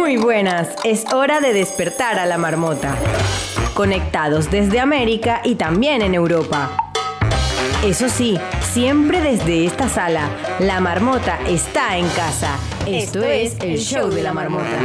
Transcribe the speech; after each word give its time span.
Muy 0.00 0.16
buenas, 0.16 0.70
es 0.82 1.04
hora 1.12 1.40
de 1.40 1.52
despertar 1.52 2.18
a 2.18 2.24
la 2.24 2.38
marmota. 2.38 2.96
Conectados 3.74 4.50
desde 4.50 4.80
América 4.80 5.42
y 5.44 5.56
también 5.56 6.00
en 6.00 6.14
Europa. 6.14 6.70
Eso 7.84 8.08
sí, 8.08 8.38
siempre 8.62 9.20
desde 9.20 9.66
esta 9.66 9.90
sala, 9.90 10.30
la 10.58 10.80
marmota 10.80 11.38
está 11.46 11.98
en 11.98 12.08
casa. 12.08 12.56
Esto 12.86 13.22
es 13.22 13.58
el 13.60 13.76
show 13.76 14.08
de 14.08 14.22
la 14.22 14.32
marmota. 14.32 14.78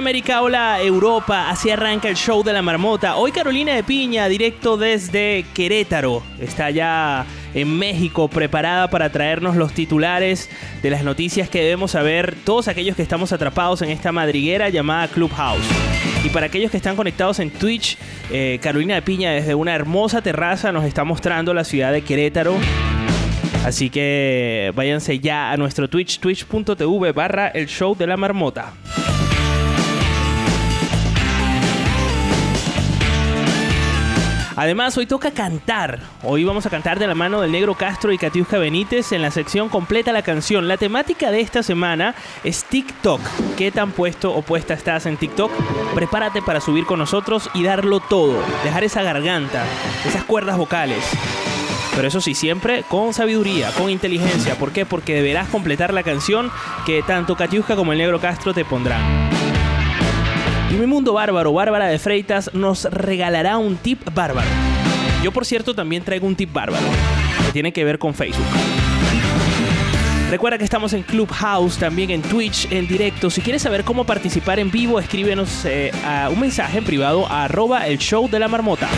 América, 0.00 0.40
hola 0.40 0.82
Europa, 0.82 1.50
así 1.50 1.68
arranca 1.68 2.08
el 2.08 2.16
show 2.16 2.42
de 2.42 2.54
la 2.54 2.62
marmota. 2.62 3.16
Hoy 3.16 3.32
Carolina 3.32 3.74
de 3.74 3.84
Piña, 3.84 4.28
directo 4.28 4.78
desde 4.78 5.44
Querétaro. 5.52 6.22
Está 6.40 6.70
ya 6.70 7.26
en 7.52 7.78
México 7.78 8.26
preparada 8.28 8.88
para 8.88 9.12
traernos 9.12 9.56
los 9.56 9.74
titulares 9.74 10.48
de 10.82 10.88
las 10.88 11.04
noticias 11.04 11.50
que 11.50 11.60
debemos 11.60 11.90
saber 11.90 12.34
todos 12.44 12.68
aquellos 12.68 12.96
que 12.96 13.02
estamos 13.02 13.30
atrapados 13.34 13.82
en 13.82 13.90
esta 13.90 14.10
madriguera 14.10 14.70
llamada 14.70 15.06
Clubhouse. 15.08 15.68
Y 16.24 16.30
para 16.30 16.46
aquellos 16.46 16.70
que 16.70 16.78
están 16.78 16.96
conectados 16.96 17.38
en 17.38 17.50
Twitch, 17.50 17.98
eh, 18.30 18.58
Carolina 18.62 18.94
de 18.94 19.02
Piña 19.02 19.32
desde 19.32 19.54
una 19.54 19.74
hermosa 19.74 20.22
terraza 20.22 20.72
nos 20.72 20.86
está 20.86 21.04
mostrando 21.04 21.52
la 21.52 21.64
ciudad 21.64 21.92
de 21.92 22.00
Querétaro. 22.00 22.56
Así 23.66 23.90
que 23.90 24.72
váyanse 24.74 25.18
ya 25.18 25.52
a 25.52 25.58
nuestro 25.58 25.90
Twitch, 25.90 26.20
twitch.tv 26.20 27.12
barra 27.12 27.48
el 27.48 27.66
show 27.66 27.94
de 27.94 28.06
la 28.06 28.16
marmota. 28.16 28.72
Además, 34.60 34.94
hoy 34.98 35.06
toca 35.06 35.30
cantar. 35.30 36.00
Hoy 36.22 36.44
vamos 36.44 36.66
a 36.66 36.70
cantar 36.70 36.98
de 36.98 37.06
la 37.06 37.14
mano 37.14 37.40
del 37.40 37.50
Negro 37.50 37.76
Castro 37.76 38.12
y 38.12 38.18
Katiuska 38.18 38.58
Benítez 38.58 39.10
en 39.12 39.22
la 39.22 39.30
sección 39.30 39.70
completa 39.70 40.12
la 40.12 40.20
canción. 40.20 40.68
La 40.68 40.76
temática 40.76 41.30
de 41.30 41.40
esta 41.40 41.62
semana 41.62 42.14
es 42.44 42.64
TikTok. 42.64 43.22
¿Qué 43.56 43.70
tan 43.70 43.92
puesto 43.92 44.34
o 44.34 44.42
puesta 44.42 44.74
estás 44.74 45.06
en 45.06 45.16
TikTok? 45.16 45.50
Prepárate 45.94 46.42
para 46.42 46.60
subir 46.60 46.84
con 46.84 46.98
nosotros 46.98 47.48
y 47.54 47.62
darlo 47.62 48.00
todo. 48.00 48.38
Dejar 48.62 48.84
esa 48.84 49.02
garganta, 49.02 49.64
esas 50.06 50.24
cuerdas 50.24 50.58
vocales. 50.58 51.08
Pero 51.96 52.08
eso 52.08 52.20
sí, 52.20 52.34
siempre 52.34 52.84
con 52.86 53.14
sabiduría, 53.14 53.70
con 53.70 53.88
inteligencia. 53.88 54.56
¿Por 54.56 54.72
qué? 54.72 54.84
Porque 54.84 55.14
deberás 55.14 55.48
completar 55.48 55.94
la 55.94 56.02
canción 56.02 56.50
que 56.84 57.02
tanto 57.02 57.34
Katiuska 57.34 57.76
como 57.76 57.92
el 57.92 57.98
Negro 57.98 58.20
Castro 58.20 58.52
te 58.52 58.66
pondrán. 58.66 59.49
Y 60.70 60.74
mi 60.74 60.86
mundo 60.86 61.12
bárbaro, 61.12 61.52
Bárbara 61.52 61.86
de 61.86 61.98
Freitas, 61.98 62.54
nos 62.54 62.84
regalará 62.84 63.58
un 63.58 63.76
tip 63.76 64.02
bárbaro. 64.14 64.48
Yo, 65.22 65.32
por 65.32 65.44
cierto, 65.44 65.74
también 65.74 66.04
traigo 66.04 66.26
un 66.26 66.36
tip 66.36 66.52
bárbaro 66.52 66.86
que 67.46 67.52
tiene 67.52 67.72
que 67.72 67.84
ver 67.84 67.98
con 67.98 68.14
Facebook. 68.14 68.46
Recuerda 70.30 70.58
que 70.58 70.64
estamos 70.64 70.92
en 70.92 71.02
Clubhouse, 71.02 71.76
también 71.76 72.10
en 72.10 72.22
Twitch, 72.22 72.70
en 72.70 72.86
directo. 72.86 73.30
Si 73.30 73.40
quieres 73.40 73.62
saber 73.62 73.82
cómo 73.82 74.04
participar 74.04 74.60
en 74.60 74.70
vivo, 74.70 75.00
escríbenos 75.00 75.64
eh, 75.64 75.90
un 76.30 76.38
mensaje 76.38 76.78
en 76.78 76.84
privado 76.84 77.26
a 77.26 77.44
arroba 77.44 77.88
el 77.88 77.98
show 77.98 78.30
de 78.30 78.38
la 78.38 78.46
marmota. 78.46 78.88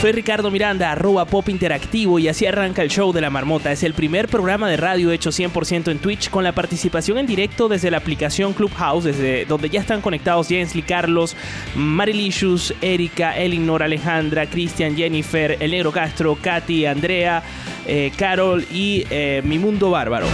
Soy 0.00 0.12
Ricardo 0.12 0.52
Miranda, 0.52 0.92
arroba 0.92 1.24
pop 1.24 1.48
interactivo 1.48 2.20
y 2.20 2.28
así 2.28 2.46
arranca 2.46 2.82
el 2.82 2.88
show 2.88 3.12
de 3.12 3.20
la 3.20 3.30
marmota. 3.30 3.72
Es 3.72 3.82
el 3.82 3.94
primer 3.94 4.28
programa 4.28 4.70
de 4.70 4.76
radio 4.76 5.10
hecho 5.10 5.30
100% 5.30 5.90
en 5.90 5.98
Twitch 5.98 6.30
con 6.30 6.44
la 6.44 6.52
participación 6.52 7.18
en 7.18 7.26
directo 7.26 7.68
desde 7.68 7.90
la 7.90 7.96
aplicación 7.96 8.52
Clubhouse, 8.52 9.02
desde 9.02 9.44
donde 9.44 9.70
ya 9.70 9.80
están 9.80 10.00
conectados 10.00 10.46
Jensly, 10.46 10.82
Carlos, 10.82 11.34
Marilicious, 11.74 12.72
Erika, 12.80 13.36
Elinor, 13.36 13.82
Alejandra, 13.82 14.46
Cristian, 14.46 14.94
Jennifer, 14.94 15.56
El 15.58 15.72
Negro 15.72 15.90
Castro, 15.90 16.38
Katy, 16.40 16.86
Andrea, 16.86 17.42
eh, 17.84 18.12
Carol 18.16 18.64
y 18.72 19.04
eh, 19.10 19.42
Mi 19.44 19.58
Mundo 19.58 19.90
Bárbaro. 19.90 20.28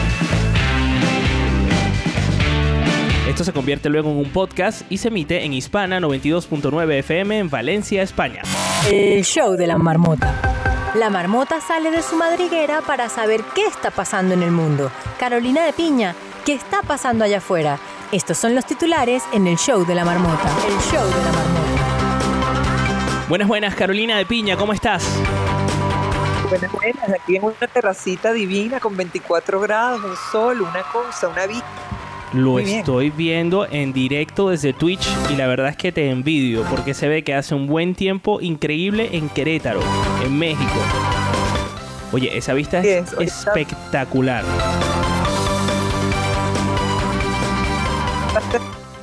Esto 3.28 3.42
se 3.42 3.54
convierte 3.54 3.88
luego 3.88 4.10
en 4.10 4.18
un 4.18 4.28
podcast 4.30 4.82
y 4.90 4.98
se 4.98 5.08
emite 5.08 5.44
en 5.44 5.54
Hispana 5.54 5.98
92.9 5.98 6.92
FM 6.98 7.38
en 7.38 7.48
Valencia, 7.48 8.02
España. 8.02 8.42
El 8.90 9.24
show 9.24 9.56
de 9.56 9.66
la 9.66 9.78
marmota. 9.78 10.34
La 10.94 11.08
marmota 11.08 11.58
sale 11.62 11.90
de 11.90 12.02
su 12.02 12.16
madriguera 12.16 12.82
para 12.82 13.08
saber 13.08 13.40
qué 13.54 13.64
está 13.66 13.90
pasando 13.90 14.34
en 14.34 14.42
el 14.42 14.50
mundo. 14.50 14.90
Carolina 15.18 15.64
de 15.64 15.72
Piña, 15.72 16.14
¿qué 16.44 16.52
está 16.52 16.82
pasando 16.82 17.24
allá 17.24 17.38
afuera? 17.38 17.78
Estos 18.12 18.36
son 18.36 18.54
los 18.54 18.66
titulares 18.66 19.22
en 19.32 19.46
el 19.46 19.56
show 19.56 19.86
de 19.86 19.94
la 19.94 20.04
marmota. 20.04 20.50
El 20.68 20.78
show 20.92 21.06
de 21.06 21.24
la 21.24 21.32
marmota. 21.32 21.64
Buenas, 23.26 23.48
buenas, 23.48 23.74
Carolina 23.74 24.18
de 24.18 24.26
Piña, 24.26 24.54
¿cómo 24.58 24.74
estás? 24.74 25.02
Buenas, 26.50 26.70
buenas, 26.70 27.08
aquí 27.08 27.36
en 27.36 27.44
una 27.44 27.66
terracita 27.72 28.34
divina 28.34 28.80
con 28.80 28.94
24 28.94 29.60
grados, 29.60 30.04
un 30.04 30.14
sol, 30.30 30.60
una 30.60 30.82
cosa, 30.82 31.28
una 31.28 31.46
vida. 31.46 31.64
Lo 32.34 32.58
estoy 32.58 33.10
viendo 33.10 33.64
en 33.70 33.92
directo 33.92 34.50
desde 34.50 34.72
Twitch 34.72 35.06
y 35.30 35.36
la 35.36 35.46
verdad 35.46 35.68
es 35.68 35.76
que 35.76 35.92
te 35.92 36.10
envidio 36.10 36.64
porque 36.64 36.92
se 36.92 37.06
ve 37.06 37.22
que 37.22 37.32
hace 37.32 37.54
un 37.54 37.68
buen 37.68 37.94
tiempo 37.94 38.40
increíble 38.40 39.10
en 39.12 39.28
Querétaro, 39.28 39.80
en 40.24 40.36
México. 40.36 40.72
Oye, 42.10 42.36
esa 42.36 42.52
vista 42.54 42.80
es 42.80 43.12
espectacular. 43.12 44.44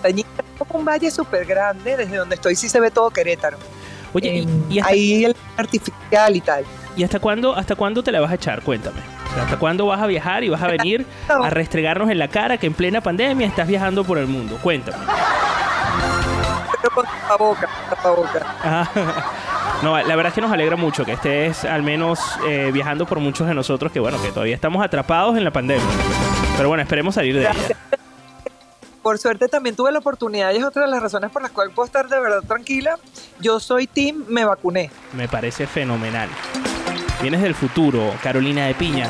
Es 0.03 0.25
un 0.73 0.85
valle 0.85 1.09
súper 1.09 1.45
grande, 1.45 1.95
desde 1.95 2.17
donde 2.17 2.35
estoy 2.35 2.55
sí 2.55 2.67
se 2.67 2.79
ve 2.81 2.91
todo 2.91 3.09
Querétaro. 3.11 3.57
Oye, 4.13 4.45
y, 4.69 4.79
ahí 4.79 5.23
el 5.23 5.35
artificial 5.55 6.35
y 6.35 6.41
tal. 6.41 6.65
¿Y 6.95 7.03
hasta 7.03 7.19
cuándo, 7.19 7.55
hasta 7.55 7.75
cuándo 7.75 8.03
te 8.03 8.11
la 8.11 8.19
vas 8.19 8.31
a 8.31 8.35
echar? 8.35 8.61
Cuéntame. 8.61 8.99
¿Hasta 9.39 9.57
cuándo 9.57 9.85
vas 9.85 10.01
a 10.01 10.07
viajar 10.07 10.43
y 10.43 10.49
vas 10.49 10.61
a 10.61 10.67
venir 10.67 11.05
a 11.29 11.49
restregarnos 11.49 12.09
en 12.09 12.19
la 12.19 12.27
cara 12.27 12.57
que 12.57 12.67
en 12.67 12.73
plena 12.73 13.01
pandemia 13.01 13.47
estás 13.47 13.67
viajando 13.67 14.03
por 14.03 14.17
el 14.17 14.27
mundo? 14.27 14.57
Cuéntame. 14.61 14.97
Boca, 17.39 17.69
ah, 18.61 18.89
no, 19.81 19.97
la 19.97 20.15
verdad 20.17 20.27
es 20.27 20.33
que 20.33 20.41
nos 20.41 20.51
alegra 20.51 20.75
mucho 20.75 21.05
que 21.05 21.13
estés 21.13 21.63
al 21.63 21.81
menos 21.81 22.19
eh, 22.45 22.71
viajando 22.73 23.05
por 23.05 23.19
muchos 23.19 23.47
de 23.47 23.53
nosotros 23.53 23.89
que, 23.91 24.01
bueno, 24.01 24.21
que 24.21 24.31
todavía 24.31 24.53
estamos 24.53 24.83
atrapados 24.83 25.37
en 25.37 25.45
la 25.45 25.51
pandemia. 25.51 25.85
Pero 26.57 26.67
bueno, 26.67 26.83
esperemos 26.83 27.15
salir 27.15 27.35
de 27.35 27.41
ella. 27.41 27.53
Por 29.01 29.17
suerte 29.17 29.47
también 29.47 29.75
tuve 29.75 29.91
la 29.91 29.99
oportunidad 29.99 30.51
y 30.51 30.57
es 30.57 30.63
otra 30.63 30.83
de 30.83 30.89
las 30.89 31.01
razones 31.01 31.31
por 31.31 31.41
las 31.41 31.51
cuales 31.51 31.73
puedo 31.73 31.85
estar 31.85 32.07
de 32.07 32.19
verdad 32.19 32.41
tranquila. 32.45 32.97
Yo 33.39 33.59
soy 33.59 33.87
Tim, 33.87 34.25
me 34.27 34.43
vacuné. 34.45 34.91
Me 35.13 35.27
parece 35.27 35.65
fenomenal. 35.65 36.29
Vienes 37.21 37.41
del 37.41 37.53
futuro, 37.53 38.15
Carolina 38.23 38.65
de 38.65 38.73
Piña. 38.73 39.07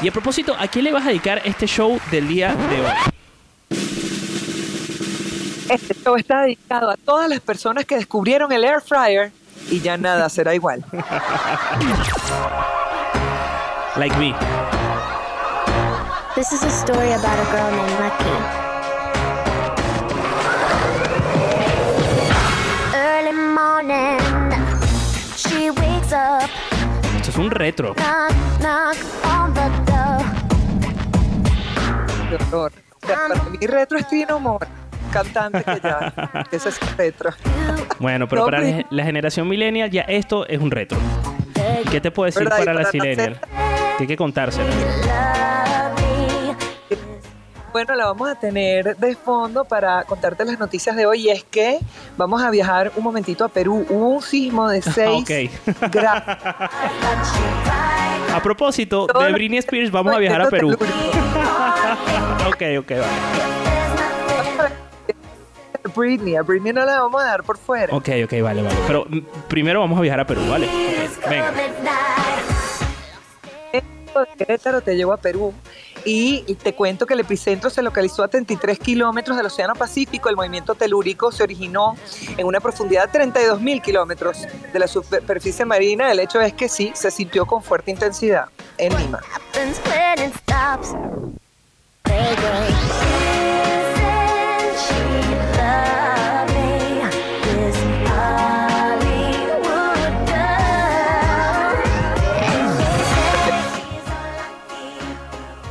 Y 0.00 0.08
a 0.08 0.12
propósito, 0.12 0.54
¿a 0.56 0.68
quién 0.68 0.84
le 0.84 0.92
vas 0.92 1.04
a 1.04 1.08
dedicar 1.08 1.42
este 1.44 1.66
show 1.66 1.98
del 2.10 2.28
día 2.28 2.54
de 2.54 2.80
hoy? 2.80 2.92
Este 5.68 5.94
show 5.94 6.14
está 6.14 6.42
dedicado 6.42 6.88
a 6.90 6.96
todas 6.96 7.28
las 7.28 7.40
personas 7.40 7.84
que 7.84 7.96
descubrieron 7.96 8.52
el 8.52 8.62
air 8.62 8.80
fryer 8.80 9.32
y 9.70 9.80
ya 9.80 9.96
nada 9.96 10.28
será 10.28 10.54
igual. 10.54 10.84
like 13.96 14.16
me. 14.16 14.32
This 16.36 16.52
is 16.52 16.62
a 16.62 16.70
story 16.70 17.12
about 17.12 17.38
a 17.38 17.44
girl 17.50 17.70
named 17.72 17.98
Lucky. 17.98 18.30
Early 22.94 23.32
morning. 23.32 24.19
Esto 27.16 27.30
es 27.30 27.36
un 27.36 27.50
retro. 27.50 27.94
Mi 33.60 33.66
retro 33.66 33.98
es 33.98 34.08
Tino 34.08 34.58
cantante 35.12 35.64
que 35.64 35.80
ya. 35.82 36.46
Ese 36.50 36.68
es 36.68 36.96
retro. 36.96 37.30
Bueno, 37.98 38.26
pero 38.26 38.46
para 38.46 38.62
la 38.88 39.04
generación 39.04 39.46
millennial 39.46 39.90
ya 39.90 40.02
esto 40.02 40.46
es 40.46 40.58
un 40.58 40.70
retro. 40.70 40.98
¿Qué 41.90 42.00
te 42.00 42.10
puedo 42.10 42.26
decir 42.26 42.48
para, 42.48 42.72
la 42.72 42.88
millennial? 42.92 43.38
hay 43.98 44.06
que 44.06 44.16
contárselo. 44.16 44.70
Bueno, 47.72 47.94
la 47.94 48.06
vamos 48.06 48.28
a 48.28 48.34
tener 48.34 48.96
de 48.96 49.14
fondo 49.14 49.64
para 49.64 50.02
contarte 50.04 50.44
las 50.44 50.58
noticias 50.58 50.96
de 50.96 51.06
hoy. 51.06 51.28
Y 51.28 51.30
es 51.30 51.44
que 51.44 51.78
vamos 52.16 52.42
a 52.42 52.50
viajar 52.50 52.90
un 52.96 53.04
momentito 53.04 53.44
a 53.44 53.48
Perú. 53.48 53.86
Hubo 53.88 54.08
un 54.08 54.22
sismo 54.22 54.68
de 54.68 54.82
6 55.26 55.50
grados. 55.90 56.38
A 58.32 58.40
propósito 58.42 59.06
de 59.06 59.32
Britney 59.32 59.58
Spears, 59.58 59.90
vamos 59.90 60.14
a 60.14 60.18
viajar 60.18 60.42
a 60.42 60.48
Perú. 60.48 60.72
ok, 62.48 62.62
ok, 62.80 62.90
vale. 62.90 63.60
Britney, 65.94 66.36
a 66.36 66.42
Britney 66.42 66.72
no 66.72 66.84
la 66.84 67.00
vamos 67.00 67.22
a 67.22 67.24
dar 67.26 67.42
por 67.42 67.56
fuera. 67.56 67.94
Ok, 67.94 68.08
ok, 68.24 68.32
vale, 68.42 68.62
vale. 68.62 68.76
Pero 68.86 69.04
mm, 69.08 69.18
primero 69.48 69.80
vamos 69.80 69.98
a 69.98 70.02
viajar 70.02 70.20
a 70.20 70.26
Perú, 70.26 70.42
¿vale? 70.48 70.66
Ok, 70.66 71.28
venga. 71.28 71.52
Querétaro 74.36 74.80
te 74.80 74.96
llevo 74.96 75.12
a 75.12 75.16
Perú 75.16 75.54
y 76.04 76.54
te 76.56 76.74
cuento 76.74 77.06
que 77.06 77.14
el 77.14 77.20
epicentro 77.20 77.70
se 77.70 77.82
localizó 77.82 78.22
a 78.22 78.28
33 78.28 78.78
kilómetros 78.78 79.36
del 79.36 79.46
Océano 79.46 79.74
Pacífico. 79.74 80.28
El 80.28 80.36
movimiento 80.36 80.74
telúrico 80.74 81.32
se 81.32 81.42
originó 81.42 81.96
en 82.36 82.46
una 82.46 82.60
profundidad 82.60 83.06
de 83.06 83.12
32 83.12 83.60
mil 83.60 83.82
kilómetros 83.82 84.46
de 84.72 84.78
la 84.78 84.86
superficie 84.86 85.64
marina. 85.64 86.10
El 86.10 86.20
hecho 86.20 86.40
es 86.40 86.52
que 86.52 86.68
sí, 86.68 86.92
se 86.94 87.10
sintió 87.10 87.46
con 87.46 87.62
fuerte 87.62 87.90
intensidad 87.90 88.46
en 88.78 88.96
Lima. 88.98 89.20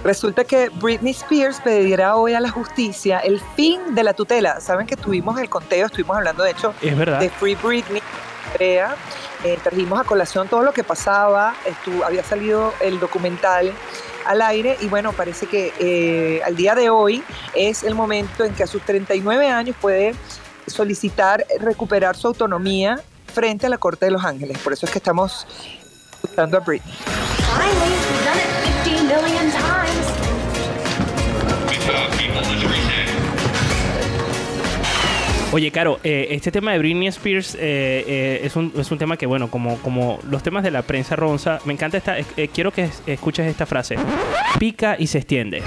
Resulta 0.09 0.43
que 0.43 0.69
Britney 0.69 1.11
Spears 1.11 1.59
pedirá 1.61 2.15
hoy 2.15 2.33
a 2.33 2.39
la 2.39 2.49
justicia 2.49 3.19
el 3.19 3.39
fin 3.55 3.93
de 3.93 4.03
la 4.03 4.13
tutela. 4.15 4.59
Saben 4.59 4.87
que 4.87 4.95
tuvimos 4.97 5.39
el 5.39 5.47
conteo, 5.49 5.85
estuvimos 5.85 6.17
hablando 6.17 6.41
de 6.41 6.49
hecho 6.49 6.73
Es 6.81 6.97
verdad. 6.97 7.19
de 7.19 7.29
Free 7.29 7.53
Britney. 7.53 8.01
Andrea. 8.51 8.95
Eh, 9.43 9.59
trajimos 9.61 9.99
a 9.99 10.03
colación 10.05 10.47
todo 10.47 10.63
lo 10.63 10.73
que 10.73 10.83
pasaba, 10.83 11.53
estu- 11.63 12.03
había 12.03 12.23
salido 12.23 12.73
el 12.81 12.99
documental 12.99 13.71
al 14.25 14.41
aire 14.41 14.77
y 14.81 14.87
bueno, 14.87 15.13
parece 15.13 15.45
que 15.45 15.71
eh, 15.79 16.41
al 16.43 16.55
día 16.55 16.73
de 16.73 16.89
hoy 16.89 17.23
es 17.53 17.83
el 17.83 17.93
momento 17.93 18.43
en 18.43 18.55
que 18.55 18.63
a 18.63 18.67
sus 18.67 18.81
39 18.81 19.47
años 19.47 19.75
puede 19.79 20.15
solicitar 20.65 21.45
recuperar 21.59 22.17
su 22.17 22.25
autonomía 22.25 22.99
frente 23.31 23.67
a 23.67 23.69
la 23.69 23.77
Corte 23.77 24.07
de 24.07 24.11
Los 24.13 24.25
Ángeles. 24.25 24.57
Por 24.57 24.73
eso 24.73 24.87
es 24.87 24.91
que 24.91 24.97
estamos 24.97 25.45
escuchando 26.23 26.57
a 26.57 26.61
Britney. 26.61 26.95
Finally, 27.55 27.91
we've 27.91 28.25
done 28.25 28.39
it 28.39 28.49
50 28.83 29.21
million 29.21 29.51
times. 29.51 29.98
Oye, 35.51 35.71
Caro, 35.71 35.99
eh, 36.03 36.27
este 36.29 36.51
tema 36.51 36.73
de 36.73 36.77
Britney 36.77 37.07
Spears 37.07 37.55
eh, 37.55 37.59
eh, 38.07 38.41
es, 38.43 38.55
un, 38.55 38.71
es 38.77 38.91
un 38.91 38.99
tema 38.99 39.17
que, 39.17 39.25
bueno, 39.25 39.49
como, 39.49 39.77
como 39.79 40.19
los 40.29 40.43
temas 40.43 40.63
de 40.63 40.69
la 40.69 40.83
prensa 40.83 41.15
ronza, 41.15 41.59
me 41.65 41.73
encanta 41.73 41.97
esta. 41.97 42.17
quiero 42.53 42.71
que 42.71 42.83
es- 42.83 43.01
escuches 43.07 43.47
esta 43.47 43.65
frase: 43.65 43.95
pica 44.59 44.95
y 44.99 45.07
se 45.07 45.17
extiende. 45.17 45.63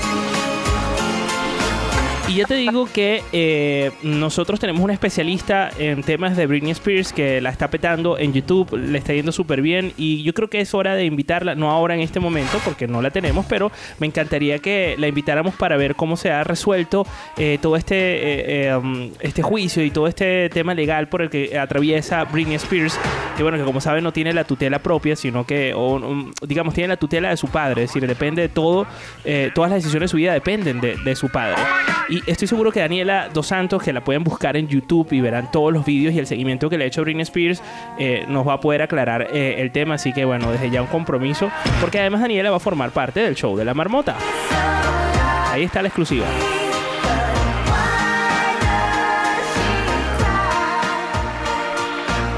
Y 2.33 2.37
yo 2.37 2.47
te 2.47 2.55
digo 2.55 2.89
que 2.91 3.23
eh, 3.35 3.91
nosotros 4.03 4.59
tenemos 4.59 4.81
una 4.83 4.95
especialista 4.95 5.69
en 5.79 6.03
temas 6.03 6.35
de 6.35 6.47
Britney 6.47 6.71
Spears 6.71 7.13
que 7.13 7.43
la 7.43 7.51
está 7.51 7.69
petando 7.69 8.17
en 8.17 8.33
YouTube, 8.33 8.75
le 8.75 8.97
está 8.97 9.13
yendo 9.13 9.33
súper 9.33 9.61
bien 9.61 9.93
y 9.99 10.23
yo 10.23 10.33
creo 10.33 10.49
que 10.49 10.63
es 10.63 10.73
hora 10.73 10.95
de 10.95 11.05
invitarla, 11.05 11.55
no 11.55 11.71
ahora 11.71 11.95
en 11.95 12.01
este 12.01 12.21
momento 12.21 12.59
porque 12.65 12.89
no 12.89 13.03
la 13.03 13.11
tenemos, 13.11 13.45
pero 13.45 13.71
me 13.99 14.07
encantaría 14.07 14.61
que 14.61 14.95
la 14.97 15.09
invitáramos 15.09 15.55
para 15.57 15.77
ver 15.77 15.95
cómo 15.95 16.17
se 16.17 16.31
ha 16.31 16.43
resuelto 16.43 17.07
eh, 17.37 17.59
todo 17.61 17.77
este, 17.77 17.97
eh, 17.97 18.69
eh, 18.69 18.77
um, 18.77 19.11
este 19.21 19.43
juicio 19.43 19.85
y 19.85 19.91
todo 19.91 20.07
este 20.07 20.49
tema 20.49 20.73
legal 20.73 21.11
por 21.11 21.21
el 21.21 21.29
que 21.29 21.59
atraviesa 21.59 22.25
Britney 22.25 22.55
Spears, 22.55 22.99
que 23.37 23.43
bueno, 23.43 23.59
que 23.59 23.65
como 23.65 23.83
saben 23.83 24.05
no 24.05 24.13
tiene 24.15 24.33
la 24.33 24.45
tutela 24.45 24.79
propia, 24.79 25.17
sino 25.17 25.45
que, 25.45 25.75
um, 25.75 26.33
digamos, 26.47 26.73
tiene 26.73 26.89
la 26.89 26.97
tutela 26.97 27.29
de 27.29 27.37
su 27.37 27.49
padre, 27.49 27.83
es 27.83 27.91
decir, 27.91 28.09
depende 28.09 28.41
de 28.41 28.49
todo, 28.49 28.87
todas 29.55 29.71
las 29.71 29.81
decisiones 29.83 30.09
de 30.09 30.13
su 30.13 30.17
vida 30.17 30.33
dependen 30.33 30.81
de, 30.81 30.97
de 30.97 31.15
su 31.15 31.29
padre. 31.29 31.61
Estoy 32.27 32.49
seguro 32.49 32.71
que 32.71 32.81
Daniela 32.81 33.29
Dos 33.33 33.49
Santos, 33.49 33.83
que 33.83 33.93
la 33.93 34.03
pueden 34.03 34.25
buscar 34.25 34.57
en 34.57 34.69
YouTube 34.69 35.13
y 35.13 35.21
verán 35.21 35.51
todos 35.51 35.73
los 35.73 35.85
vídeos 35.85 36.15
y 36.15 36.19
el 36.19 36.27
seguimiento 36.27 36.71
que 36.71 36.79
le 36.79 36.85
ha 36.85 36.87
hecho 36.87 37.03
Britney 37.03 37.23
Spears, 37.23 37.63
eh, 37.99 38.25
nos 38.29 38.47
va 38.47 38.55
a 38.55 38.61
poder 38.61 38.83
aclarar 38.83 39.29
eh, 39.33 39.57
el 39.59 39.73
tema. 39.73 39.95
Así 39.95 40.13
que 40.13 40.25
bueno, 40.25 40.51
desde 40.53 40.71
ya 40.71 40.83
un 40.83 40.89
compromiso, 40.89 41.51
porque 41.81 41.99
además 41.99 42.21
Daniela 42.21 42.51
va 42.51 42.57
a 42.57 42.61
formar 42.61 42.91
parte 42.91 43.21
del 43.21 43.35
show 43.35 43.57
de 43.57 43.65
la 43.65 43.75
marmota. 43.75 44.17
Ahí 45.51 45.65
está 45.65 45.83
la 45.83 45.89
exclusiva. 45.89 46.27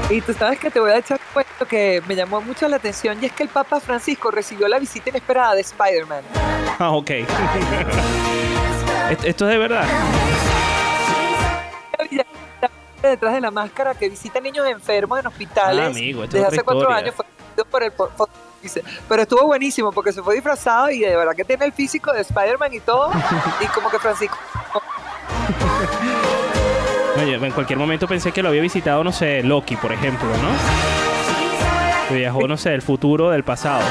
Y 0.09 0.21
tú 0.21 0.33
sabes 0.33 0.59
que 0.59 0.69
te 0.69 0.79
voy 0.79 0.91
a 0.91 0.99
echar 0.99 1.19
un 1.19 1.33
cuento 1.33 1.65
que 1.67 2.01
me 2.07 2.15
llamó 2.15 2.39
mucho 2.39 2.67
la 2.67 2.75
atención 2.77 3.17
y 3.21 3.25
es 3.25 3.31
que 3.31 3.43
el 3.43 3.49
Papa 3.49 3.79
Francisco 3.79 4.29
recibió 4.29 4.67
la 4.67 4.79
visita 4.79 5.09
inesperada 5.09 5.55
de 5.55 5.61
Spider-Man. 5.61 6.23
Ah, 6.79 6.91
ok. 6.91 7.11
Esto- 9.11 9.27
Esto 9.27 9.45
es 9.45 9.51
de 9.51 9.57
verdad. 9.57 9.85
detrás 13.03 13.33
de 13.35 13.41
la 13.41 13.51
máscara 13.51 13.93
que 13.93 14.09
visita 14.09 14.39
niños 14.39 14.65
enfermos 14.67 15.19
en 15.19 15.27
hospitales 15.27 15.79
Ah, 15.85 15.87
amigo, 15.91 16.23
esto 16.23 16.37
es 16.37 16.41
desde 16.43 16.55
hace 16.57 16.63
cuatro 16.65 16.81
historia. 16.81 16.97
años 16.97 17.13
fue 17.15 17.25
por 17.65 17.83
el 17.83 17.93
pero 19.07 19.21
estuvo 19.21 19.45
buenísimo 19.45 19.91
porque 19.91 20.11
se 20.11 20.23
fue 20.23 20.33
disfrazado 20.33 20.89
y 20.89 21.01
de 21.01 21.15
verdad 21.15 21.35
que 21.35 21.45
tiene 21.45 21.65
el 21.65 21.71
físico 21.71 22.11
de 22.11 22.21
Spider-Man 22.21 22.73
y 22.73 22.79
todo 22.79 23.11
y 23.61 23.65
como 23.67 23.91
que 23.91 23.99
Francisco 23.99 24.35
Oye, 27.17 27.35
en 27.35 27.51
cualquier 27.51 27.77
momento 27.77 28.07
pensé 28.07 28.31
que 28.31 28.41
lo 28.41 28.49
había 28.49 28.61
visitado, 28.61 29.03
no 29.03 29.11
sé, 29.11 29.43
Loki, 29.43 29.75
por 29.77 29.91
ejemplo, 29.91 30.27
¿no? 30.27 32.15
Viajó, 32.15 32.47
no 32.47 32.57
sé, 32.57 32.71
del 32.71 32.81
futuro, 32.81 33.29
del 33.29 33.43
pasado. 33.43 33.83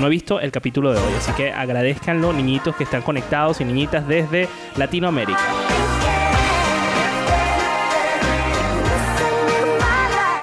No 0.00 0.06
he 0.06 0.10
visto 0.10 0.40
el 0.40 0.50
capítulo 0.50 0.92
de 0.92 0.98
hoy, 1.00 1.12
así 1.16 1.32
que 1.32 1.52
agradezcanlo, 1.52 2.32
niñitos 2.32 2.74
que 2.76 2.84
están 2.84 3.02
conectados 3.02 3.60
y 3.60 3.64
niñitas 3.64 4.06
desde 4.08 4.48
Latinoamérica. 4.76 5.38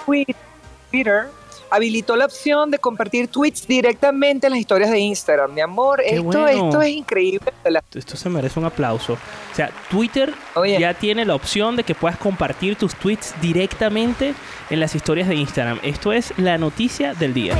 Twitter 0.06 1.28
habilitó 1.72 2.16
la 2.16 2.26
opción 2.26 2.72
de 2.72 2.80
compartir 2.80 3.28
tweets 3.28 3.68
directamente 3.68 4.48
en 4.48 4.52
las 4.54 4.60
historias 4.60 4.90
de 4.90 5.00
Instagram. 5.00 5.54
Mi 5.54 5.62
amor, 5.62 6.00
Qué 6.02 6.16
esto, 6.16 6.24
bueno. 6.24 6.48
esto 6.68 6.82
es 6.82 6.90
increíble. 6.90 7.52
Esto 7.94 8.18
se 8.18 8.30
merece 8.30 8.60
un 8.60 8.66
aplauso. 8.66 9.14
O 9.14 9.56
sea, 9.56 9.70
Twitter 9.90 10.34
Oye. 10.56 10.80
ya 10.80 10.94
tiene 10.94 11.26
la 11.26 11.36
opción 11.36 11.76
de 11.76 11.84
que 11.84 11.94
puedas 11.96 12.18
compartir 12.18 12.76
tus 12.76 12.96
tweets 12.96 13.36
directamente 13.42 14.34
en 14.70 14.80
las 14.80 14.96
historias 14.96 15.28
de 15.28 15.36
Instagram. 15.36 15.80
Esto 15.84 16.12
es 16.12 16.34
la 16.38 16.58
noticia 16.58 17.14
del 17.14 17.34
día. 17.34 17.56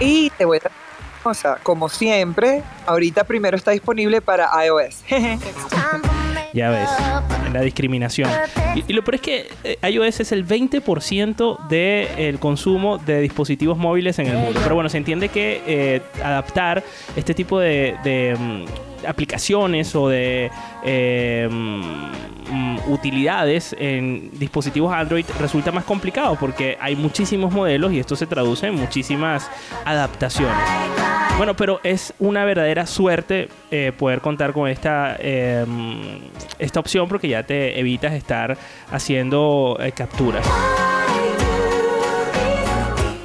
Y 0.00 0.30
te 0.30 0.44
voy 0.44 0.58
a 0.58 0.68
una 0.68 1.22
cosa, 1.22 1.58
como 1.62 1.88
siempre, 1.88 2.62
ahorita 2.86 3.24
primero 3.24 3.56
está 3.56 3.70
disponible 3.70 4.20
para 4.20 4.50
iOS. 4.64 5.04
Ya 6.52 6.70
ves, 6.70 6.88
la 7.52 7.62
discriminación. 7.62 8.30
Y, 8.76 8.92
lo 8.92 9.02
peor 9.02 9.16
es 9.16 9.20
que 9.22 9.48
eh, 9.64 9.90
iOS 9.90 10.20
es 10.20 10.30
el 10.30 10.46
20% 10.46 11.66
del 11.66 12.38
consumo 12.38 12.98
de 12.98 13.22
dispositivos 13.22 13.76
móviles 13.76 14.20
en 14.20 14.28
el 14.28 14.36
mundo. 14.36 14.60
Pero 14.62 14.76
bueno, 14.76 14.88
se 14.88 14.98
entiende 14.98 15.30
que 15.30 15.62
eh, 15.66 16.00
adaptar 16.22 16.84
este 17.16 17.34
tipo 17.34 17.58
de, 17.58 17.96
de, 18.04 18.36
mm, 18.38 18.64
aplicaciones 19.06 19.94
o 19.94 20.08
de 20.08 20.50
eh, 20.84 21.48
mm, 21.50 22.90
utilidades 22.92 23.74
en 23.78 24.30
dispositivos 24.38 24.92
Android 24.92 25.24
resulta 25.38 25.72
más 25.72 25.84
complicado 25.84 26.36
porque 26.38 26.76
hay 26.80 26.96
muchísimos 26.96 27.52
modelos 27.52 27.92
y 27.92 27.98
esto 27.98 28.16
se 28.16 28.26
traduce 28.26 28.66
en 28.66 28.74
muchísimas 28.74 29.50
adaptaciones. 29.84 30.56
Bueno, 31.36 31.54
pero 31.56 31.80
es 31.82 32.14
una 32.20 32.44
verdadera 32.44 32.86
suerte 32.86 33.48
eh, 33.70 33.92
poder 33.96 34.20
contar 34.20 34.52
con 34.52 34.68
esta, 34.68 35.16
eh, 35.18 35.66
esta 36.60 36.78
opción 36.78 37.08
porque 37.08 37.28
ya 37.28 37.42
te 37.42 37.78
evitas 37.78 38.12
estar 38.12 38.56
haciendo 38.92 39.76
eh, 39.80 39.90
capturas. 39.90 40.46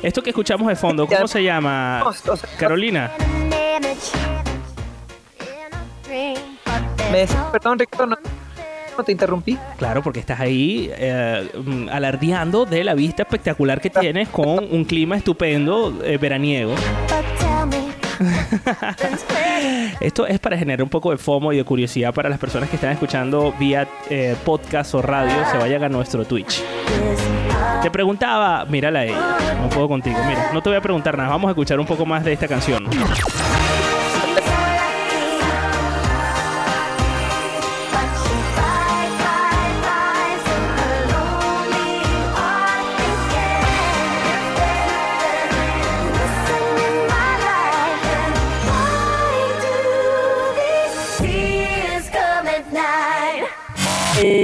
Esto 0.02 0.24
que 0.24 0.32
escuchamos 0.32 0.68
de 0.68 0.76
fondo, 0.76 1.06
¿cómo 1.06 1.28
se 1.28 1.44
llama? 1.44 2.04
Carolina. 2.58 3.12
Me- 7.12 7.26
perdón, 7.52 7.80
Ricardo, 7.80 8.06
no, 8.08 8.18
te 9.04 9.12
interrumpí. 9.12 9.58
Claro, 9.78 10.02
porque 10.04 10.20
estás 10.20 10.40
ahí 10.40 10.90
eh, 10.94 11.50
mm, 11.64 11.88
alardeando 11.90 12.66
de 12.66 12.84
la 12.84 12.94
vista 12.94 13.24
espectacular 13.24 13.80
que 13.80 13.90
tienes 13.90 14.28
con 14.30 14.60
un 14.72 14.84
clima 14.86 15.16
estupendo 15.18 16.00
eh, 16.04 16.18
veraniego. 16.18 16.76
Esto 20.02 20.28
es 20.28 20.40
para 20.40 20.58
generar 20.58 20.84
un 20.84 20.90
poco 20.90 21.12
de 21.12 21.18
FOMO 21.18 21.54
y 21.54 21.58
de 21.58 21.64
curiosidad 21.64 22.14
para 22.14 22.28
las 22.30 22.38
personas 22.40 22.70
que 22.70 22.76
están 22.76 22.92
escuchando 22.92 23.54
vía 23.58 23.88
eh, 24.10 24.36
podcast 24.44 24.94
o 24.96 25.02
radio. 25.02 25.34
Se 25.52 25.58
vayan 25.58 25.84
a 25.86 25.90
nuestro 25.90 26.26
Twitch. 26.26 26.62
Te 27.82 27.90
preguntaba, 27.90 28.66
mírala 28.66 29.00
a 29.00 29.06
ella, 29.06 29.38
no 29.62 29.70
puedo 29.70 29.88
contigo, 29.88 30.18
mira, 30.28 30.50
no 30.54 30.62
te 30.62 30.68
voy 30.70 30.78
a 30.78 30.82
preguntar 30.82 31.18
nada, 31.18 31.30
vamos 31.30 31.48
a 31.48 31.52
escuchar 31.52 31.80
un 31.80 31.86
poco 31.86 32.06
más 32.06 32.26
de 32.26 32.34
esta 32.34 32.46
canción. 32.48 32.86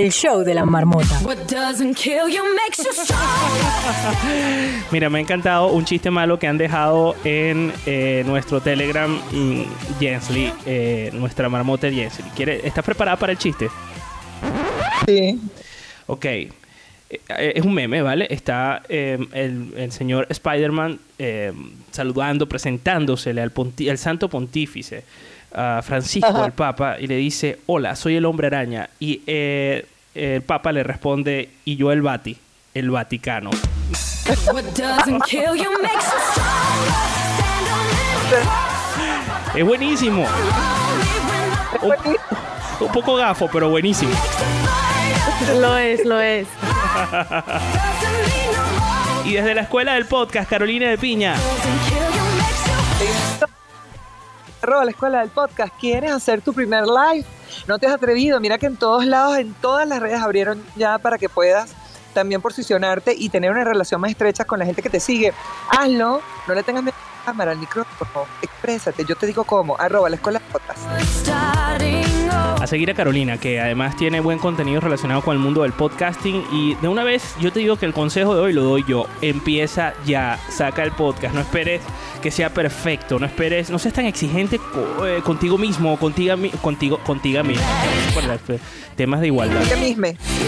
El 0.05 0.11
show 0.11 0.43
de 0.43 0.53
la 0.53 0.65
marmota. 0.65 1.19
What 1.23 1.47
doesn't 1.49 1.95
kill 1.95 2.29
you 2.29 2.43
makes 2.53 2.77
you 2.77 2.93
strong. 2.93 3.19
Mira, 4.91 5.09
me 5.09 5.17
ha 5.17 5.21
encantado 5.21 5.69
un 5.71 5.83
chiste 5.83 6.11
malo 6.11 6.37
que 6.37 6.45
han 6.45 6.59
dejado 6.59 7.15
en 7.23 7.73
eh, 7.87 8.21
nuestro 8.27 8.61
Telegram 8.61 9.19
Jensly, 9.99 10.53
eh, 10.67 11.09
nuestra 11.15 11.49
marmota 11.49 11.89
Jensly. 11.89 12.23
¿Quiere, 12.35 12.67
¿Estás 12.67 12.85
preparada 12.85 13.17
para 13.17 13.31
el 13.31 13.39
chiste? 13.39 13.67
Sí. 15.07 15.41
Ok. 16.05 16.25
Eh, 16.25 16.51
Es 17.55 17.65
un 17.65 17.73
meme, 17.73 18.03
¿vale? 18.03 18.27
Está 18.29 18.83
eh, 18.87 19.17
el, 19.33 19.73
el 19.75 19.91
señor 19.91 20.27
Spider-Man 20.29 20.99
eh, 21.17 21.51
saludando, 21.89 22.47
presentándosele 22.47 23.41
al, 23.41 23.97
santo 23.97 24.29
pontífice, 24.29 25.03
a 25.51 25.81
Francisco, 25.83 26.27
Ajá. 26.27 26.45
el 26.45 26.51
Papa, 26.51 26.97
y 26.99 27.07
le 27.07 27.15
dice, 27.15 27.57
hola, 27.65 27.95
soy 27.95 28.17
el 28.17 28.25
hombre 28.25 28.45
araña. 28.45 28.87
Y 28.99 29.23
eh, 29.25 29.83
el 30.15 30.41
Papa 30.41 30.71
le 30.71 30.83
responde, 30.83 31.49
y 31.65 31.75
yo 31.75 31.91
el 31.91 32.01
Vati, 32.01 32.37
el 32.73 32.89
Vaticano. 32.89 33.51
Es 39.53 39.65
buenísimo. 39.65 40.25
Un, 41.81 41.93
un 42.79 42.91
poco 42.91 43.15
gafo, 43.15 43.49
pero 43.51 43.69
buenísimo. 43.69 44.11
Lo 45.59 45.77
es, 45.77 46.05
lo 46.05 46.19
es. 46.19 46.47
Y 49.25 49.33
desde 49.33 49.55
la 49.55 49.61
escuela 49.61 49.93
del 49.93 50.05
podcast, 50.05 50.49
Carolina 50.49 50.89
de 50.89 50.97
Piña. 50.97 51.35
Arroba 54.65 54.83
la 54.83 54.91
escuela 54.91 55.19
del 55.19 55.29
podcast. 55.29 55.71
¿Quieres 55.79 56.11
hacer 56.11 56.41
tu 56.41 56.51
primer 56.51 56.85
live? 56.87 57.23
No 57.67 57.77
te 57.77 57.85
has 57.85 57.93
atrevido. 57.93 58.39
Mira 58.39 58.57
que 58.57 58.65
en 58.65 58.77
todos 58.77 59.05
lados, 59.05 59.37
en 59.37 59.53
todas 59.53 59.87
las 59.87 59.99
redes 59.99 60.19
abrieron 60.19 60.59
ya 60.75 60.97
para 60.97 61.19
que 61.19 61.29
puedas 61.29 61.75
también 62.15 62.41
posicionarte 62.41 63.13
y 63.15 63.29
tener 63.29 63.51
una 63.51 63.63
relación 63.63 64.01
más 64.01 64.09
estrecha 64.09 64.43
con 64.43 64.57
la 64.57 64.65
gente 64.65 64.81
que 64.81 64.89
te 64.89 64.99
sigue. 64.99 65.33
Hazlo. 65.69 66.19
No 66.47 66.55
le 66.55 66.63
tengas 66.63 66.81
miedo 66.81 66.97
a 66.97 67.19
la 67.19 67.25
cámara, 67.25 67.51
al 67.51 67.59
micrófono. 67.59 68.25
Exprésate. 68.41 69.05
Yo 69.05 69.15
te 69.15 69.27
digo 69.27 69.43
cómo. 69.43 69.77
Arroba 69.77 70.09
la 70.09 70.15
escuela 70.15 70.39
del 70.39 70.47
podcast. 70.49 71.94
A 72.65 72.67
seguir 72.67 72.89
a 72.89 72.95
Carolina, 72.95 73.37
que 73.37 73.61
además 73.61 73.95
tiene 73.95 74.19
buen 74.19 74.39
contenido 74.39 74.81
relacionado 74.81 75.21
con 75.21 75.33
el 75.33 75.39
mundo 75.39 75.61
del 75.61 75.71
podcasting. 75.73 76.43
Y 76.51 76.73
de 76.73 76.87
una 76.87 77.03
vez, 77.03 77.35
yo 77.39 77.51
te 77.53 77.59
digo 77.59 77.75
que 77.75 77.85
el 77.85 77.93
consejo 77.93 78.33
de 78.33 78.41
hoy 78.41 78.53
lo 78.53 78.63
doy 78.63 78.83
yo. 78.87 79.05
Empieza 79.21 79.93
ya, 80.03 80.39
saca 80.49 80.81
el 80.81 80.89
podcast. 80.91 81.35
No 81.35 81.41
esperes 81.41 81.81
que 82.23 82.31
sea 82.31 82.49
perfecto. 82.51 83.19
No 83.19 83.27
esperes, 83.27 83.69
no 83.69 83.77
seas 83.77 83.93
tan 83.93 84.05
exigente 84.05 84.57
co- 84.57 85.05
eh, 85.05 85.21
contigo 85.21 85.59
mismo 85.59 85.93
o 85.93 85.97
contigo, 85.99 86.35
mi- 86.37 86.49
contigo, 86.49 86.97
contigo 87.05 87.43
mismo. 87.43 87.63
Recuerda, 88.07 88.39
Temas 88.95 89.21
de 89.21 89.27
igualdad. 89.27 89.61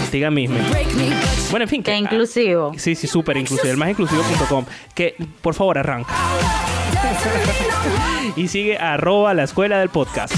Contigo 0.00 0.30
mismo. 0.32 0.58
Bueno, 1.52 1.62
en 1.66 1.68
fin. 1.68 1.84
Que- 1.84 1.96
inclusivo. 1.98 2.72
Sí, 2.76 2.96
sí, 2.96 3.06
súper 3.06 3.36
inclusivo. 3.36 3.70
El 3.70 3.76
más 3.76 3.90
inclusivo.com. 3.90 4.64
Que, 4.92 5.14
por 5.40 5.54
favor, 5.54 5.78
arranca. 5.78 6.12
y 8.36 8.48
sigue 8.48 8.78
arroba 8.78 9.34
la 9.34 9.44
escuela 9.44 9.78
del 9.78 9.88
podcast. 9.88 10.34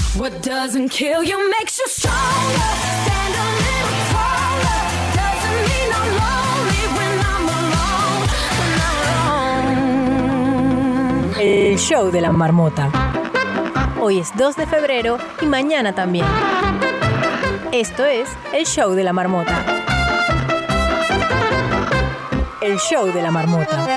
El 11.39 11.77
show 11.79 12.11
de 12.11 12.21
la 12.21 12.31
marmota. 12.31 12.91
Hoy 13.99 14.19
es 14.19 14.35
2 14.35 14.55
de 14.55 14.67
febrero 14.67 15.17
y 15.41 15.45
mañana 15.45 15.93
también. 15.93 16.25
Esto 17.71 18.05
es 18.05 18.29
el 18.53 18.65
show 18.65 18.93
de 18.93 19.03
la 19.03 19.13
marmota. 19.13 19.63
El 22.61 22.77
show 22.77 23.07
de 23.07 23.21
la 23.21 23.31
marmota. 23.31 23.87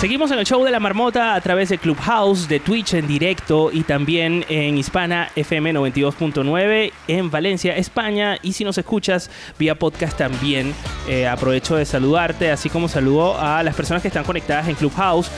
Seguimos 0.00 0.32
en 0.32 0.40
el 0.40 0.46
show 0.46 0.64
de 0.64 0.72
la 0.72 0.80
marmota 0.80 1.34
a 1.34 1.40
través 1.40 1.68
de 1.68 1.78
Clubhouse, 1.78 2.48
de 2.48 2.58
Twitch 2.58 2.94
en 2.94 3.06
directo 3.06 3.70
y 3.70 3.84
también 3.84 4.44
en 4.48 4.76
Hispana 4.76 5.30
FM 5.36 5.74
92.9 5.74 6.92
en 7.06 7.30
Valencia, 7.30 7.76
España. 7.76 8.36
Y 8.42 8.54
si 8.54 8.64
nos 8.64 8.76
escuchas 8.78 9.30
vía 9.60 9.76
podcast 9.76 10.18
también, 10.18 10.74
eh, 11.06 11.28
aprovecho 11.28 11.76
de 11.76 11.84
saludarte, 11.84 12.50
así 12.50 12.68
como 12.68 12.88
saludo 12.88 13.38
a 13.38 13.62
las 13.62 13.76
personas 13.76 14.02
que 14.02 14.08
están 14.08 14.24
conectadas 14.24 14.66
en 14.66 14.74
Clubhouse. 14.74 15.30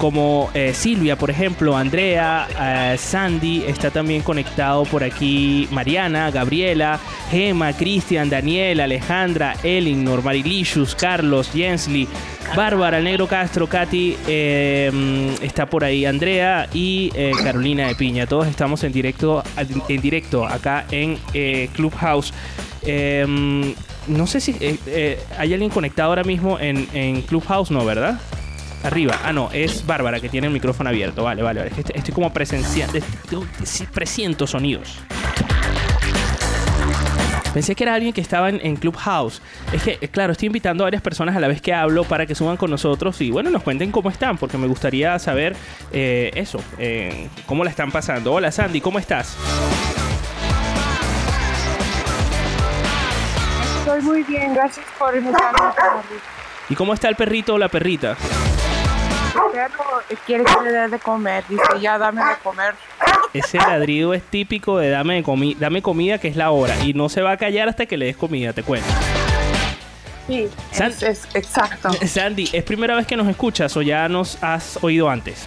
Como 0.00 0.48
eh, 0.54 0.72
Silvia, 0.72 1.14
por 1.14 1.28
ejemplo, 1.28 1.76
Andrea, 1.76 2.48
eh, 2.58 2.96
Sandy, 2.96 3.64
está 3.66 3.90
también 3.90 4.22
conectado 4.22 4.84
por 4.84 5.04
aquí 5.04 5.68
Mariana, 5.70 6.30
Gabriela, 6.30 6.98
Gema, 7.30 7.74
Cristian, 7.74 8.30
Daniel, 8.30 8.80
Alejandra, 8.80 9.56
Elinor, 9.62 10.24
Marilicious, 10.24 10.94
Carlos, 10.94 11.50
Jensly, 11.52 12.08
Bárbara, 12.56 12.96
el 12.96 13.04
Negro 13.04 13.26
Castro, 13.26 13.66
Katy, 13.66 14.16
mm, 14.90 15.42
está 15.42 15.66
por 15.66 15.84
ahí 15.84 16.06
Andrea 16.06 16.66
y 16.72 17.12
eh, 17.14 17.32
Carolina 17.44 17.88
de 17.88 17.94
Piña. 17.94 18.26
Todos 18.26 18.46
estamos 18.48 18.82
en 18.84 18.92
directo, 18.92 19.44
en 19.86 20.00
directo 20.00 20.46
acá 20.46 20.86
en 20.90 21.18
Clubhouse. 21.74 22.32
Mm, 22.86 23.72
no 24.06 24.26
sé 24.26 24.40
si 24.40 24.56
hay 25.36 25.52
alguien 25.52 25.68
conectado 25.68 26.08
ahora 26.08 26.24
mismo 26.24 26.58
en, 26.58 26.88
en 26.94 27.20
Clubhouse, 27.20 27.70
no, 27.70 27.84
¿verdad? 27.84 28.18
Arriba. 28.82 29.18
Ah, 29.24 29.32
no, 29.32 29.50
es 29.52 29.84
Bárbara 29.86 30.20
que 30.20 30.28
tiene 30.28 30.46
el 30.46 30.52
micrófono 30.52 30.88
abierto. 30.88 31.22
Vale, 31.22 31.42
vale, 31.42 31.60
vale. 31.60 31.72
Estoy 31.94 32.14
como 32.14 32.32
presenciando. 32.32 32.98
Presiento 33.92 34.46
sonidos. 34.46 34.98
Pensé 37.52 37.74
que 37.74 37.82
era 37.82 37.94
alguien 37.94 38.12
que 38.12 38.20
estaba 38.20 38.48
en, 38.48 38.60
en 38.64 38.76
Clubhouse. 38.76 39.42
Es 39.72 39.82
que, 39.82 39.98
eh, 40.00 40.08
claro, 40.08 40.32
estoy 40.32 40.46
invitando 40.46 40.84
a 40.84 40.86
varias 40.86 41.02
personas 41.02 41.34
a 41.36 41.40
la 41.40 41.48
vez 41.48 41.60
que 41.60 41.74
hablo 41.74 42.04
para 42.04 42.24
que 42.24 42.34
suban 42.34 42.56
con 42.56 42.70
nosotros 42.70 43.20
y, 43.20 43.30
bueno, 43.30 43.50
nos 43.50 43.62
cuenten 43.62 43.90
cómo 43.90 44.08
están, 44.08 44.38
porque 44.38 44.56
me 44.56 44.68
gustaría 44.68 45.18
saber 45.18 45.56
eh, 45.92 46.30
eso, 46.34 46.62
eh, 46.78 47.28
cómo 47.46 47.64
la 47.64 47.70
están 47.70 47.90
pasando. 47.90 48.32
Hola, 48.32 48.52
Sandy, 48.52 48.80
¿cómo 48.80 49.00
estás? 49.00 49.36
Estoy 53.80 54.00
muy 54.02 54.22
bien, 54.22 54.54
gracias 54.54 54.86
por 54.96 55.16
invitarme. 55.16 55.58
¿Y 56.68 56.76
cómo 56.76 56.94
está 56.94 57.08
el 57.08 57.16
perrito 57.16 57.54
o 57.54 57.58
la 57.58 57.68
perrita? 57.68 58.16
Perro 59.52 60.02
quiere 60.26 60.44
que 60.44 60.62
le 60.64 60.72
dé 60.72 60.88
de 60.88 60.98
comer, 60.98 61.44
dice 61.48 61.62
ya 61.80 61.98
dame 61.98 62.22
de 62.24 62.36
comer. 62.42 62.74
Ese 63.32 63.58
ladrido 63.58 64.14
es 64.14 64.22
típico 64.22 64.78
de 64.78 64.90
dame, 64.90 65.14
de 65.16 65.22
comi 65.22 65.54
dame 65.54 65.82
comida, 65.82 66.18
que 66.18 66.28
es 66.28 66.36
la 66.36 66.50
hora, 66.50 66.74
y 66.84 66.94
no 66.94 67.08
se 67.08 67.22
va 67.22 67.32
a 67.32 67.36
callar 67.36 67.68
hasta 67.68 67.86
que 67.86 67.96
le 67.96 68.06
des 68.06 68.16
comida, 68.16 68.52
te 68.52 68.62
cuento. 68.62 68.88
Sí, 70.26 70.48
San- 70.72 70.90
es, 70.92 71.02
es 71.02 71.28
exacto. 71.34 71.90
Sandy, 72.06 72.48
¿es 72.52 72.62
primera 72.64 72.94
vez 72.94 73.06
que 73.06 73.16
nos 73.16 73.26
escuchas 73.28 73.76
o 73.76 73.82
ya 73.82 74.08
nos 74.08 74.42
has 74.42 74.78
oído 74.82 75.08
antes? 75.10 75.46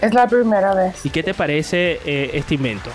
Es 0.00 0.12
la 0.14 0.26
primera 0.26 0.74
vez. 0.74 1.04
¿Y 1.04 1.10
qué 1.10 1.22
te 1.22 1.34
parece 1.34 2.00
eh, 2.04 2.30
este 2.34 2.54
invento? 2.54 2.90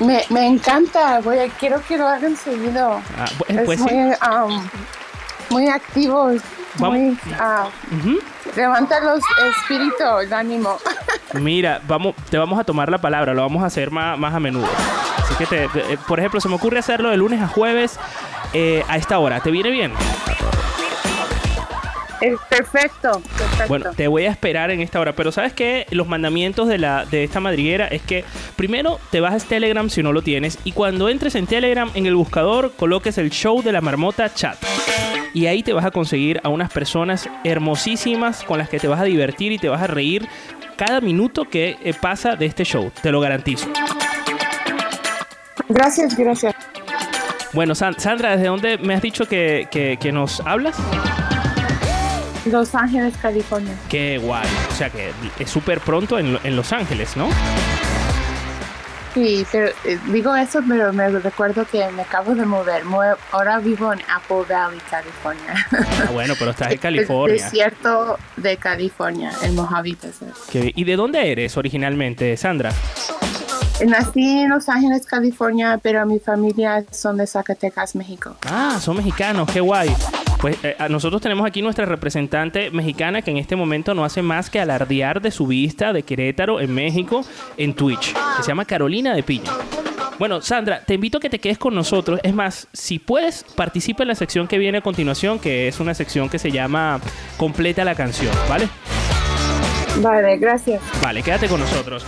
Me, 0.00 0.22
me 0.30 0.46
encanta, 0.46 1.20
voy 1.20 1.38
a- 1.38 1.48
quiero 1.48 1.80
que 1.86 1.96
lo 1.96 2.06
hagan 2.06 2.36
seguido. 2.36 3.00
Ah, 3.18 3.24
Es 3.48 3.62
pues 3.62 3.80
sí. 3.80 3.84
muy, 3.94 4.14
um, 4.30 4.68
muy 5.50 5.68
activo, 5.68 6.30
Vamos. 6.78 6.98
muy, 6.98 7.18
ah, 7.38 7.68
Ujú. 7.98 8.18
levanta 8.56 9.00
los 9.00 9.20
espíritus, 9.58 10.22
el 10.24 10.32
ánimo. 10.32 10.76
Mira, 11.34 11.80
vamos, 11.86 12.14
te 12.30 12.38
vamos 12.38 12.58
a 12.58 12.64
tomar 12.64 12.90
la 12.90 12.98
palabra, 12.98 13.34
lo 13.34 13.42
vamos 13.42 13.62
a 13.62 13.66
hacer 13.66 13.90
más, 13.90 14.18
más 14.18 14.34
a 14.34 14.40
menudo. 14.40 14.68
Así 15.18 15.34
que, 15.36 15.46
te- 15.46 15.64
eh, 15.64 15.98
por 16.06 16.18
ejemplo, 16.18 16.40
se 16.40 16.48
me 16.48 16.54
ocurre 16.54 16.78
hacerlo 16.78 17.10
de 17.10 17.16
lunes 17.16 17.42
a 17.42 17.48
jueves 17.48 17.98
eh, 18.52 18.84
a 18.88 18.96
esta 18.96 19.18
hora. 19.18 19.40
¿Te 19.40 19.50
viene 19.50 19.70
bien? 19.70 19.92
Es 22.20 22.38
perfecto, 22.48 23.20
perfecto. 23.36 23.68
Bueno, 23.68 23.90
te 23.94 24.08
voy 24.08 24.24
a 24.24 24.30
esperar 24.30 24.70
en 24.70 24.80
esta 24.80 24.98
hora. 25.00 25.12
Pero 25.14 25.32
¿sabes 25.32 25.52
qué? 25.52 25.86
Los 25.90 26.08
mandamientos 26.08 26.66
de, 26.68 26.78
la, 26.78 27.04
de 27.04 27.24
esta 27.24 27.40
madriguera 27.40 27.86
es 27.88 28.02
que 28.02 28.24
primero 28.56 28.98
te 29.10 29.20
bajas 29.20 29.44
Telegram 29.44 29.88
si 29.90 30.02
no 30.02 30.12
lo 30.12 30.22
tienes. 30.22 30.58
Y 30.64 30.72
cuando 30.72 31.08
entres 31.08 31.34
en 31.34 31.46
Telegram, 31.46 31.90
en 31.94 32.06
el 32.06 32.14
buscador, 32.14 32.72
coloques 32.76 33.18
el 33.18 33.30
show 33.30 33.62
de 33.62 33.72
la 33.72 33.80
marmota 33.80 34.32
chat. 34.32 34.56
Y 35.34 35.46
ahí 35.46 35.62
te 35.62 35.74
vas 35.74 35.84
a 35.84 35.90
conseguir 35.90 36.40
a 36.42 36.48
unas 36.48 36.72
personas 36.72 37.28
hermosísimas 37.44 38.42
con 38.44 38.58
las 38.58 38.68
que 38.70 38.78
te 38.78 38.88
vas 38.88 39.00
a 39.00 39.04
divertir 39.04 39.52
y 39.52 39.58
te 39.58 39.68
vas 39.68 39.82
a 39.82 39.86
reír 39.86 40.26
cada 40.76 41.00
minuto 41.02 41.44
que 41.44 41.76
eh, 41.84 41.92
pasa 42.00 42.36
de 42.36 42.46
este 42.46 42.64
show. 42.64 42.90
Te 43.02 43.12
lo 43.12 43.20
garantizo. 43.20 43.68
Gracias, 45.68 46.16
gracias. 46.16 46.54
Bueno, 47.52 47.74
San- 47.74 47.98
Sandra, 47.98 48.32
¿desde 48.32 48.46
dónde 48.48 48.78
me 48.78 48.94
has 48.94 49.02
dicho 49.02 49.26
que, 49.26 49.68
que- 49.70 49.98
que 50.00 50.12
nos 50.12 50.40
hablas? 50.40 50.76
Los 52.46 52.74
Ángeles, 52.74 53.14
California. 53.20 53.74
Qué 53.88 54.18
guay. 54.18 54.46
O 54.70 54.74
sea 54.74 54.90
que 54.90 55.12
es 55.38 55.50
súper 55.50 55.80
pronto 55.80 56.18
en, 56.18 56.34
Lo- 56.34 56.40
en 56.44 56.56
Los 56.56 56.72
Ángeles, 56.72 57.16
¿no? 57.16 57.28
Sí, 59.14 59.46
pero 59.50 59.68
eh, 59.84 59.98
digo 60.12 60.36
eso, 60.36 60.60
pero 60.68 60.92
me 60.92 61.08
recuerdo 61.08 61.64
que 61.64 61.88
me 61.92 62.02
acabo 62.02 62.34
de 62.34 62.44
mover. 62.44 62.84
Mue- 62.84 63.16
Ahora 63.32 63.58
vivo 63.60 63.90
en 63.90 64.00
Apple 64.14 64.44
Valley, 64.46 64.78
California. 64.90 65.54
Ah, 65.72 66.10
bueno, 66.12 66.34
pero 66.38 66.50
estás 66.50 66.66
en 66.68 66.72
El 66.74 66.80
California. 66.80 67.42
desierto 67.42 68.18
de 68.36 68.58
California, 68.58 69.32
el 69.42 69.52
Mojave 69.52 69.96
Desert. 70.02 70.34
Qué- 70.50 70.70
¿Y 70.74 70.84
de 70.84 70.96
dónde 70.96 71.32
eres 71.32 71.56
originalmente, 71.56 72.36
Sandra? 72.36 72.72
Nací 73.86 74.40
en 74.42 74.50
Los 74.50 74.68
Ángeles, 74.68 75.06
California, 75.06 75.78
pero 75.82 76.04
mi 76.04 76.18
familia 76.18 76.84
son 76.90 77.16
de 77.16 77.26
Zacatecas, 77.26 77.94
México. 77.94 78.36
Ah, 78.46 78.78
son 78.80 78.96
mexicanos, 78.98 79.48
qué 79.50 79.60
guay. 79.60 79.94
Pues 80.40 80.58
eh, 80.62 80.76
nosotros 80.90 81.22
tenemos 81.22 81.46
aquí 81.46 81.62
nuestra 81.62 81.86
representante 81.86 82.70
mexicana 82.70 83.22
que 83.22 83.30
en 83.30 83.38
este 83.38 83.56
momento 83.56 83.94
no 83.94 84.04
hace 84.04 84.22
más 84.22 84.50
que 84.50 84.60
alardear 84.60 85.20
de 85.20 85.30
su 85.30 85.46
vista 85.46 85.92
de 85.92 86.02
Querétaro 86.02 86.60
en 86.60 86.74
México 86.74 87.22
en 87.56 87.74
Twitch, 87.74 88.12
que 88.12 88.42
se 88.42 88.48
llama 88.48 88.64
Carolina 88.64 89.14
de 89.14 89.22
Piña. 89.22 89.50
Bueno, 90.18 90.40
Sandra, 90.40 90.80
te 90.80 90.94
invito 90.94 91.18
a 91.18 91.20
que 91.20 91.28
te 91.28 91.38
quedes 91.38 91.58
con 91.58 91.74
nosotros. 91.74 92.20
Es 92.22 92.32
más, 92.32 92.68
si 92.72 92.98
puedes, 92.98 93.44
participa 93.54 94.02
en 94.02 94.08
la 94.08 94.14
sección 94.14 94.48
que 94.48 94.56
viene 94.56 94.78
a 94.78 94.80
continuación, 94.80 95.38
que 95.38 95.68
es 95.68 95.78
una 95.78 95.94
sección 95.94 96.30
que 96.30 96.38
se 96.38 96.50
llama 96.50 97.00
Completa 97.36 97.84
la 97.84 97.94
canción, 97.94 98.34
¿vale? 98.48 98.68
Vale, 100.00 100.38
gracias. 100.38 100.82
Vale, 101.02 101.22
quédate 101.22 101.48
con 101.48 101.60
nosotros. 101.60 102.06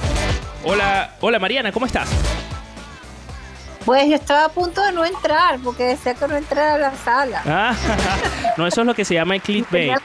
Hola, 0.65 1.17
hola 1.21 1.39
Mariana, 1.39 1.71
¿cómo 1.71 1.87
estás? 1.87 2.11
Pues 3.89 4.07
yo 4.07 4.17
estaba 4.17 4.45
a 4.45 4.49
punto 4.51 4.85
de 4.85 4.93
no 4.93 5.03
entrar 5.03 5.59
porque 5.65 5.85
decía 5.85 6.13
que 6.13 6.29
no 6.29 6.37
entrara 6.37 6.75
a 6.75 6.79
la 6.79 6.95
sala. 6.95 7.41
Ah, 7.47 7.75
no, 8.59 8.67
eso 8.67 8.83
es 8.83 8.87
lo 8.87 8.95
que 8.95 9.03
se 9.03 9.15
llama 9.15 9.35
el 9.35 9.41
clickbait. 9.41 9.97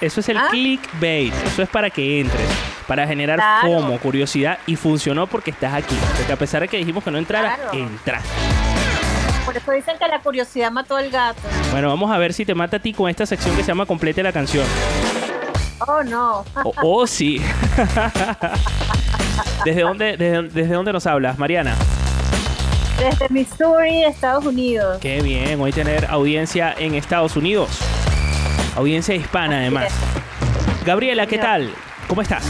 Eso 0.00 0.20
es 0.20 0.28
el 0.28 0.36
¿Ah? 0.36 0.46
clickbait. 0.52 1.34
Eso 1.44 1.62
es 1.62 1.68
para 1.68 1.90
que 1.90 2.20
entres, 2.20 2.48
para 2.86 3.08
generar 3.08 3.40
Claro. 3.40 3.80
FOMO, 3.80 3.98
curiosidad 3.98 4.60
y 4.66 4.76
funcionó 4.76 5.26
porque 5.26 5.50
estás 5.50 5.74
aquí. 5.74 5.98
Porque 6.16 6.32
a 6.32 6.36
pesar 6.36 6.60
de 6.60 6.68
que 6.68 6.76
dijimos 6.76 7.02
que 7.02 7.10
no 7.10 7.18
entrara, 7.18 7.56
Claro. 7.56 7.72
entraste. 7.72 8.28
Por 9.44 9.56
eso 9.56 9.72
dicen 9.72 9.96
que 9.98 10.06
la 10.06 10.20
curiosidad 10.20 10.70
mató 10.70 10.94
al 10.94 11.10
gato. 11.10 11.40
Bueno, 11.72 11.88
vamos 11.88 12.12
a 12.12 12.18
ver 12.18 12.32
si 12.32 12.44
te 12.44 12.54
mata 12.54 12.76
a 12.76 12.80
ti 12.80 12.92
con 12.92 13.10
esta 13.10 13.26
sección 13.26 13.56
que 13.56 13.62
se 13.62 13.66
llama 13.66 13.84
Complete 13.84 14.22
la 14.22 14.32
canción. 14.32 14.64
Oh, 15.88 16.04
no. 16.04 16.44
O 16.62 16.72
oh, 16.82 17.04
sí. 17.04 17.42
¿Desde 19.64 19.80
dónde, 19.80 20.16
desde, 20.16 20.42
desde 20.44 20.72
dónde 20.72 20.92
nos 20.92 21.04
hablas, 21.04 21.36
Mariana? 21.36 21.74
Desde 22.98 23.28
Missouri, 23.28 24.02
Estados 24.02 24.44
Unidos. 24.44 24.98
Qué 25.00 25.22
bien, 25.22 25.60
hoy 25.60 25.70
tener 25.70 26.06
audiencia 26.06 26.74
en 26.76 26.96
Estados 26.96 27.36
Unidos. 27.36 27.78
Audiencia 28.74 29.14
hispana, 29.14 29.58
además. 29.58 29.92
Gabriela, 30.84 31.26
¿qué 31.28 31.38
tal? 31.38 31.70
¿Cómo 32.08 32.22
estás? 32.22 32.44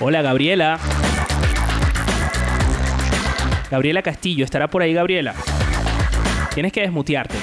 Hola, 0.00 0.20
Gabriela. 0.20 0.78
Gabriela 3.70 4.02
Castillo, 4.02 4.44
¿estará 4.44 4.68
por 4.68 4.82
ahí, 4.82 4.92
Gabriela? 4.92 5.34
Tienes 6.52 6.72
que 6.72 6.82
desmutearte. 6.82 7.37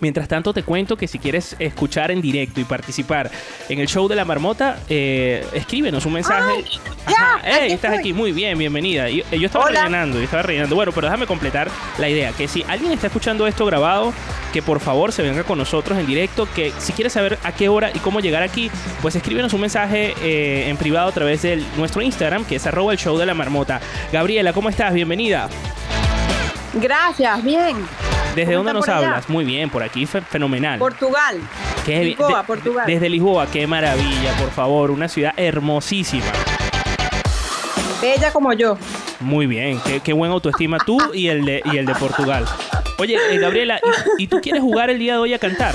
Mientras 0.00 0.28
tanto, 0.28 0.52
te 0.54 0.62
cuento 0.62 0.96
que 0.96 1.06
si 1.06 1.18
quieres 1.18 1.54
escuchar 1.58 2.10
en 2.10 2.20
directo 2.22 2.60
y 2.60 2.64
participar 2.64 3.30
en 3.68 3.78
el 3.80 3.86
show 3.86 4.08
de 4.08 4.16
la 4.16 4.24
marmota, 4.24 4.78
eh, 4.88 5.46
escríbenos 5.52 6.06
un 6.06 6.14
mensaje. 6.14 6.64
ya, 7.06 7.12
Ajá. 7.36 7.40
Ey, 7.44 7.64
aquí 7.64 7.72
estás 7.74 7.98
aquí, 7.98 8.12
muy 8.14 8.32
bien, 8.32 8.56
bienvenida. 8.58 9.08
Eh, 9.08 9.24
Yo, 9.38 9.46
estaba 9.46 9.66
Hola. 9.66 9.80
rellenando, 9.80 10.18
yo 10.18 10.24
estaba 10.24 10.42
rellenando. 10.42 10.74
Bueno, 10.74 10.92
pero 10.92 11.06
déjame 11.06 11.26
completar 11.26 11.68
la 11.98 12.08
idea. 12.08 12.32
Que 12.32 12.48
si 12.48 12.64
alguien 12.66 12.92
está 12.92 13.08
escuchando 13.08 13.46
esto 13.46 13.66
grabado, 13.66 14.12
que 14.52 14.62
por 14.62 14.80
favor 14.80 15.12
se 15.12 15.22
venga 15.22 15.44
con 15.44 15.58
nosotros 15.58 15.98
en 15.98 16.06
directo. 16.06 16.48
Que 16.54 16.72
si 16.78 16.92
quieres 16.92 17.12
saber 17.12 17.38
a 17.44 17.52
qué 17.52 17.68
hora 17.68 17.90
y 17.94 17.98
cómo 17.98 18.20
llegar 18.20 18.42
aquí, 18.42 18.70
pues 19.02 19.14
escríbenos 19.16 19.52
un 19.52 19.60
mensaje 19.60 20.14
eh, 20.22 20.68
en 20.70 20.76
privado 20.78 21.08
a 21.08 21.12
través 21.12 21.42
de 21.42 21.62
nuestro 21.76 22.00
Instagram, 22.00 22.44
que 22.46 22.56
es 22.56 22.66
arroba 22.66 22.92
el 22.92 22.98
show 22.98 23.18
de 23.18 23.26
la 23.26 23.34
marmota. 23.34 23.80
Gabriela, 24.12 24.52
¿cómo 24.54 24.70
estás? 24.70 24.94
Bienvenida. 24.94 25.48
Gracias, 26.74 27.42
bien. 27.44 27.76
¿Desde 28.34 28.52
¿Cómo 28.54 28.58
dónde 28.64 28.72
nos 28.74 28.88
hablas? 28.88 29.28
Muy 29.28 29.44
bien, 29.44 29.70
por 29.70 29.82
aquí 29.82 30.06
fe- 30.06 30.20
fenomenal. 30.22 30.78
Portugal. 30.78 31.40
Qué. 31.84 32.04
Lisboa, 32.04 32.38
De- 32.40 32.44
Portugal. 32.46 32.86
Desde 32.86 33.08
Lisboa, 33.08 33.46
qué 33.50 33.66
maravilla, 33.66 34.32
por 34.38 34.50
favor. 34.50 34.90
Una 34.90 35.08
ciudad 35.08 35.32
hermosísima. 35.36 36.26
Bella 38.00 38.32
como 38.32 38.52
yo. 38.52 38.78
Muy 39.20 39.46
bien, 39.46 39.78
qué, 39.84 40.00
qué 40.00 40.12
buen 40.14 40.30
autoestima 40.30 40.78
tú 40.78 40.98
y 41.12 41.28
el 41.28 41.44
de, 41.44 41.62
y 41.66 41.76
el 41.76 41.84
de 41.86 41.94
Portugal. 41.94 42.46
Oye, 42.98 43.18
eh, 43.30 43.38
Gabriela, 43.38 43.78
¿y, 44.18 44.22
y 44.24 44.26
tú 44.26 44.40
quieres 44.40 44.62
jugar 44.62 44.88
el 44.90 44.98
día 44.98 45.14
de 45.14 45.18
hoy 45.18 45.34
a 45.34 45.38
cantar? 45.38 45.74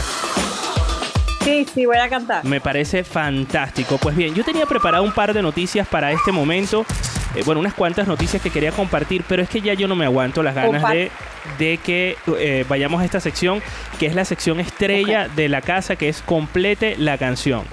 Sí, 1.44 1.66
sí, 1.72 1.86
voy 1.86 1.98
a 1.98 2.10
cantar. 2.10 2.44
Me 2.44 2.60
parece 2.60 3.04
fantástico. 3.04 4.00
Pues 4.00 4.16
bien, 4.16 4.34
yo 4.34 4.44
tenía 4.44 4.66
preparado 4.66 5.04
un 5.04 5.12
par 5.12 5.32
de 5.34 5.44
noticias 5.44 5.88
para 5.88 6.12
este 6.12 6.32
momento. 6.32 6.86
Eh, 7.36 7.44
bueno, 7.46 7.60
unas 7.60 7.74
cuantas 7.74 8.08
noticias 8.08 8.42
que 8.42 8.50
quería 8.50 8.72
compartir, 8.72 9.24
pero 9.28 9.42
es 9.42 9.50
que 9.50 9.62
ya 9.62 9.74
yo 9.74 9.88
no 9.88 9.96
me 9.96 10.06
aguanto 10.06 10.42
las 10.44 10.56
ganas 10.56 10.90
de, 10.90 11.12
de 11.60 11.78
que 11.78 12.18
eh, 12.38 12.66
vayamos 12.68 13.02
a 13.02 13.06
esta 13.06 13.20
sección, 13.20 13.62
que 14.00 14.06
es 14.06 14.16
la 14.16 14.26
sección 14.26 14.60
estrella 14.60 15.28
de 15.28 15.50
la 15.50 15.62
casa, 15.62 15.96
que 15.96 16.10
es 16.10 16.22
complete 16.22 16.96
la 16.98 17.18
canción. 17.18 17.64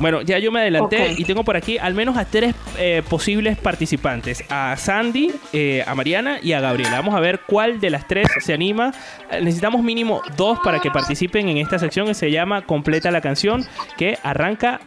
Bueno, 0.00 0.22
ya 0.22 0.38
yo 0.38 0.52
me 0.52 0.60
adelanté 0.60 1.14
y 1.16 1.24
tengo 1.24 1.42
por 1.42 1.56
aquí 1.56 1.76
al 1.76 1.94
menos 1.94 2.16
a 2.16 2.24
tres 2.24 2.54
eh, 2.78 3.02
posibles 3.08 3.58
participantes. 3.58 4.44
A 4.48 4.76
Sandy, 4.76 5.32
eh, 5.52 5.82
a 5.86 5.94
Mariana 5.96 6.38
y 6.40 6.52
a 6.52 6.60
Gabriela. 6.60 6.98
Vamos 6.98 7.16
a 7.16 7.20
ver 7.20 7.40
cuál 7.46 7.80
de 7.80 7.90
las 7.90 8.06
tres 8.06 8.28
se 8.38 8.54
anima. 8.54 8.92
Necesitamos 9.32 9.82
mínimo 9.82 10.22
dos 10.36 10.60
para 10.60 10.78
que 10.80 10.92
participen 10.92 11.48
en 11.48 11.58
esta 11.58 11.80
sección 11.80 12.06
que 12.06 12.14
se 12.14 12.30
llama 12.30 12.62
Completa 12.62 13.10
la 13.10 13.20
canción, 13.20 13.66
que 13.96 14.18
arranca 14.22 14.80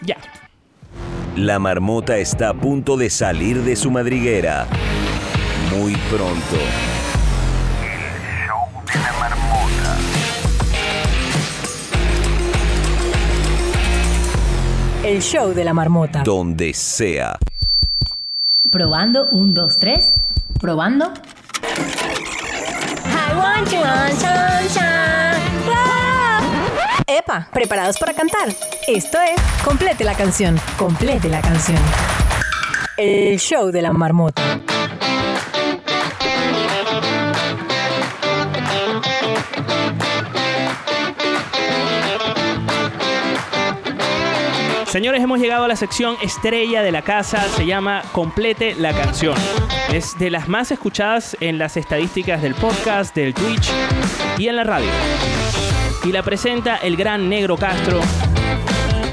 ya. 0.00 0.18
La 1.36 1.58
marmota 1.58 2.18
está 2.18 2.50
a 2.50 2.54
punto 2.54 2.98
de 2.98 3.08
salir 3.08 3.62
de 3.62 3.74
su 3.74 3.90
madriguera. 3.90 4.66
Muy 5.74 5.96
pronto. 6.10 6.58
El 7.82 8.02
show 8.42 8.74
de 8.84 9.00
la 9.00 9.12
marmota. 9.18 9.96
El 15.02 15.22
show 15.22 15.54
de 15.54 15.64
la 15.64 15.72
marmota. 15.72 16.22
Donde 16.22 16.74
sea. 16.74 17.38
Probando, 18.70 19.30
un, 19.30 19.54
dos, 19.54 19.78
tres. 19.78 20.12
Probando. 20.60 21.14
Epa, 27.18 27.46
¿preparados 27.52 27.98
para 27.98 28.14
cantar? 28.14 28.48
Esto 28.88 29.18
es 29.20 29.38
Complete 29.62 30.02
la 30.02 30.14
canción. 30.14 30.58
Complete 30.78 31.28
la 31.28 31.42
canción. 31.42 31.78
El 32.96 33.38
show 33.38 33.70
de 33.70 33.82
la 33.82 33.92
marmota. 33.92 34.40
Señores, 44.86 45.22
hemos 45.22 45.38
llegado 45.38 45.64
a 45.64 45.68
la 45.68 45.76
sección 45.76 46.16
estrella 46.22 46.82
de 46.82 46.92
la 46.92 47.02
casa. 47.02 47.42
Se 47.56 47.66
llama 47.66 48.02
Complete 48.12 48.74
la 48.74 48.94
canción. 48.94 49.36
Es 49.92 50.18
de 50.18 50.30
las 50.30 50.48
más 50.48 50.70
escuchadas 50.70 51.36
en 51.40 51.58
las 51.58 51.76
estadísticas 51.76 52.40
del 52.40 52.54
podcast, 52.54 53.14
del 53.14 53.34
Twitch 53.34 53.70
y 54.38 54.48
en 54.48 54.56
la 54.56 54.64
radio. 54.64 54.88
Y 56.04 56.10
la 56.10 56.22
presenta 56.22 56.76
el 56.76 56.96
gran 56.96 57.28
Negro 57.28 57.56
Castro 57.56 58.00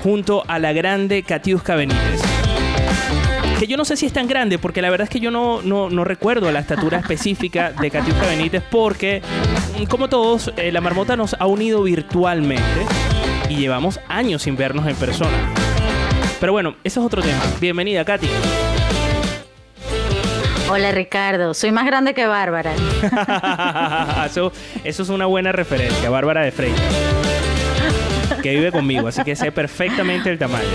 junto 0.03 0.43
a 0.47 0.57
la 0.57 0.73
grande 0.73 1.23
Katiuska 1.23 1.75
Benítez. 1.75 2.21
Que 3.59 3.67
yo 3.67 3.77
no 3.77 3.85
sé 3.85 3.95
si 3.95 4.05
es 4.05 4.13
tan 4.13 4.27
grande, 4.27 4.57
porque 4.57 4.81
la 4.81 4.89
verdad 4.89 5.03
es 5.03 5.09
que 5.09 5.19
yo 5.19 5.29
no, 5.29 5.61
no, 5.61 5.89
no 5.89 6.03
recuerdo 6.03 6.51
la 6.51 6.59
estatura 6.59 6.97
específica 6.99 7.73
de 7.73 7.91
Katiuska 7.91 8.25
Benítez, 8.25 8.63
porque, 8.71 9.21
mm, 9.79 9.83
como 9.83 10.09
todos, 10.09 10.51
eh, 10.57 10.71
la 10.71 10.81
marmota 10.81 11.15
nos 11.15 11.35
ha 11.39 11.45
unido 11.45 11.83
virtualmente 11.83 12.85
y 13.49 13.57
llevamos 13.57 13.99
años 14.07 14.43
sin 14.43 14.55
vernos 14.55 14.87
en 14.87 14.95
persona. 14.95 15.37
Pero 16.39 16.53
bueno, 16.53 16.75
ese 16.83 16.99
es 16.99 17.05
otro 17.05 17.21
tema. 17.21 17.41
Bienvenida, 17.59 18.05
Katy. 18.05 18.27
Hola 20.69 20.91
Ricardo, 20.91 21.53
soy 21.53 21.71
más 21.71 21.85
grande 21.85 22.13
que 22.13 22.25
Bárbara. 22.27 22.73
eso, 24.25 24.51
eso 24.83 25.03
es 25.03 25.09
una 25.09 25.25
buena 25.25 25.51
referencia, 25.51 26.09
Bárbara 26.09 26.41
de 26.41 26.51
Frey. 26.51 26.71
Que 28.43 28.51
vive 28.51 28.71
conmigo, 28.71 29.07
así 29.07 29.23
que 29.23 29.35
sé 29.35 29.51
perfectamente 29.51 30.29
el 30.29 30.37
tamaño. 30.37 30.67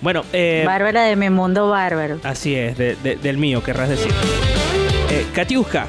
Bueno, 0.00 0.22
eh, 0.32 0.62
Bárbara 0.66 1.02
de 1.04 1.16
mi 1.16 1.30
mundo 1.30 1.68
bárbaro. 1.70 2.20
así 2.22 2.54
es, 2.54 2.76
de- 2.78 2.94
de- 2.96 3.16
del 3.16 3.38
mío, 3.38 3.62
querrás 3.62 3.88
decir. 3.88 4.12
Eh, 5.10 5.26
Katiuska, 5.34 5.86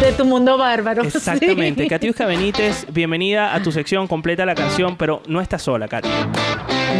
De 0.00 0.12
tu 0.12 0.24
mundo 0.24 0.56
bárbaro. 0.58 1.02
exactamente. 1.02 1.82
sí. 1.84 1.88
Katiuska 1.88 2.24
Benítez, 2.26 2.86
bienvenida 2.92 3.54
a 3.54 3.62
tu 3.62 3.70
sección, 3.70 4.08
completa 4.08 4.44
la 4.46 4.54
canción, 4.54 4.96
pero 4.96 5.22
no 5.28 5.40
estás 5.42 5.62
sola, 5.62 5.86
Katy. 5.86 6.08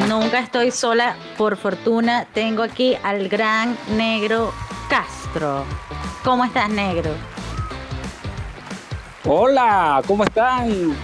Nunca 0.08 0.38
estoy 0.40 0.70
sola, 0.70 1.16
por 1.36 1.56
fortuna. 1.56 2.26
Tengo 2.32 2.62
aquí 2.62 2.96
al 3.02 3.28
gran 3.28 3.76
negro 3.96 4.52
Castro. 4.88 5.64
¿Cómo 6.22 6.44
estás, 6.44 6.68
negro? 6.68 7.10
Hola, 9.24 10.02
¿cómo 10.06 10.24
están? 10.24 10.94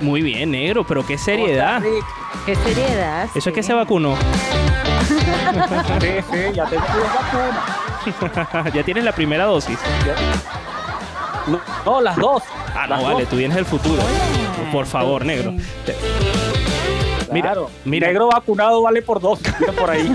Muy 0.00 0.20
bien, 0.22 0.50
negro, 0.50 0.84
pero 0.86 1.06
qué 1.06 1.16
seriedad. 1.16 1.82
Qué 2.44 2.54
seriedad. 2.54 3.28
Eso 3.34 3.48
es 3.48 3.54
que 3.54 3.62
se 3.62 3.72
vacunó. 3.74 4.14
Sí, 6.00 6.08
sí, 6.32 6.38
ya 6.54 6.64
tengo 6.66 6.84
dos 6.84 7.14
vacunas. 7.14 8.74
ya 8.74 8.82
tienes 8.82 9.04
la 9.04 9.12
primera 9.12 9.44
dosis. 9.44 9.78
No, 11.46 11.60
no, 11.84 12.00
las 12.00 12.16
dos. 12.16 12.42
Ah, 12.74 12.86
no, 12.88 12.96
Las 12.96 13.02
vale, 13.04 13.20
dos. 13.20 13.28
tú 13.30 13.36
vienes 13.36 13.54
del 13.56 13.64
futuro. 13.64 14.02
Por 14.72 14.86
favor, 14.86 15.24
negro. 15.24 15.54
Te- 15.86 15.96
Claro, 17.30 17.70
mira. 17.84 18.08
Negro 18.08 18.28
vacunado 18.28 18.82
vale 18.82 19.02
por 19.02 19.20
dos. 19.20 19.40
Mira 19.60 19.72
por 19.72 19.90
ahí. 19.90 20.12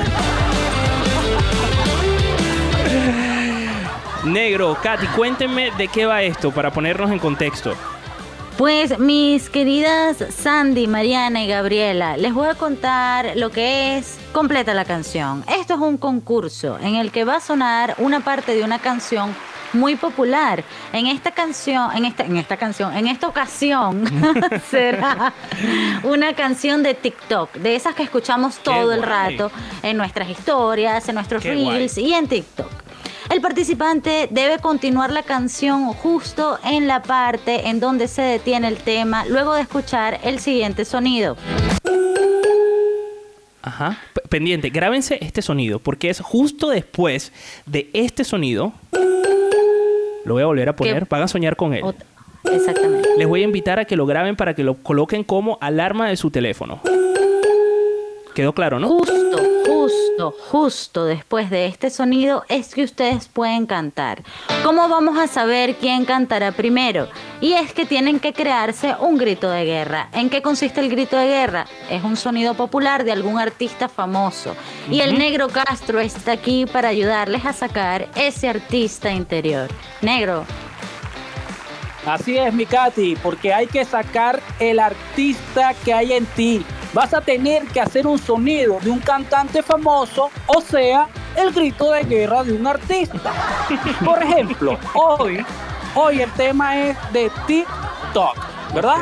Negro, 4.24 4.78
Katy, 4.82 5.08
cuéntenme 5.08 5.71
de 5.71 5.88
qué 5.88 6.06
va 6.06 6.21
esto 6.21 6.52
para 6.52 6.71
ponernos 6.71 7.10
en 7.12 7.17
contexto. 7.19 7.74
Pues 8.58 9.00
mis 9.00 9.50
queridas 9.50 10.17
Sandy, 10.30 10.86
Mariana 10.86 11.43
y 11.43 11.47
Gabriela, 11.47 12.17
les 12.17 12.32
voy 12.32 12.47
a 12.47 12.54
contar 12.54 13.32
lo 13.36 13.50
que 13.50 13.97
es 13.97 14.19
completa 14.32 14.76
la 14.76 14.86
canción. 14.86 15.43
Esto 15.60 15.74
es 15.74 15.80
un 15.80 15.97
concurso 15.97 16.78
en 16.80 16.95
el 16.95 17.12
que 17.12 17.24
va 17.24 17.38
a 17.38 17.39
sonar 17.39 17.95
una 17.97 18.19
parte 18.19 18.54
de 18.54 18.63
una 18.63 18.78
canción 18.78 19.36
muy 19.73 19.95
popular. 19.95 20.63
En 20.93 21.07
esta 21.07 21.31
canción, 21.31 21.95
en 21.95 22.05
esta, 22.05 22.23
en 22.25 22.38
esta 22.38 22.57
canción, 22.57 22.95
en 22.95 23.07
esta 23.07 23.27
ocasión 23.27 24.03
será 24.69 25.34
una 26.03 26.34
canción 26.34 26.84
de 26.84 26.93
TikTok, 26.93 27.53
de 27.55 27.75
esas 27.75 27.95
que 27.95 28.03
escuchamos 28.03 28.57
todo 28.60 28.91
el 28.93 28.99
guay. 28.99 29.10
rato 29.38 29.51
en 29.84 29.97
nuestras 29.97 30.29
historias, 30.29 31.07
en 31.10 31.15
nuestros 31.15 31.41
Qué 31.43 31.55
guay. 31.55 31.77
reels 31.77 31.97
y 31.97 32.13
en 32.13 32.27
TikTok. 32.27 32.69
El 33.29 33.39
participante 33.39 34.27
debe 34.29 34.60
continuar 34.60 35.10
la 35.12 35.23
canción 35.23 35.86
justo 35.93 36.60
en 36.65 36.88
la 36.88 37.01
parte 37.01 37.69
en 37.69 37.79
donde 37.79 38.10
se 38.10 38.21
detiene 38.21 38.67
el 38.67 38.77
tema 38.77 39.23
luego 39.25 39.53
de 39.53 39.62
escuchar 39.62 40.19
el 40.23 40.39
siguiente 40.39 40.84
sonido. 40.84 41.38
Ajá. 43.63 43.99
P- 44.13 44.21
pendiente, 44.27 44.69
grábense 44.69 45.19
este 45.21 45.41
sonido, 45.41 45.79
porque 45.79 46.10
es 46.10 46.19
justo 46.19 46.69
después 46.69 47.31
de 47.65 47.89
este 47.93 48.23
sonido. 48.23 48.73
Lo 50.25 50.34
voy 50.36 50.43
a 50.43 50.45
volver 50.45 50.69
a 50.69 50.75
poner. 50.75 51.07
Van 51.10 51.21
a 51.23 51.27
soñar 51.27 51.55
con 51.55 51.73
él. 51.73 51.84
Exactamente. 52.51 53.10
Les 53.17 53.27
voy 53.27 53.41
a 53.41 53.43
invitar 53.43 53.79
a 53.79 53.86
que 53.86 53.95
lo 53.95 54.05
graben 54.05 54.36
para 54.36 54.53
que 54.53 54.63
lo 54.63 54.75
coloquen 54.75 55.23
como 55.23 55.57
alarma 55.62 56.10
de 56.10 56.17
su 56.17 56.31
teléfono. 56.31 56.81
¿Quedó 58.34 58.53
claro, 58.53 58.79
no? 58.79 58.88
Justo, 58.88 59.38
justo, 59.65 60.36
justo 60.50 61.06
después 61.06 61.50
de 61.50 61.65
este 61.65 61.89
sonido 61.89 62.43
es 62.50 62.74
que 62.74 62.84
ustedes 62.84 63.28
pueden 63.28 63.65
cantar. 63.65 64.24
¿Cómo 64.63 64.88
vamos 64.88 65.17
a 65.17 65.28
saber 65.28 65.76
quién 65.76 66.06
cantará 66.06 66.52
primero? 66.52 67.08
Y 67.39 67.54
es 67.54 67.74
que 67.74 67.86
tienen 67.86 68.19
que 68.19 68.34
crearse 68.34 68.95
un 69.00 69.17
grito 69.17 69.50
de 69.50 69.65
guerra. 69.65 70.10
¿En 70.13 70.30
qué 70.30 70.41
consiste 70.41 70.80
el 70.80 70.89
grito 70.89 71.17
de 71.17 71.28
guerra? 71.28 71.65
Es 71.89 72.04
un 72.04 72.17
sonido 72.17 72.54
popular 72.54 73.04
de 73.04 73.12
algún 73.12 73.39
artista 73.39 73.89
famoso. 73.89 74.56
Y 74.89 75.02
el 75.02 75.17
negro 75.17 75.47
Castro 75.47 76.00
está 76.00 76.34
aquí 76.34 76.65
para 76.65 76.89
ayudarles 76.89 77.45
a 77.45 77.54
sacar 77.54 78.10
ese 78.15 78.50
artista 78.50 79.12
interior. 79.12 79.69
Negro, 80.02 80.45
Así 82.06 82.36
es, 82.36 82.52
mi 82.52 82.65
Katy, 82.65 83.15
porque 83.21 83.54
hay 83.54 83.67
que 83.67 83.86
sacar 83.86 84.41
el 84.60 84.80
artista 84.80 85.76
que 85.86 85.93
hay 85.93 86.13
en 86.13 86.26
ti. 86.26 86.65
Vas 86.93 87.13
a 87.13 87.21
tener 87.21 87.63
que 87.67 87.80
hacer 87.80 88.06
un 88.06 88.17
sonido 88.19 88.80
de 88.82 88.89
un 88.89 88.99
cantante 88.99 89.63
famoso, 89.63 90.30
o 90.47 90.60
sea, 90.62 91.08
el 91.38 91.51
grito 91.54 91.91
de 91.91 92.04
guerra 92.04 92.43
de 92.43 92.54
un 92.54 92.67
artista. 92.67 93.32
Por 94.06 94.21
ejemplo, 94.21 94.77
hoy, 94.93 95.45
hoy 95.95 96.21
el 96.21 96.32
tema 96.32 96.77
es 96.77 96.97
de 97.13 97.32
TikTok, 97.47 98.36
¿verdad? 98.73 98.97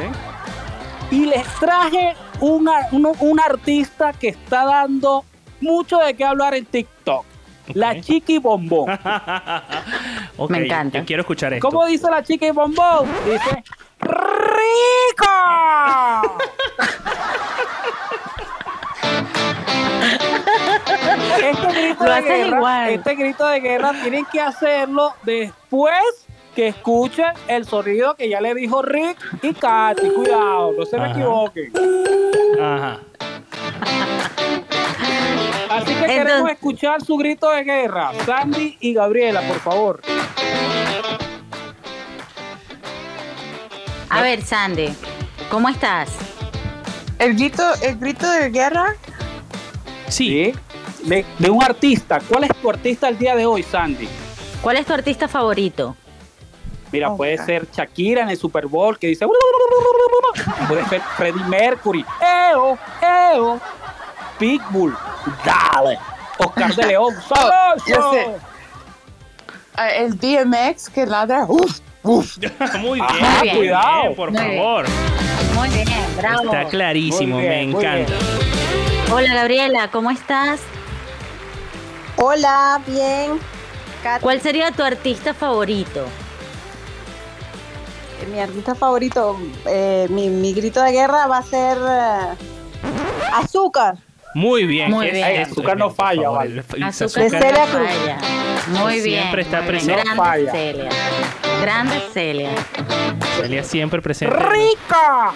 Y 1.10 1.26
les 1.26 1.48
traje 1.60 2.16
uno- 2.40 2.72
un 2.92 3.40
artista 3.40 4.14
que 4.14 4.28
está 4.30 4.66
dando 4.66 5.26
mucho 5.60 5.98
de 5.98 6.14
qué 6.14 6.24
hablar 6.24 6.54
en 6.54 6.66
TikTok. 6.66 7.26
La 7.74 8.00
Chiqui 8.02 8.40
Bombón. 8.40 8.88
Me 10.50 10.66
encanta. 10.66 11.00
Yo 11.00 11.06
quiero 11.06 11.22
escuchar 11.22 11.54
esto. 11.54 11.68
¿Cómo 11.70 11.86
dice 11.86 12.10
la 12.10 12.24
Chiqui 12.24 12.52
Bombón? 12.52 13.08
Dice 13.26 13.64
¡Rico! 14.00 15.26
Este 21.42 21.68
grito, 21.68 22.04
Lo 22.06 22.14
de 22.14 22.22
guerra, 22.22 22.58
igual. 22.58 22.90
este 22.92 23.16
grito 23.16 23.46
de 23.46 23.60
guerra 23.60 23.92
tienen 24.02 24.26
que 24.26 24.42
hacerlo 24.42 25.14
después 25.24 25.94
que 26.56 26.68
escuchen 26.70 27.28
el 27.48 27.66
sonido 27.66 28.16
que 28.16 28.30
ya 28.30 28.42
le 28.42 28.54
dijo 28.56 28.82
Rick 28.82 29.18
y 29.42 29.54
Katy. 29.54 30.10
Cuidado, 30.10 30.74
no 30.78 30.86
se 30.86 30.98
me 30.98 31.04
Ajá. 31.06 31.12
equivoquen. 31.14 31.72
Ajá. 32.62 33.00
Así 35.70 35.94
que 35.94 36.06
queremos 36.06 36.50
escuchar 36.52 37.02
su 37.04 37.16
grito 37.18 37.50
de 37.50 37.64
guerra. 37.64 38.12
Sandy 38.26 38.78
y 38.80 38.94
Gabriela, 38.94 39.42
por 39.42 39.60
favor. 39.60 40.02
a 44.10 44.22
ver 44.22 44.42
Sandy, 44.42 44.90
¿cómo 45.52 45.70
estás? 45.70 46.10
El 47.20 47.36
grito, 47.36 47.64
el 47.82 47.98
grito 48.00 48.30
de 48.30 48.50
guerra, 48.50 48.96
Sí. 50.08 50.52
¿Sí? 50.52 51.08
De, 51.08 51.24
de 51.38 51.50
un 51.50 51.64
artista. 51.64 52.20
¿Cuál 52.28 52.46
es 52.46 52.56
tu 52.56 52.70
artista 52.70 53.08
el 53.08 53.18
día 53.18 53.36
de 53.36 53.46
hoy, 53.46 53.62
Sandy? 53.62 54.10
¿Cuál 54.62 54.78
es 54.78 54.86
tu 54.86 54.94
artista 54.94 55.28
favorito? 55.28 55.96
Mira, 56.92 57.16
puede 57.16 57.38
ser 57.38 57.68
Shakira 57.72 58.24
en 58.24 58.30
el 58.30 58.38
Super 58.38 58.66
Bowl 58.66 58.98
que 58.98 59.08
dice. 59.08 59.26
Puede 60.68 60.86
ser 60.86 61.02
Freddie 61.16 61.44
Mercury. 61.46 62.04
¡Eo! 62.52 62.78
¡Eo! 63.02 63.62
Pitbull. 64.40 64.98
¡Dale! 65.46 66.00
Oscar 66.38 66.74
de 66.76 66.86
León. 66.88 67.16
¡Sabroso! 67.28 68.36
ah, 69.76 69.90
el 69.90 70.18
DMX 70.18 70.90
que 70.90 71.06
ladra, 71.06 71.46
uff, 71.48 71.80
uff. 72.04 72.38
Muy 72.80 73.00
bien, 73.00 73.26
Ajá, 73.26 73.42
cuidado. 73.56 74.02
bien, 74.04 74.16
por 74.16 74.32
Muy 74.32 74.42
bien. 74.42 74.58
favor. 74.58 74.86
Muy 75.56 75.70
bien, 75.70 75.88
bravo. 76.18 76.44
Está 76.46 76.66
clarísimo, 76.66 77.38
me 77.38 77.62
encanta. 77.64 78.14
Hola 79.12 79.34
Gabriela, 79.34 79.90
¿cómo 79.92 80.12
estás? 80.12 80.60
Hola, 82.18 82.80
bien. 82.86 83.40
Kat- 84.04 84.22
¿Cuál 84.22 84.40
sería 84.42 84.72
tu 84.72 84.84
artista 84.84 85.34
favorito? 85.34 86.06
Mi 88.32 88.40
artista 88.40 88.76
favorito, 88.76 89.38
eh, 89.66 90.06
mi, 90.10 90.30
mi 90.30 90.54
grito 90.54 90.82
de 90.84 90.92
guerra 90.92 91.26
va 91.28 91.38
a 91.40 91.44
ser 91.44 91.78
eh, 91.78 92.36
Azúcar. 93.34 93.96
Muy 94.34 94.66
bien. 94.66 94.92
Muy 94.92 95.10
bien. 95.10 95.28
es- 95.42 95.52
Azúcar 95.52 95.78
no 95.78 95.90
falla, 95.90 96.30
vale. 96.30 96.64
Azúcar 96.84 97.24
De 97.24 97.30
Celia 97.30 97.66
no 97.66 97.72
Cruz. 97.78 97.88
falla. 97.90 98.18
Muy 98.68 99.02
bien. 99.02 99.22
Siempre 99.22 99.42
está 99.42 99.66
presente. 99.66 99.96
No 99.96 100.02
Grande 100.04 100.16
falla. 100.24 100.52
Celia. 100.52 100.90
Grande 101.62 102.02
Celia. 102.14 102.50
Celia 103.42 103.64
siempre 103.64 104.02
presente. 104.02 104.36
¡Rica! 104.36 105.32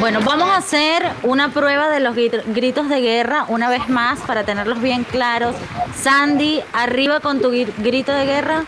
Bueno, 0.00 0.20
vamos 0.24 0.48
a 0.48 0.56
hacer 0.56 1.04
una 1.22 1.50
prueba 1.50 1.88
de 1.88 2.00
los 2.00 2.16
grit- 2.16 2.42
gritos 2.46 2.88
de 2.88 3.00
guerra 3.00 3.44
una 3.48 3.68
vez 3.68 3.88
más 3.88 4.18
para 4.20 4.44
tenerlos 4.44 4.80
bien 4.82 5.04
claros. 5.04 5.54
Sandy, 6.00 6.62
arriba 6.72 7.20
con 7.20 7.40
tu 7.40 7.50
gri- 7.52 7.72
grito 7.78 8.12
de 8.12 8.26
guerra. 8.26 8.64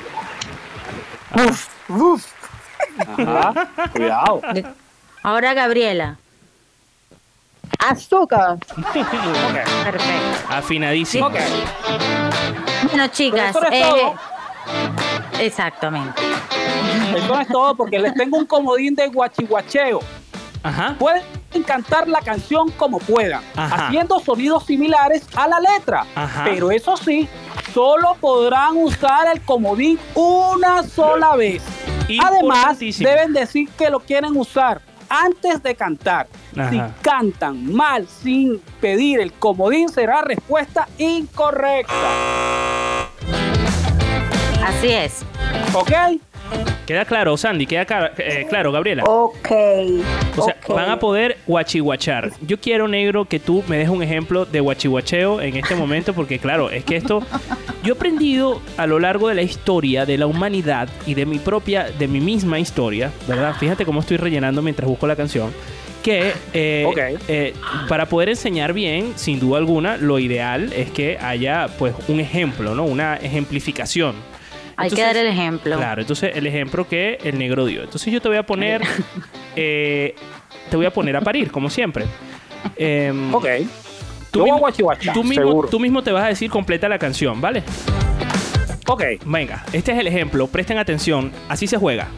Ajá. 3.18 3.52
Cuidado. 3.92 4.40
Ahora 5.22 5.54
Gabriela. 5.54 6.16
Azúcar. 7.78 8.58
Perfecto. 8.92 10.46
Afinadísimo. 10.50 11.30
Bueno, 11.30 13.06
chicas. 13.08 13.54
Pero 13.54 13.58
eso 13.58 13.60
no 13.60 13.68
es 13.68 13.74
eh, 13.74 13.88
todo. 13.88 14.14
exactamente. 15.40 16.22
Eso 17.16 17.40
es 17.40 17.48
todo 17.48 17.76
porque 17.76 17.98
les 17.98 18.14
tengo 18.14 18.38
un 18.38 18.46
comodín 18.46 18.94
de 18.94 19.08
guachihuacheo. 19.08 20.00
Ajá. 20.62 20.96
Pueden 20.98 21.22
cantar 21.64 22.08
la 22.08 22.20
canción 22.20 22.70
como 22.72 22.98
puedan, 22.98 23.42
Ajá. 23.54 23.86
haciendo 23.86 24.18
sonidos 24.20 24.66
similares 24.66 25.26
a 25.36 25.46
la 25.46 25.60
letra. 25.60 26.04
Ajá. 26.14 26.44
Pero 26.44 26.70
eso 26.70 26.96
sí, 26.96 27.28
solo 27.72 28.16
podrán 28.20 28.76
usar 28.76 29.28
el 29.32 29.40
comodín 29.42 29.98
una 30.14 30.82
sola 30.82 31.36
vez. 31.36 31.62
Además, 32.22 32.78
deben 32.78 33.32
decir 33.32 33.68
que 33.70 33.90
lo 33.90 34.00
quieren 34.00 34.36
usar 34.36 34.80
antes 35.08 35.62
de 35.62 35.74
cantar. 35.74 36.28
Ajá. 36.56 36.70
Si 36.70 36.80
cantan 37.02 37.74
mal 37.74 38.06
sin 38.08 38.60
pedir 38.80 39.20
el 39.20 39.32
comodín, 39.32 39.88
será 39.88 40.22
respuesta 40.22 40.88
incorrecta. 40.98 41.92
Así 44.64 44.88
es. 44.88 45.24
¿Ok? 45.74 45.92
Queda 46.86 47.04
claro, 47.04 47.36
Sandy, 47.36 47.66
queda 47.66 48.12
eh, 48.18 48.46
claro, 48.48 48.70
Gabriela. 48.70 49.02
Ok. 49.04 49.50
O 50.36 50.44
sea, 50.44 50.56
ok. 50.62 50.74
van 50.74 50.90
a 50.90 50.98
poder 51.00 51.36
guachihuachar. 51.46 52.30
Yo 52.42 52.60
quiero, 52.60 52.86
negro, 52.86 53.24
que 53.24 53.40
tú 53.40 53.64
me 53.66 53.76
des 53.78 53.88
un 53.88 54.02
ejemplo 54.04 54.44
de 54.46 54.60
guachihuacheo 54.60 55.40
en 55.40 55.56
este 55.56 55.74
momento, 55.74 56.14
porque 56.14 56.38
claro, 56.38 56.70
es 56.70 56.84
que 56.84 56.96
esto... 56.96 57.22
Yo 57.82 57.94
he 57.94 57.96
aprendido 57.96 58.60
a 58.76 58.86
lo 58.86 58.98
largo 59.00 59.28
de 59.28 59.34
la 59.34 59.42
historia 59.42 60.06
de 60.06 60.16
la 60.18 60.26
humanidad 60.26 60.88
y 61.06 61.14
de 61.14 61.26
mi 61.26 61.38
propia, 61.38 61.90
de 61.90 62.06
mi 62.06 62.20
misma 62.20 62.58
historia, 62.60 63.10
¿verdad? 63.26 63.54
Fíjate 63.58 63.84
cómo 63.84 64.00
estoy 64.00 64.16
rellenando 64.16 64.62
mientras 64.62 64.88
busco 64.88 65.06
la 65.08 65.16
canción. 65.16 65.52
que 66.04 66.32
eh, 66.52 66.84
Ok. 66.86 66.98
eh, 67.26 67.52
para 67.88 68.06
poder 68.06 68.28
enseñar 68.28 68.72
bien, 68.72 69.12
sin 69.16 69.40
duda 69.40 69.58
alguna, 69.58 69.96
lo 69.96 70.20
ideal 70.20 70.72
es 70.72 70.90
que 70.92 71.18
haya 71.18 71.66
pues 71.78 71.94
un 72.06 72.20
ejemplo, 72.20 72.76
¿no? 72.76 72.84
Una 72.84 73.16
ejemplificación. 73.16 74.14
Hay 74.76 74.90
que 74.90 75.02
dar 75.02 75.16
el 75.16 75.26
ejemplo. 75.26 75.76
Claro, 75.76 76.02
entonces 76.02 76.32
el 76.36 76.46
ejemplo 76.46 76.86
que 76.86 77.18
el 77.24 77.38
negro 77.38 77.64
dio. 77.64 77.82
Entonces 77.82 78.12
yo 78.12 78.20
te 78.20 78.28
voy 78.28 78.36
a 78.36 78.44
poner, 78.44 78.82
eh, 79.56 80.14
te 80.70 80.76
voy 80.76 80.86
a 80.86 80.90
poner 80.92 81.16
a 81.16 81.20
parir, 81.22 81.50
como 81.50 81.70
siempre. 81.70 82.04
Em, 82.76 83.34
Ok. 83.34 83.46
tú, 84.30 84.40
Yo 84.40 84.42
voy 84.42 84.50
a 84.50 84.66
mismo, 84.66 84.92
tú 85.14 85.24
mismo- 85.24 85.34
seguro. 85.46 85.68
tú 85.68 85.80
mismo 85.80 86.02
te 86.02 86.12
vas 86.12 86.24
a 86.24 86.28
decir 86.28 86.50
completa 86.50 86.88
la 86.88 86.98
canción, 86.98 87.40
¿vale? 87.40 87.62
Ok. 88.88 89.02
Venga, 89.24 89.64
este 89.72 89.92
es 89.92 89.98
el 89.98 90.06
ejemplo. 90.06 90.46
Presten 90.46 90.78
atención. 90.78 91.32
Así 91.48 91.66
se 91.66 91.76
juega. 91.76 92.08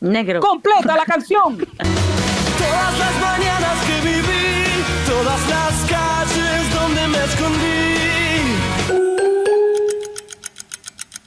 Negro. 0.00 0.40
Completa 0.40 0.96
la 0.96 1.04
canción. 1.04 1.58
Todas 1.58 2.98
las 2.98 3.20
mañanas 3.20 3.78
que 3.86 4.00
viví, 4.08 4.84
todas 5.06 5.48
las 5.48 5.90
calles 5.90 6.51
donde 6.82 7.08
me 7.08 7.24
escondí. 7.24 8.58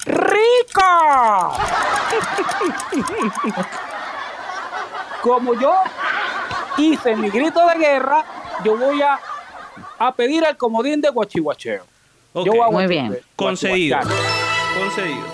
¡Rica! 0.05 1.51
Como 5.21 5.53
yo 5.59 5.73
hice 6.77 7.15
mi 7.15 7.29
grito 7.29 7.65
de 7.67 7.77
guerra, 7.77 8.25
yo 8.63 8.77
voy 8.77 9.01
a, 9.01 9.17
a 9.97 10.13
pedir 10.13 10.43
el 10.43 10.57
comodín 10.57 10.99
de 11.01 11.09
guachihuacheo. 11.09 11.83
Ok. 12.33 12.45
Yo 12.45 12.51
voy 12.53 12.61
a 12.61 12.71
Muy 12.71 12.87
bien. 12.87 13.17
Concedido. 13.35 13.97
Concedido. 14.77 15.25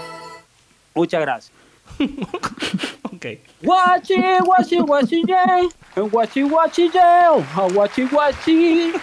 Muchas 0.93 1.21
gracias. 1.21 1.51
Ok. 3.13 3.25
Guachi, 3.61 4.15
guachi, 4.43 4.77
guachi, 4.79 5.23
yeah. 5.27 5.59
Guachi, 5.95 6.41
guachi, 6.43 6.89
yeah. 6.93 7.33
A 7.55 7.67
Guachi, 7.67 8.03
guachi. 8.07 8.93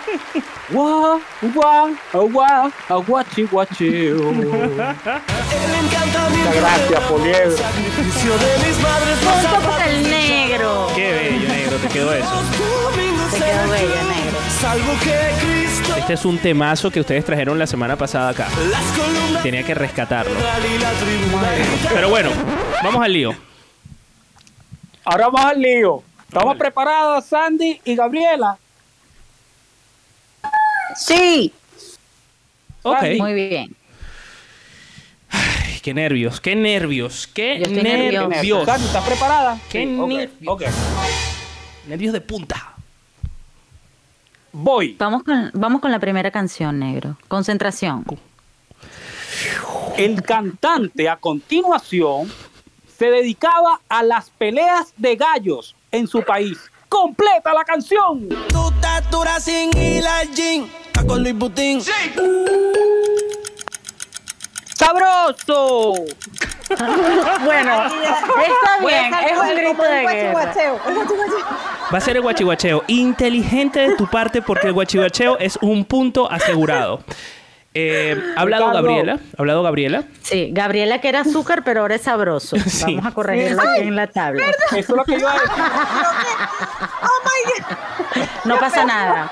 Gua, 0.71 1.19
gua, 1.55 1.91
a 2.13 2.19
gua, 2.19 2.71
a 2.91 2.95
guachi, 3.01 3.43
guachi. 3.45 3.87
El 3.89 4.21
encantamiento 4.21 6.21
Muchas 6.37 6.55
gracias, 6.57 7.01
Poliedro. 7.05 7.57
sacrificio 7.57 8.33
de 8.39 8.59
mis 8.67 8.79
madres 8.81 9.23
los 9.23 9.33
Punto 9.33 9.49
para 9.49 9.61
zapatos 9.63 9.87
el 9.87 10.03
negro. 10.11 10.89
Qué 10.95 11.13
bello, 11.13 11.49
negro, 11.49 11.77
te 11.79 11.89
quedó 11.89 12.13
eso. 12.13 12.43
Te 13.33 13.39
quedó 13.39 13.63
en 13.65 13.71
bello, 13.71 13.89
negro. 13.89 14.39
Salvo 14.61 14.93
que 15.03 15.17
Cristo 15.47 15.95
Este 15.97 16.13
es 16.15 16.25
un 16.27 16.37
temazo 16.39 16.91
que 16.91 17.01
ustedes 17.01 17.25
trajeron 17.25 17.59
la 17.59 17.67
semana 17.67 17.97
pasada 17.97 18.29
acá. 18.31 18.49
Tenía 19.43 19.63
que 19.63 19.75
rescatarlo. 19.75 20.35
Pero 21.95 22.09
bueno, 22.11 22.29
vamos 22.83 23.03
al 23.03 23.13
lío. 23.13 23.35
Ahora 25.05 25.29
vamos 25.29 25.45
al 25.47 25.61
lío. 25.63 26.03
¿Estamos 26.29 26.57
preparadas, 26.57 27.27
Sandy 27.27 27.81
y 27.85 27.95
Gabriela? 27.97 28.59
Sí. 30.97 31.53
Ok. 32.83 32.99
Sandy, 32.99 33.21
Muy 33.21 33.35
bien. 33.35 33.77
Ay, 35.31 35.81
qué 35.83 35.95
nervios, 35.95 36.41
qué 36.41 36.55
nervios, 36.55 37.27
qué 37.29 37.59
nervios. 37.61 38.67
Sandy, 38.67 38.87
¿estás 38.87 39.05
preparada? 39.05 39.59
Qué 39.71 39.85
Sí, 39.85 39.99
ok, 39.99 40.09
nervios. 40.09 40.31
ok. 40.47 40.63
Nervios 41.89 42.13
de 42.13 42.21
punta. 42.21 42.75
Voy. 44.53 44.97
Vamos 44.99 45.23
con, 45.23 45.51
vamos 45.55 45.81
con 45.81 45.91
la 45.91 45.99
primera 45.99 46.31
canción, 46.31 46.79
negro. 46.79 47.17
Concentración. 47.29 48.05
El 49.97 50.23
cantante 50.23 51.09
a 51.09 51.17
continuación 51.17 52.31
se 52.99 53.11
dedicaba 53.11 53.81
a 53.89 54.03
las 54.03 54.31
peleas 54.31 54.93
de 54.97 55.17
gallos 55.17 55.75
en 55.91 56.07
su 56.07 56.23
país. 56.23 56.59
¡Completa 56.89 57.53
la 57.53 57.65
canción! 57.65 58.29
Tu 58.29 58.69
estatura 58.69 59.39
sin 59.41 59.71
con 61.07 61.23
Luis 61.23 61.35
Butín. 61.35 61.83
¡Sabroso! 64.75 65.95
Bueno, 67.45 67.87
está 67.87 68.87
bien. 68.87 69.15
Es 69.15 69.39
un 69.39 69.57
grito 69.57 69.83
de 69.83 70.01
guerra. 70.07 70.55
Va 71.93 71.99
a 71.99 72.01
ser 72.01 72.17
el 72.17 72.23
guachihuacheo. 72.23 72.85
Inteligente 72.89 73.81
de 73.81 73.97
tu 73.97 74.07
parte 74.07 74.43
porque 74.43 74.67
el 74.67 74.75
guachihuacheo 74.75 75.39
es 75.39 75.59
un 75.63 75.85
punto 75.85 76.31
asegurado. 76.31 77.03
Eh, 77.81 78.21
¿Ha 78.37 78.41
hablado 78.41 78.71
Ricardo. 78.71 78.89
Gabriela? 78.89 79.13
¿Ha 79.37 79.41
hablado 79.41 79.63
Gabriela? 79.63 80.03
Sí, 80.23 80.51
Gabriela 80.53 81.01
que 81.01 81.09
era 81.09 81.21
azúcar, 81.21 81.63
pero 81.65 81.83
ahora 81.83 81.95
es 81.95 82.03
sabroso. 82.03 82.57
Sí. 82.67 82.97
Vamos 82.97 83.07
a 83.07 83.15
corregirlo 83.15 83.63
aquí 83.63 83.83
en 83.83 83.95
la 83.95 84.09
tabla. 84.09 84.47
Eso 84.49 84.77
es 84.77 84.89
lo 84.89 85.05
que 85.05 85.13
yo 85.13 85.19
iba 85.19 85.31
a 85.31 85.35
decir. 85.35 85.49
No 88.45 88.59
pasa 88.59 88.85
nada. 88.85 89.31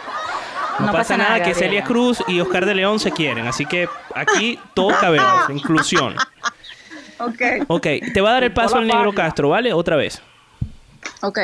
No, 0.79 0.93
pasa, 0.93 1.17
nada, 1.17 1.35
que 1.37 1.51
Gabriela. 1.51 1.59
Celia 1.59 1.83
Cruz 1.85 2.23
y 2.29 2.39
Oscar 2.41 2.67
de 2.67 2.75
León 2.75 3.01
se 3.01 3.11
quieren. 3.11 3.47
Así 3.49 3.65
que 3.67 3.89
aquí 4.15 4.61
todos 4.75 4.95
cabemos. 4.99 5.29
Inclusión. 5.51 6.15
Ok, 7.19 7.43
Ok, 7.69 7.87
te 8.13 8.21
va 8.21 8.29
a 8.31 8.33
dar 8.35 8.45
el 8.45 8.53
paso 8.53 8.75
Hola, 8.77 8.83
el 8.83 8.89
negro. 8.89 9.13
Castro, 9.15 9.49
¿vale? 9.49 9.73
Otra 9.73 9.97
vez. 9.97 10.21
ok. 11.23 11.39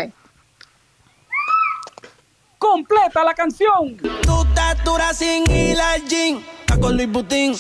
¡Completa 2.63 3.25
la 3.25 3.35
canción! 3.35 3.97
Tu 3.97 4.43
estatura 4.45 5.13
sin 5.13 5.45
gym, 5.47 6.41
está 6.61 6.79
con 6.81 6.97
Luis 6.97 7.11
Butín. 7.11 7.57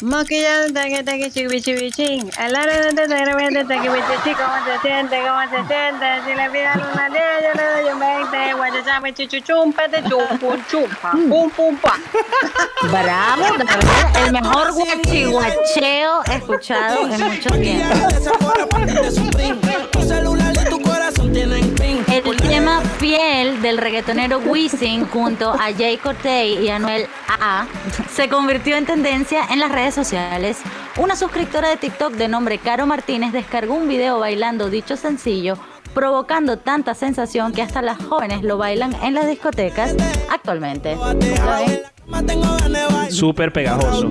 Maquillado, 0.00 0.72
taqui, 0.72 1.02
taqui, 1.04 1.30
chiqui, 1.30 1.60
chiqui, 1.60 1.90
ching. 1.90 2.30
A 2.38 2.48
la 2.48 2.60
hora 2.62 2.80
de 2.80 2.94
te 2.94 3.06
chi, 3.06 4.32
¿cómo 4.34 4.56
se 4.64 4.78
siente? 4.80 5.20
¿Cómo 5.26 5.42
se 5.50 5.60
siente? 5.68 6.06
Si 6.24 6.34
le 6.34 6.48
pidan 6.48 6.80
una 6.90 7.08
10, 7.10 7.22
yo 7.42 7.52
le 7.54 7.82
doy 7.82 7.92
un 7.92 7.98
20. 8.00 8.54
Guachachame, 8.54 9.12
chichuchum, 9.12 9.72
pete, 9.74 10.02
chum, 10.08 10.38
pum, 10.38 10.64
chum, 10.70 10.88
pa, 11.02 11.10
pum, 11.10 11.50
pum, 11.50 11.76
pa. 11.76 11.98
Bravo. 12.90 13.44
El 14.24 14.32
mejor 14.32 14.72
guachihuacheo 14.72 16.24
escuchado 16.24 17.08
en 17.10 17.20
mucho 17.20 17.50
tiempo. 17.50 18.08
Fiel 23.16 23.62
del 23.62 23.78
reggaetonero 23.78 24.38
Wisin 24.40 25.06
junto 25.06 25.50
a 25.50 25.72
Jay 25.76 25.96
Cortez 25.96 26.60
y 26.60 26.68
Anuel 26.68 27.06
AA 27.26 27.66
se 28.10 28.28
convirtió 28.28 28.76
en 28.76 28.84
tendencia 28.84 29.46
en 29.50 29.58
las 29.58 29.72
redes 29.72 29.94
sociales. 29.94 30.58
Una 30.98 31.16
suscriptora 31.16 31.70
de 31.70 31.76
TikTok 31.78 32.12
de 32.12 32.28
nombre 32.28 32.58
Caro 32.58 32.86
Martínez 32.86 33.32
descargó 33.32 33.74
un 33.74 33.88
video 33.88 34.18
bailando 34.18 34.68
dicho 34.68 34.96
sencillo, 34.96 35.56
provocando 35.94 36.58
tanta 36.58 36.94
sensación 36.94 37.52
que 37.52 37.62
hasta 37.62 37.80
las 37.80 38.04
jóvenes 38.04 38.42
lo 38.42 38.58
bailan 38.58 38.94
en 39.02 39.14
las 39.14 39.26
discotecas 39.26 39.94
actualmente. 40.30 40.96
¿Lo 40.96 41.95
Súper 43.10 43.52
pegajoso. 43.52 44.08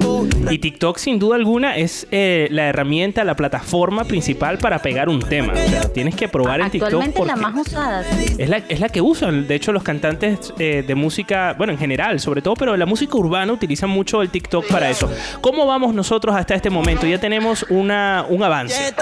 Y 0.49 0.59
TikTok, 0.59 0.97
sin 0.97 1.19
duda 1.19 1.35
alguna, 1.35 1.75
es 1.75 2.07
eh, 2.11 2.47
la 2.51 2.67
herramienta, 2.67 3.23
la 3.23 3.35
plataforma 3.35 4.03
principal 4.03 4.57
para 4.57 4.79
pegar 4.79 5.09
un 5.09 5.19
tema. 5.19 5.53
O 5.53 5.69
sea, 5.69 5.81
tienes 5.93 6.15
que 6.15 6.27
probar 6.27 6.61
en 6.61 6.69
TikTok 6.69 6.87
Actualmente 6.87 7.17
porque 7.17 7.31
la 7.33 7.35
más 7.37 7.67
usada. 7.67 8.03
es 8.37 8.49
la, 8.49 8.57
es 8.57 8.79
la 8.79 8.89
que 8.89 9.01
usan. 9.01 9.47
De 9.47 9.55
hecho, 9.55 9.71
los 9.71 9.83
cantantes 9.83 10.53
eh, 10.59 10.83
de 10.85 10.95
música, 10.95 11.55
bueno, 11.57 11.73
en 11.73 11.79
general, 11.79 12.19
sobre 12.19 12.41
todo, 12.41 12.53
pero 12.55 12.77
la 12.77 12.85
música 12.85 13.17
urbana 13.17 13.51
utilizan 13.53 13.89
mucho 13.89 14.21
el 14.21 14.29
TikTok 14.29 14.67
para 14.67 14.89
eso. 14.89 15.09
¿Cómo 15.41 15.65
vamos 15.65 15.93
nosotros 15.93 16.35
hasta 16.35 16.55
este 16.55 16.69
momento? 16.69 17.05
Ya 17.05 17.19
tenemos 17.19 17.65
una, 17.69 18.25
un 18.29 18.43
avance. 18.43 18.93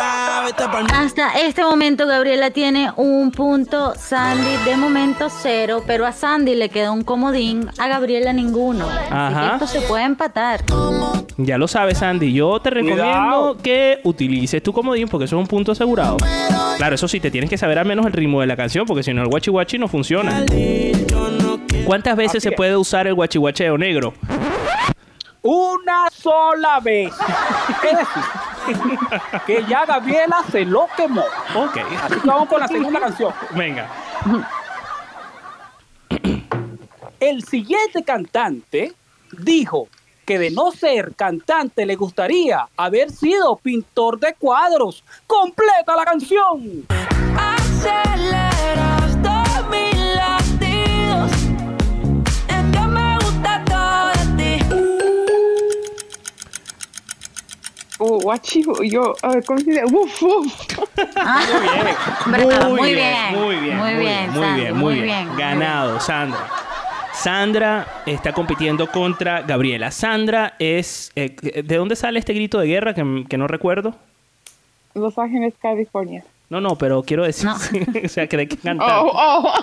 Hasta 0.93 1.39
este 1.39 1.63
momento 1.63 2.07
Gabriela 2.07 2.51
tiene 2.51 2.91
un 2.95 3.31
punto, 3.31 3.93
Sandy 3.95 4.57
de 4.65 4.77
momento 4.77 5.29
cero, 5.29 5.83
pero 5.85 6.05
a 6.05 6.11
Sandy 6.11 6.55
le 6.55 6.69
queda 6.69 6.91
un 6.91 7.03
comodín, 7.03 7.69
a 7.77 7.87
Gabriela 7.87 8.33
ninguno. 8.33 8.82
Así 8.87 9.07
que 9.09 9.13
Ajá. 9.13 9.53
esto 9.53 9.67
se 9.67 9.81
puede 9.81 10.03
empatar. 10.03 10.61
Ya 11.37 11.57
lo 11.57 11.67
sabes, 11.67 12.01
Andy. 12.01 12.33
Yo 12.33 12.59
te 12.59 12.69
recomiendo 12.69 13.03
Cuidado. 13.03 13.57
que 13.57 13.99
utilices 14.03 14.61
tu 14.61 14.71
comodín 14.73 15.07
porque 15.07 15.25
eso 15.25 15.35
es 15.37 15.41
un 15.41 15.47
punto 15.47 15.71
asegurado. 15.71 16.17
Claro, 16.77 16.95
eso 16.95 17.07
sí, 17.07 17.19
te 17.19 17.31
tienes 17.31 17.49
que 17.49 17.57
saber 17.57 17.79
al 17.79 17.85
menos 17.85 18.05
el 18.05 18.13
ritmo 18.13 18.41
de 18.41 18.47
la 18.47 18.55
canción 18.55 18.85
porque 18.85 19.03
si 19.03 19.13
no 19.13 19.21
el 19.23 19.27
guachi 19.29 19.49
guachi 19.51 19.77
no 19.77 19.87
funciona. 19.87 20.43
¿Cuántas 21.85 22.15
veces 22.15 22.37
Así 22.37 22.41
se 22.41 22.49
es. 22.49 22.55
puede 22.55 22.75
usar 22.77 23.07
el 23.07 23.13
guachihuacheo 23.15 23.77
negro? 23.77 24.13
Una 25.41 26.09
sola 26.11 26.79
vez. 26.79 27.11
Es 27.83 27.97
decir, 27.97 28.99
que 29.45 29.65
ya 29.67 29.85
Gabriela 29.85 30.37
se 30.49 30.63
lo 30.65 30.87
quemó. 30.95 31.23
Ok, 31.55 31.77
Así 32.03 32.19
que 32.21 32.27
vamos 32.27 32.47
con 32.47 32.59
la 32.61 32.67
segunda 32.69 32.99
canción. 33.01 33.33
venga. 33.51 33.87
El 37.25 37.41
siguiente 37.45 38.03
cantante 38.03 38.91
dijo 39.31 39.87
que 40.25 40.37
de 40.37 40.51
no 40.51 40.71
ser 40.71 41.15
cantante 41.15 41.85
le 41.85 41.95
gustaría 41.95 42.67
haber 42.75 43.11
sido 43.11 43.55
pintor 43.55 44.19
de 44.19 44.33
cuadros. 44.33 45.05
¡Completa 45.25 45.95
la 45.95 46.03
canción! 46.03 46.85
Aceleras 47.39 49.17
todos 49.23 49.69
mis 49.69 49.95
latidos. 50.15 51.31
Es 52.49 52.65
que 52.73 52.87
me 52.89 53.15
gusta 53.19 53.63
todo 53.69 54.11
de 54.11 54.59
ti. 54.59 54.65
Uh, 57.99 58.19
Guachivo, 58.19 58.83
yo, 58.83 59.13
a 59.21 59.29
ver, 59.29 59.45
¿cómo 59.45 59.59
se 59.59 59.71
dice? 59.71 59.85
Uf, 59.85 60.23
uf. 60.23 60.53
Muy 62.25 62.35
bien, 62.41 62.75
muy 62.75 62.93
bien, 62.93 63.33
muy 63.33 63.55
bien, 63.55 63.77
muy 63.79 63.95
bien, 63.95 64.33
muy 64.33 64.73
muy 64.73 64.93
bien. 64.95 65.05
bien. 65.05 65.37
Ganado, 65.37 66.01
Sandra. 66.01 66.49
Sandra 67.13 67.87
está 68.05 68.33
compitiendo 68.33 68.87
contra 68.87 69.41
Gabriela. 69.43 69.91
Sandra 69.91 70.55
es... 70.59 71.11
eh, 71.15 71.35
¿De 71.63 71.75
dónde 71.77 71.95
sale 71.95 72.19
este 72.19 72.33
grito 72.33 72.59
de 72.59 72.67
guerra 72.67 72.93
que, 72.93 73.25
que 73.29 73.37
no 73.37 73.47
recuerdo? 73.47 73.95
Los 74.95 75.17
Ángeles, 75.17 75.53
California. 75.61 76.23
No, 76.49 76.59
no, 76.61 76.75
pero 76.77 77.01
quiero 77.03 77.23
decir... 77.23 77.49
o 78.05 78.07
sea, 78.09 78.27
que 78.27 78.37
de 78.37 78.47
qué 78.47 78.57
cantar. 78.57 78.99
Oh, 78.99 79.11
oh. 79.13 79.53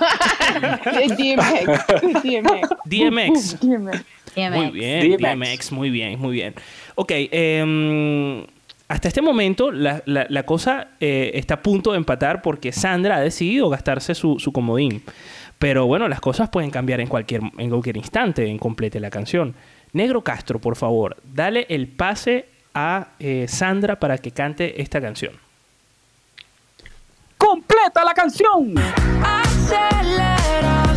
DMX. 0.91 2.23
DMX. 2.23 2.81
DMX. 2.85 3.61
DMX. 3.61 4.51
Muy 4.51 4.71
bien, 4.71 5.17
DMX. 5.19 5.21
DMX, 5.21 5.73
muy 5.73 5.91
bien, 5.91 6.19
muy 6.21 6.33
bien. 6.33 6.55
Ok, 6.95 7.11
em, 7.15 8.45
hasta 8.89 9.09
este 9.09 9.23
momento 9.23 9.71
la, 9.73 10.03
la- 10.07 10.27
la 10.29 10.43
cosa 10.45 10.89
eh, 11.01 11.33
está 11.35 11.55
a 11.55 11.63
punto 11.63 11.93
de 11.93 11.99
empatar 11.99 12.43
porque 12.43 12.73
Sandra 12.73 13.17
ha 13.17 13.21
decidido 13.21 13.69
gastarse 13.69 14.15
su, 14.15 14.39
su 14.39 14.53
comodín. 14.53 15.03
Pero 15.61 15.87
bueno, 15.87 16.09
las 16.09 16.21
cosas 16.21 16.49
pueden 16.49 16.71
cambiar 16.71 17.01
en 17.01 17.07
cualquier, 17.07 17.43
en 17.59 17.69
cualquier 17.69 17.99
instante 17.99 18.47
en 18.47 18.59
complete 18.59 18.99
la 18.99 19.11
canción. 19.11 19.55
Negro 19.93 20.23
Castro, 20.23 20.59
por 20.59 20.75
favor, 20.75 21.19
dale 21.23 21.67
el 21.69 21.87
pase 21.87 22.47
a 22.73 23.09
eh, 23.19 23.45
Sandra 23.47 24.01
para 24.01 24.17
que 24.17 24.31
cante 24.31 24.81
esta 24.81 25.03
canción. 25.03 25.35
¡Completa 27.37 28.03
la 28.05 28.15
canción! 28.15 28.75
Aceleras 29.23 30.90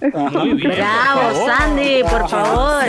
Por 0.00 0.60
Bravo. 0.62 1.46
Sandy, 1.46 2.04
por 2.04 2.28
favor. 2.28 2.84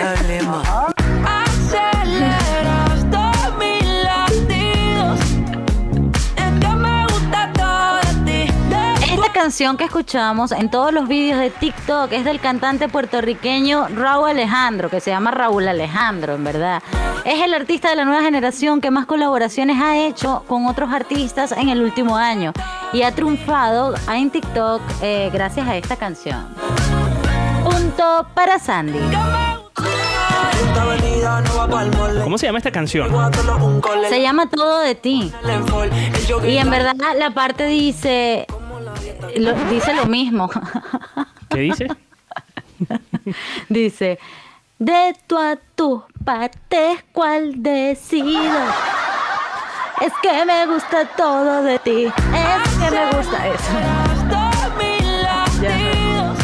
Canción 9.46 9.78
que 9.78 9.84
escuchamos 9.84 10.52
en 10.52 10.72
todos 10.72 10.92
los 10.92 11.08
vídeos 11.08 11.40
de 11.40 11.52
TikTok 11.52 12.12
es 12.14 12.26
del 12.26 12.40
cantante 12.40 12.90
puertorriqueño 12.90 13.90
Raúl 13.90 14.30
Alejandro, 14.30 14.90
que 14.90 15.00
se 15.00 15.12
llama 15.12 15.30
Raúl 15.30 15.68
Alejandro, 15.68 16.34
en 16.34 16.44
verdad. 16.44 16.82
Es 17.26 17.44
el 17.44 17.54
artista 17.54 17.92
de 17.92 17.96
la 17.96 18.06
nueva 18.06 18.24
generación 18.24 18.82
que 18.82 18.90
más 18.90 19.06
colaboraciones 19.06 19.80
ha 19.80 20.00
hecho 20.00 20.44
con 20.48 20.66
otros 20.66 20.92
artistas 20.92 21.52
en 21.52 21.70
el 21.70 21.84
último 21.84 22.18
año 22.18 22.54
y 22.92 23.04
ha 23.04 23.14
triunfado 23.14 23.94
en 24.12 24.32
TikTok 24.32 24.82
eh, 25.04 25.30
gracias 25.32 25.68
a 25.68 25.78
esta 25.78 25.96
canción. 25.96 26.48
Punto 27.64 28.26
para 28.34 28.58
Sandy. 28.58 28.98
¿Cómo 32.24 32.40
se 32.40 32.48
llama 32.48 32.58
esta 32.58 32.72
canción? 32.72 33.12
Se 34.10 34.22
llama 34.24 34.50
Todo 34.50 34.80
de 34.80 34.96
ti. 34.96 35.32
Y 36.48 36.58
en 36.58 36.70
verdad 36.72 36.96
la 37.16 37.30
parte 37.30 37.66
dice 37.66 38.48
lo, 39.38 39.54
dice 39.70 39.94
lo 39.94 40.06
mismo. 40.06 40.50
¿Qué 41.50 41.60
dice? 41.60 41.88
Dice, 43.70 44.20
de 44.80 45.16
tu 45.28 45.38
a 45.38 45.56
tus 45.76 46.04
partes, 46.26 47.04
¿cuál 47.14 47.64
decido? 47.64 48.60
Es 50.02 50.12
que 50.22 50.46
me 50.46 50.66
gusta 50.68 51.06
todo 51.16 51.64
de 51.64 51.80
ti. 51.80 52.06
Es 52.06 52.78
que 52.78 52.92
me 52.92 53.12
gusta 53.12 53.48
eso. 53.48 53.72
todos 54.30 54.78
mis 54.78 55.02
latidos. 55.24 56.40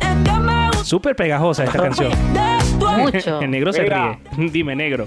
Es 0.00 0.24
que 0.24 0.40
me 0.40 0.66
gusta 0.68 0.84
Súper 0.84 1.14
pegajosa 1.14 1.64
esta 1.64 1.82
canción. 1.82 2.12
Mucho. 2.96 3.40
El 3.42 3.50
negro 3.50 3.72
se 3.74 3.82
Mira. 3.82 4.18
ríe. 4.36 4.50
Dime, 4.50 4.74
negro. 4.74 5.06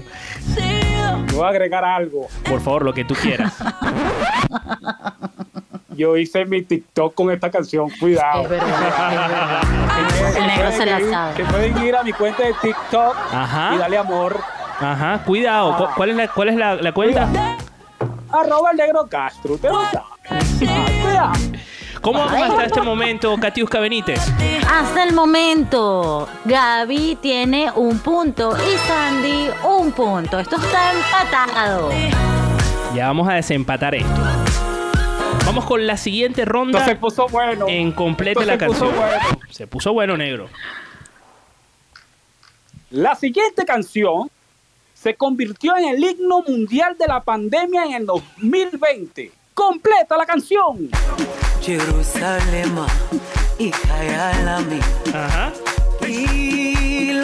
Yo 1.28 1.36
voy 1.36 1.46
a 1.46 1.48
agregar 1.48 1.84
algo. 1.84 2.28
Por 2.48 2.60
favor, 2.60 2.84
lo 2.84 2.92
que 2.92 3.04
tú 3.04 3.14
quieras. 3.14 3.52
Yo 5.96 6.16
hice 6.16 6.44
mi 6.44 6.62
TikTok 6.62 7.14
con 7.14 7.30
esta 7.30 7.50
canción. 7.50 7.88
Cuidado. 8.00 8.42
Es 8.42 8.48
verdad. 8.50 9.62
El 10.36 10.46
negro 10.46 10.72
se 10.72 10.86
la 10.86 10.96
Que 10.98 11.10
sabe. 11.10 11.44
pueden 11.44 11.78
ir 11.84 11.96
a 11.96 12.02
mi 12.02 12.12
cuenta 12.12 12.42
de 12.44 12.54
TikTok 12.60 13.16
Ajá. 13.32 13.74
y 13.74 13.78
darle 13.78 13.98
amor. 13.98 14.38
Ajá, 14.80 15.22
cuidado. 15.24 15.76
¿Cu- 15.76 15.88
¿Cuál 15.96 16.10
es 16.10 16.16
la, 16.16 16.28
cuál 16.28 16.48
es 16.48 16.56
la, 16.56 16.74
la 16.76 16.92
cuenta? 16.92 17.28
Arroba 18.32 18.70
el 18.72 18.76
negro 18.76 19.06
Castro. 19.08 19.54
Usted 19.54 19.70
lo. 19.70 19.80
¿Cómo 22.00 22.18
vamos 22.18 22.50
hasta 22.50 22.64
este 22.64 22.82
momento, 22.82 23.34
Katiuska 23.40 23.78
Benítez? 23.80 24.20
Hasta 24.70 25.04
el 25.04 25.14
momento, 25.14 26.28
Gaby 26.44 27.16
tiene 27.22 27.70
un 27.74 27.98
punto 28.00 28.54
y 28.58 28.76
Sandy 28.86 29.48
un 29.64 29.90
punto. 29.92 30.38
Esto 30.38 30.56
está 30.56 30.92
empatado. 30.92 31.90
Ya 32.94 33.06
vamos 33.06 33.26
a 33.28 33.34
desempatar 33.34 33.94
esto. 33.94 34.10
Vamos 35.46 35.64
con 35.66 35.86
la 35.86 35.96
siguiente 35.96 36.44
ronda 36.44 36.78
Esto 36.80 36.90
se 36.90 36.96
puso 36.96 37.28
bueno. 37.28 37.66
en 37.68 37.92
complete 37.92 38.40
Esto 38.40 38.44
la 38.44 38.58
se 38.58 38.66
puso 38.66 38.80
canción. 38.86 38.96
bueno. 38.96 39.40
Se 39.50 39.66
puso 39.66 39.92
bueno, 39.92 40.16
negro. 40.16 40.48
La 42.90 43.14
siguiente 43.14 43.64
canción 43.64 44.30
se 44.94 45.14
convirtió 45.16 45.76
en 45.76 45.88
el 45.88 46.02
himno 46.02 46.42
mundial 46.46 46.96
de 46.98 47.06
la 47.06 47.20
pandemia 47.20 47.84
en 47.84 47.92
el 47.94 48.06
2020. 48.06 49.30
Completa 49.52 50.16
la 50.16 50.24
canción. 50.26 50.88
Jerusalem 51.62 52.76
ikayalami 53.58 54.80
Ajá. 55.14 55.52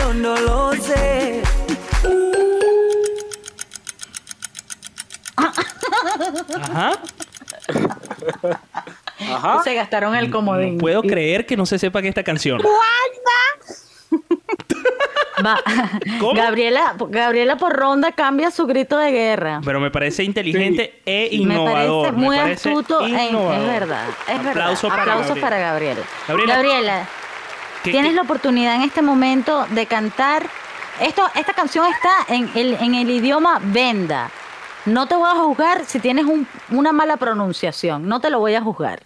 ilondoloze 0.04 1.42
Ajá. 6.62 6.92
Ajá. 9.32 9.62
Se 9.62 9.74
gastaron 9.74 10.14
el 10.16 10.30
comodín. 10.30 10.78
Puedo 10.78 11.02
creer 11.02 11.46
que 11.46 11.56
no 11.56 11.66
se 11.66 11.78
sepa 11.78 12.00
que 12.02 12.08
esta 12.08 12.22
canción. 12.24 12.60
Va. 15.44 15.58
¿Cómo? 16.20 16.34
Gabriela, 16.34 16.94
Gabriela 17.08 17.56
por 17.56 17.72
ronda 17.74 18.12
cambia 18.12 18.50
su 18.50 18.66
grito 18.66 18.98
de 18.98 19.10
guerra. 19.10 19.60
Pero 19.64 19.80
me 19.80 19.90
parece 19.90 20.22
inteligente 20.24 21.00
e 21.06 21.28
Me 21.32 21.36
innovador. 21.54 22.06
parece 22.08 22.12
muy 22.26 22.36
parece 22.36 22.68
astuto. 22.70 23.06
en- 23.06 23.18
innovador. 23.30 23.54
es 23.60 23.66
verdad. 23.66 24.04
Es 24.28 24.36
verdad. 24.38 24.50
Aplauso 24.50 24.88
para 24.88 25.02
Aplausos 25.02 25.26
Gabriela. 25.28 25.46
para 25.48 25.58
Gabriela. 25.58 26.00
Gabriela, 26.28 26.54
Gabriela, 26.56 27.08
¿Qué- 27.82 27.90
tienes 27.92 28.10
qué- 28.10 28.16
la 28.16 28.22
oportunidad 28.22 28.74
en 28.76 28.82
este 28.82 29.00
momento 29.02 29.66
de 29.70 29.86
cantar. 29.86 30.46
Esto, 31.00 31.26
esta 31.34 31.54
canción 31.54 31.86
está 31.90 32.10
en 32.28 32.50
el, 32.54 32.74
en 32.74 32.94
el 32.94 33.08
idioma 33.08 33.58
Venda. 33.62 34.30
No 34.86 35.06
te 35.06 35.14
voy 35.14 35.28
a 35.28 35.34
juzgar 35.36 35.84
si 35.84 36.00
tienes 36.00 36.24
un- 36.26 36.46
una 36.70 36.92
mala 36.92 37.16
pronunciación. 37.16 38.08
No 38.08 38.20
te 38.20 38.30
lo 38.30 38.38
voy 38.38 38.54
a 38.54 38.62
juzgar. 38.62 39.02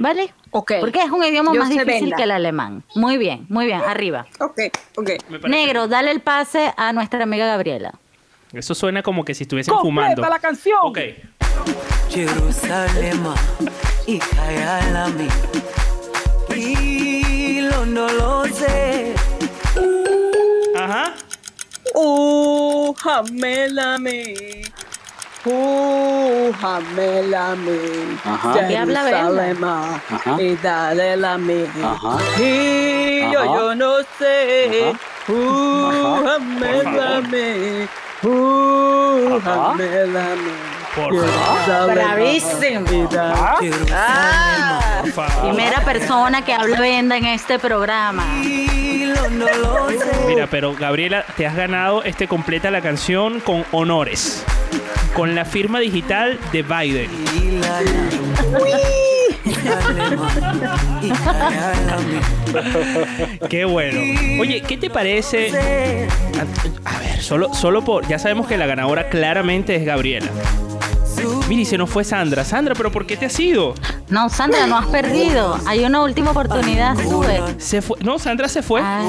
¿Vale? 0.00 0.34
Ok. 0.50 0.72
Porque 0.80 1.00
es 1.00 1.10
un 1.12 1.22
idioma 1.22 1.52
Yo 1.54 1.60
más 1.60 1.68
sé 1.68 1.74
difícil 1.74 2.00
Venda. 2.06 2.16
que 2.16 2.22
el 2.24 2.32
alemán. 2.32 2.82
Muy 2.96 3.18
bien, 3.18 3.46
muy 3.48 3.66
bien. 3.66 3.80
Arriba. 3.86 4.26
Ok, 4.40 4.58
ok. 4.96 5.10
Negro, 5.46 5.86
dale 5.86 6.10
el 6.10 6.20
pase 6.20 6.74
a 6.76 6.92
nuestra 6.92 7.22
amiga 7.22 7.46
Gabriela. 7.46 7.94
Eso 8.52 8.74
suena 8.74 9.04
como 9.04 9.24
que 9.24 9.32
si 9.34 9.44
estuviesen 9.44 9.74
Completa 9.74 10.16
fumando. 10.16 10.28
la 10.28 10.40
canción. 10.40 10.78
Ok. 10.82 10.98
Jerusalem 12.10 13.26
ikayalami 14.08 15.28
ilondoloze 17.46 19.14
Ajá. 20.76 21.14
Uh, 21.94 22.92
jamelame. 22.94 24.34
Uh, 24.34 24.34
jamelame. 24.34 24.34
Ajá. 24.34 24.64
¿Qué 24.64 24.95
habla 28.80 29.04
Venda? 29.04 29.04
Jerusalem, 29.04 29.64
Ajá. 29.64 30.42
Y 30.42 30.56
dale 30.56 31.16
la 31.16 31.38
mi. 31.38 31.64
Ajá. 31.82 32.18
Y 32.40 33.20
yo, 33.32 33.40
Ajá. 33.40 33.54
yo 33.54 33.74
no 33.74 33.92
sé. 34.18 34.92
Uh, 35.28 35.86
Ajá. 35.86 36.38
jamelame. 36.38 37.88
Uh, 38.22 39.36
Ajá. 39.36 39.70
jamelame. 39.70 40.75
Por 40.96 41.14
favor. 41.14 41.28
Jerusalem, 41.64 41.94
Bravísimo. 41.94 43.08
Ah, 43.18 43.58
Ah. 43.92 45.02
Primera 45.42 45.80
persona 45.84 46.44
que 46.44 46.52
habla 46.52 46.80
venda 46.80 47.16
en 47.16 47.26
este 47.26 47.58
programa. 47.58 48.24
Mira, 50.26 50.46
pero 50.50 50.74
Gabriela, 50.74 51.24
te 51.36 51.46
has 51.46 51.54
ganado 51.54 52.02
este 52.02 52.26
completa 52.28 52.70
la 52.70 52.80
canción 52.80 53.40
con 53.40 53.64
honores. 53.72 54.44
Con 55.14 55.34
la 55.34 55.44
firma 55.44 55.78
digital 55.80 56.38
de 56.52 56.62
Biden. 56.62 57.10
Qué 63.48 63.64
bueno. 63.64 64.00
Oye, 64.40 64.62
¿qué 64.62 64.76
te 64.76 64.90
parece? 64.90 66.08
A, 66.84 66.90
a 66.94 66.98
ver, 66.98 67.22
solo, 67.22 67.52
solo 67.54 67.82
por. 67.84 68.06
Ya 68.08 68.18
sabemos 68.18 68.46
que 68.46 68.56
la 68.56 68.66
ganadora 68.66 69.08
claramente 69.08 69.76
es 69.76 69.84
Gabriela. 69.84 70.28
Mira, 71.48 71.62
y 71.62 71.64
se 71.64 71.78
nos 71.78 71.88
fue 71.88 72.02
Sandra. 72.02 72.44
Sandra, 72.44 72.74
¿pero 72.74 72.90
por 72.90 73.06
qué 73.06 73.16
te 73.16 73.26
has 73.26 73.38
ido? 73.38 73.74
No, 74.08 74.28
Sandra, 74.28 74.66
no 74.66 74.76
has 74.76 74.86
perdido. 74.86 75.56
Hay 75.66 75.84
una 75.84 76.02
última 76.02 76.32
oportunidad, 76.32 76.96
sube. 76.96 77.40
Se 77.58 77.80
fue. 77.82 77.96
No, 78.02 78.18
Sandra 78.18 78.48
se 78.48 78.62
fue. 78.62 78.80
Ah, 78.82 79.08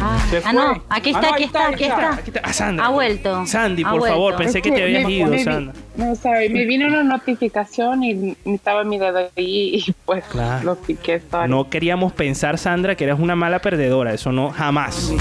ah, 0.00 0.18
ah, 0.46 0.52
no, 0.52 0.82
aquí 0.88 1.10
está, 1.10 1.34
aquí 1.34 1.44
está, 1.44 1.68
aquí 1.68 1.84
está. 1.84 2.20
Ah, 2.42 2.52
Sandra. 2.54 2.86
Ha 2.86 2.88
vuelto. 2.88 3.46
Sandy, 3.46 3.82
Ha 3.84 3.90
por 3.90 4.00
vuelto. 4.00 4.14
favor, 4.16 4.36
pensé 4.36 4.62
que 4.62 4.70
te 4.72 4.82
habías 4.82 5.04
me- 5.04 5.12
ido, 5.12 5.38
Sandra. 5.44 5.74
No, 5.94 6.14
sabe, 6.16 6.48
me 6.48 6.64
vino 6.64 6.86
una 6.86 7.02
notificación 7.02 8.02
y 8.02 8.36
estaba 8.46 8.82
mi 8.82 8.98
dedo 8.98 9.18
ahí 9.36 9.74
y 9.86 9.94
pues 10.06 10.24
Claro. 10.24 10.64
lo 10.64 10.74
piqué. 10.76 11.20
sorry. 11.30 11.50
No 11.50 11.68
queríamos 11.68 12.12
pensar, 12.14 12.56
Sandra, 12.56 12.94
que 12.96 13.04
eras 13.04 13.20
una 13.20 13.36
mala 13.36 13.58
perdedora. 13.60 14.14
Eso 14.14 14.32
no, 14.32 14.50
jamás. 14.50 15.12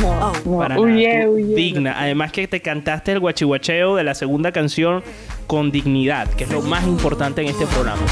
no, 0.00 0.32
no. 0.44 0.58
Para. 0.58 0.76
Tú, 0.76 0.82
huyé. 0.82 1.26
digna. 1.56 1.96
Además 1.98 2.30
que 2.30 2.46
te 2.46 2.60
cantaste 2.62 3.10
el 3.12 3.18
guachihuacheo 3.20 3.96
de 3.96 4.04
la 4.04 4.14
segunda 4.14 4.52
canción 4.52 5.02
con 5.48 5.72
dignidad, 5.72 6.28
que 6.28 6.44
es 6.44 6.50
lo 6.50 6.62
más 6.62 6.84
importante 6.86 7.40
en 7.42 7.48
este 7.48 7.66
programa. 7.66 8.02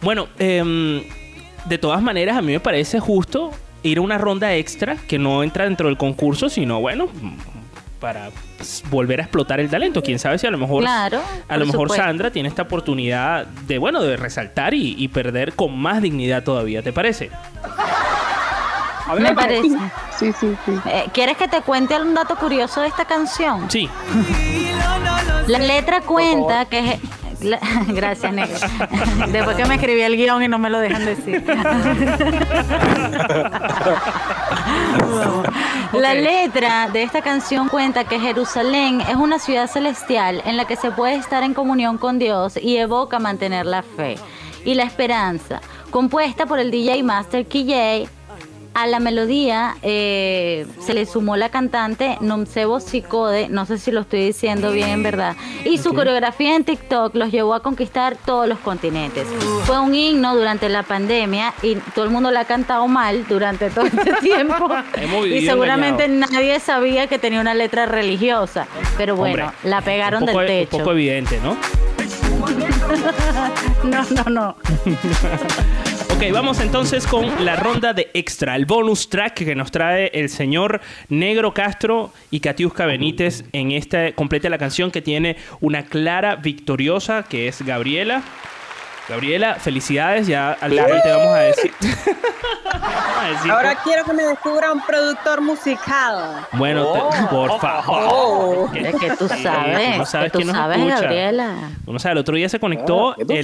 Bueno, 0.00 0.28
em, 0.38 1.02
de 1.66 1.78
todas 1.78 2.00
maneras, 2.02 2.36
a 2.36 2.42
mí 2.42 2.52
me 2.52 2.60
parece 2.60 2.98
justo 3.00 3.50
ir 3.82 3.98
a 3.98 4.00
una 4.00 4.18
ronda 4.18 4.54
extra 4.54 4.96
que 5.08 5.18
no 5.18 5.42
entra 5.42 5.64
dentro 5.64 5.88
del 5.88 5.96
concurso, 5.96 6.48
sino 6.48 6.80
bueno, 6.80 7.08
para 8.02 8.30
pues, 8.58 8.82
volver 8.90 9.20
a 9.20 9.22
explotar 9.22 9.60
el 9.60 9.70
talento. 9.70 10.02
Quién 10.02 10.18
sabe 10.18 10.36
si 10.36 10.46
a 10.46 10.50
lo 10.50 10.58
mejor, 10.58 10.82
Claro, 10.82 11.20
a 11.48 11.56
lo 11.56 11.64
mejor 11.66 11.86
supuesto. 11.88 12.04
Sandra 12.04 12.30
tiene 12.32 12.48
esta 12.48 12.62
oportunidad 12.62 13.46
de 13.46 13.78
bueno, 13.78 14.02
de 14.02 14.16
resaltar 14.16 14.74
y, 14.74 14.96
y 14.98 15.06
perder 15.06 15.54
con 15.54 15.78
más 15.78 16.02
dignidad 16.02 16.42
todavía. 16.42 16.82
¿Te 16.82 16.92
parece? 16.92 17.30
Me 19.18 19.32
parece. 19.34 19.68
Sí, 20.18 20.32
sí, 20.32 20.56
sí. 20.64 20.72
Eh, 20.86 21.04
¿Quieres 21.12 21.36
que 21.36 21.46
te 21.46 21.60
cuente 21.62 21.94
algún 21.94 22.14
dato 22.14 22.34
curioso 22.36 22.80
de 22.80 22.88
esta 22.88 23.04
canción? 23.04 23.70
Sí. 23.70 23.88
La 25.46 25.58
letra 25.60 26.00
cuenta 26.00 26.64
que 26.66 26.78
es... 26.94 27.44
la- 27.44 27.60
Gracias, 27.88 28.32
negro. 28.32 28.58
Después 29.28 29.56
que 29.56 29.64
me 29.66 29.74
escribí 29.76 30.00
el 30.02 30.16
guion 30.16 30.42
y 30.42 30.48
no 30.48 30.58
me 30.58 30.70
lo 30.70 30.78
dejan 30.80 31.04
decir. 31.04 31.44
La 35.92 36.14
letra 36.14 36.88
de 36.88 37.02
esta 37.02 37.20
canción 37.20 37.68
cuenta 37.68 38.04
que 38.04 38.18
Jerusalén 38.18 39.02
es 39.02 39.16
una 39.16 39.38
ciudad 39.38 39.68
celestial 39.68 40.42
en 40.46 40.56
la 40.56 40.64
que 40.64 40.76
se 40.76 40.90
puede 40.90 41.16
estar 41.16 41.42
en 41.42 41.54
comunión 41.54 41.98
con 41.98 42.18
Dios 42.18 42.56
y 42.56 42.76
evoca 42.78 43.18
mantener 43.18 43.66
la 43.66 43.82
fe 43.82 44.16
y 44.64 44.74
la 44.74 44.84
esperanza. 44.84 45.60
Compuesta 45.90 46.46
por 46.46 46.58
el 46.58 46.70
DJ 46.70 47.02
Master 47.02 47.46
KJ, 47.46 48.08
a 48.74 48.86
la 48.86 49.00
melodía 49.00 49.76
eh, 49.82 50.66
se 50.84 50.94
le 50.94 51.06
sumó 51.06 51.36
la 51.36 51.50
cantante 51.50 52.16
Nomsebo 52.20 52.80
Sikode, 52.80 53.48
no 53.48 53.66
sé 53.66 53.78
si 53.78 53.90
lo 53.90 54.00
estoy 54.00 54.24
diciendo 54.26 54.72
bien 54.72 54.88
en 54.88 55.02
verdad, 55.02 55.36
y 55.64 55.78
su 55.78 55.94
coreografía 55.94 56.56
en 56.56 56.64
TikTok 56.64 57.14
los 57.14 57.30
llevó 57.30 57.54
a 57.54 57.60
conquistar 57.60 58.16
todos 58.24 58.48
los 58.48 58.58
continentes. 58.58 59.26
Fue 59.64 59.78
un 59.80 59.94
himno 59.94 60.34
durante 60.34 60.68
la 60.68 60.82
pandemia 60.82 61.52
y 61.62 61.74
todo 61.94 62.04
el 62.04 62.10
mundo 62.10 62.30
la 62.30 62.40
ha 62.40 62.44
cantado 62.44 62.88
mal 62.88 63.26
durante 63.28 63.70
todo 63.70 63.86
este 63.86 64.12
tiempo. 64.20 64.68
Y 65.26 65.44
seguramente 65.46 66.08
nadie 66.08 66.58
sabía 66.60 67.06
que 67.06 67.18
tenía 67.18 67.40
una 67.40 67.54
letra 67.54 67.86
religiosa, 67.86 68.66
pero 68.96 69.16
bueno, 69.16 69.44
Hombre, 69.44 69.58
la 69.64 69.80
pegaron 69.82 70.22
un 70.22 70.28
poco, 70.28 70.40
del 70.40 70.50
un 70.50 70.56
techo. 70.66 70.78
poco 70.78 70.92
evidente, 70.92 71.40
¿no? 71.42 71.56
No, 73.84 74.04
no, 74.10 74.24
no. 74.30 74.56
Vamos 76.30 76.60
entonces 76.60 77.06
con 77.06 77.44
la 77.44 77.56
ronda 77.56 77.92
de 77.92 78.10
extra, 78.14 78.54
el 78.54 78.64
bonus 78.64 79.08
track 79.08 79.34
que 79.34 79.54
nos 79.54 79.70
trae 79.70 80.10
el 80.14 80.28
señor 80.28 80.80
Negro 81.08 81.52
Castro 81.52 82.12
y 82.30 82.40
Katiuska 82.40 82.86
Benítez 82.86 83.44
en 83.52 83.72
esta 83.72 84.12
completa 84.12 84.48
la 84.48 84.56
canción 84.56 84.90
que 84.90 85.02
tiene 85.02 85.36
una 85.60 85.84
clara 85.84 86.36
victoriosa 86.36 87.24
que 87.24 87.48
es 87.48 87.62
Gabriela. 87.62 88.22
Gabriela, 89.08 89.56
felicidades, 89.56 90.26
ya 90.26 90.52
al 90.60 90.70
final 90.70 91.02
te 91.02 91.10
vamos 91.10 91.28
a 91.28 91.38
decir. 91.40 91.72
Vamos 92.72 93.18
a 93.24 93.28
decir 93.28 93.50
Ahora 93.52 93.76
quiero 93.84 94.04
que 94.04 94.12
me 94.14 94.22
descubra 94.24 94.72
un 94.72 94.80
productor 94.84 95.40
musical. 95.42 96.46
Bueno, 96.52 96.92
te- 96.92 97.26
por 97.30 97.60
favor. 97.60 98.02
Oh. 98.10 98.70
Es 98.74 98.94
que 98.96 99.10
tú 99.10 99.16
Tú 99.22 99.28
sabes, 99.28 99.98
no 99.98 100.06
sabes 100.06 100.32
que 100.32 100.38
tú 100.38 100.38
quién 100.38 100.48
nos 100.48 100.56
sabes, 100.56 100.78
escucha. 100.78 101.00
Gabriela. 101.02 101.54
Uno 101.86 101.98
sabe, 101.98 102.12
el 102.14 102.18
otro 102.18 102.34
día 102.36 102.48
se 102.48 102.58
conectó 102.58 103.10
Ah, 103.10 103.14
¿qué 103.18 103.24
tú 103.24 103.34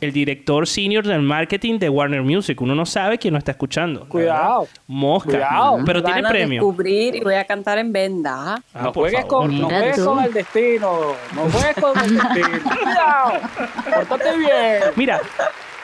el, 0.00 0.12
director 0.12 0.66
senior 0.66 1.06
del 1.06 1.20
marketing 1.22 1.78
de 1.78 1.88
Warner 1.88 2.22
Music. 2.22 2.58
Uno 2.60 2.74
no 2.74 2.86
sabe 2.86 3.18
quién 3.18 3.34
nos 3.34 3.40
está 3.40 3.52
escuchando. 3.52 4.08
Cuidado. 4.08 4.68
Mosca. 4.86 5.30
Cuidado. 5.30 5.78
Pero 5.84 6.02
tiene 6.02 6.22
Van 6.22 6.26
a 6.26 6.30
premio. 6.30 6.60
descubrir 6.62 7.16
y 7.16 7.20
voy 7.20 7.34
a 7.34 7.44
cantar 7.44 7.78
en 7.78 7.92
venda. 7.92 8.54
Ah, 8.74 8.82
no 8.82 8.92
por 8.92 9.10
juegues, 9.10 9.24
con, 9.26 9.60
no 9.60 9.68
juegues 9.68 9.96
tú. 9.96 10.04
con 10.04 10.24
el 10.24 10.32
destino. 10.32 11.00
No 11.34 11.42
juegues 11.50 11.74
con 11.80 11.98
el 11.98 12.16
destino. 12.16 12.48
Cuidado. 12.82 13.32
Pórtate 14.08 14.36
bien. 14.38 14.82
Mira, 14.98 15.20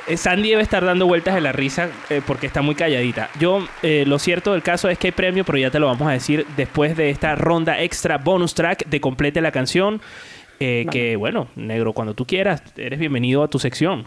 eh, 0.08 0.16
Sandy 0.16 0.50
debe 0.50 0.62
estar 0.62 0.84
dando 0.84 1.06
vueltas 1.06 1.36
de 1.36 1.40
la 1.40 1.52
risa 1.52 1.88
eh, 2.10 2.20
porque 2.26 2.48
está 2.48 2.62
muy 2.62 2.74
calladita. 2.74 3.30
Yo, 3.38 3.64
eh, 3.82 4.02
lo 4.06 4.18
cierto 4.18 4.52
del 4.52 4.62
caso 4.64 4.88
es 4.88 4.98
que 4.98 5.06
hay 5.06 5.12
premio, 5.12 5.44
pero 5.44 5.56
ya 5.56 5.70
te 5.70 5.78
lo 5.78 5.86
vamos 5.86 6.08
a 6.08 6.10
decir 6.10 6.44
después 6.56 6.96
de 6.96 7.10
esta 7.10 7.36
ronda 7.36 7.80
extra 7.80 8.18
bonus 8.18 8.54
track 8.54 8.86
de 8.86 9.00
complete 9.00 9.40
la 9.40 9.52
canción. 9.52 10.02
eh, 10.58 10.84
Que 10.90 11.14
bueno, 11.14 11.46
negro, 11.54 11.92
cuando 11.92 12.12
tú 12.14 12.26
quieras, 12.26 12.60
eres 12.76 12.98
bienvenido 12.98 13.44
a 13.44 13.48
tu 13.48 13.60
sección. 13.60 14.04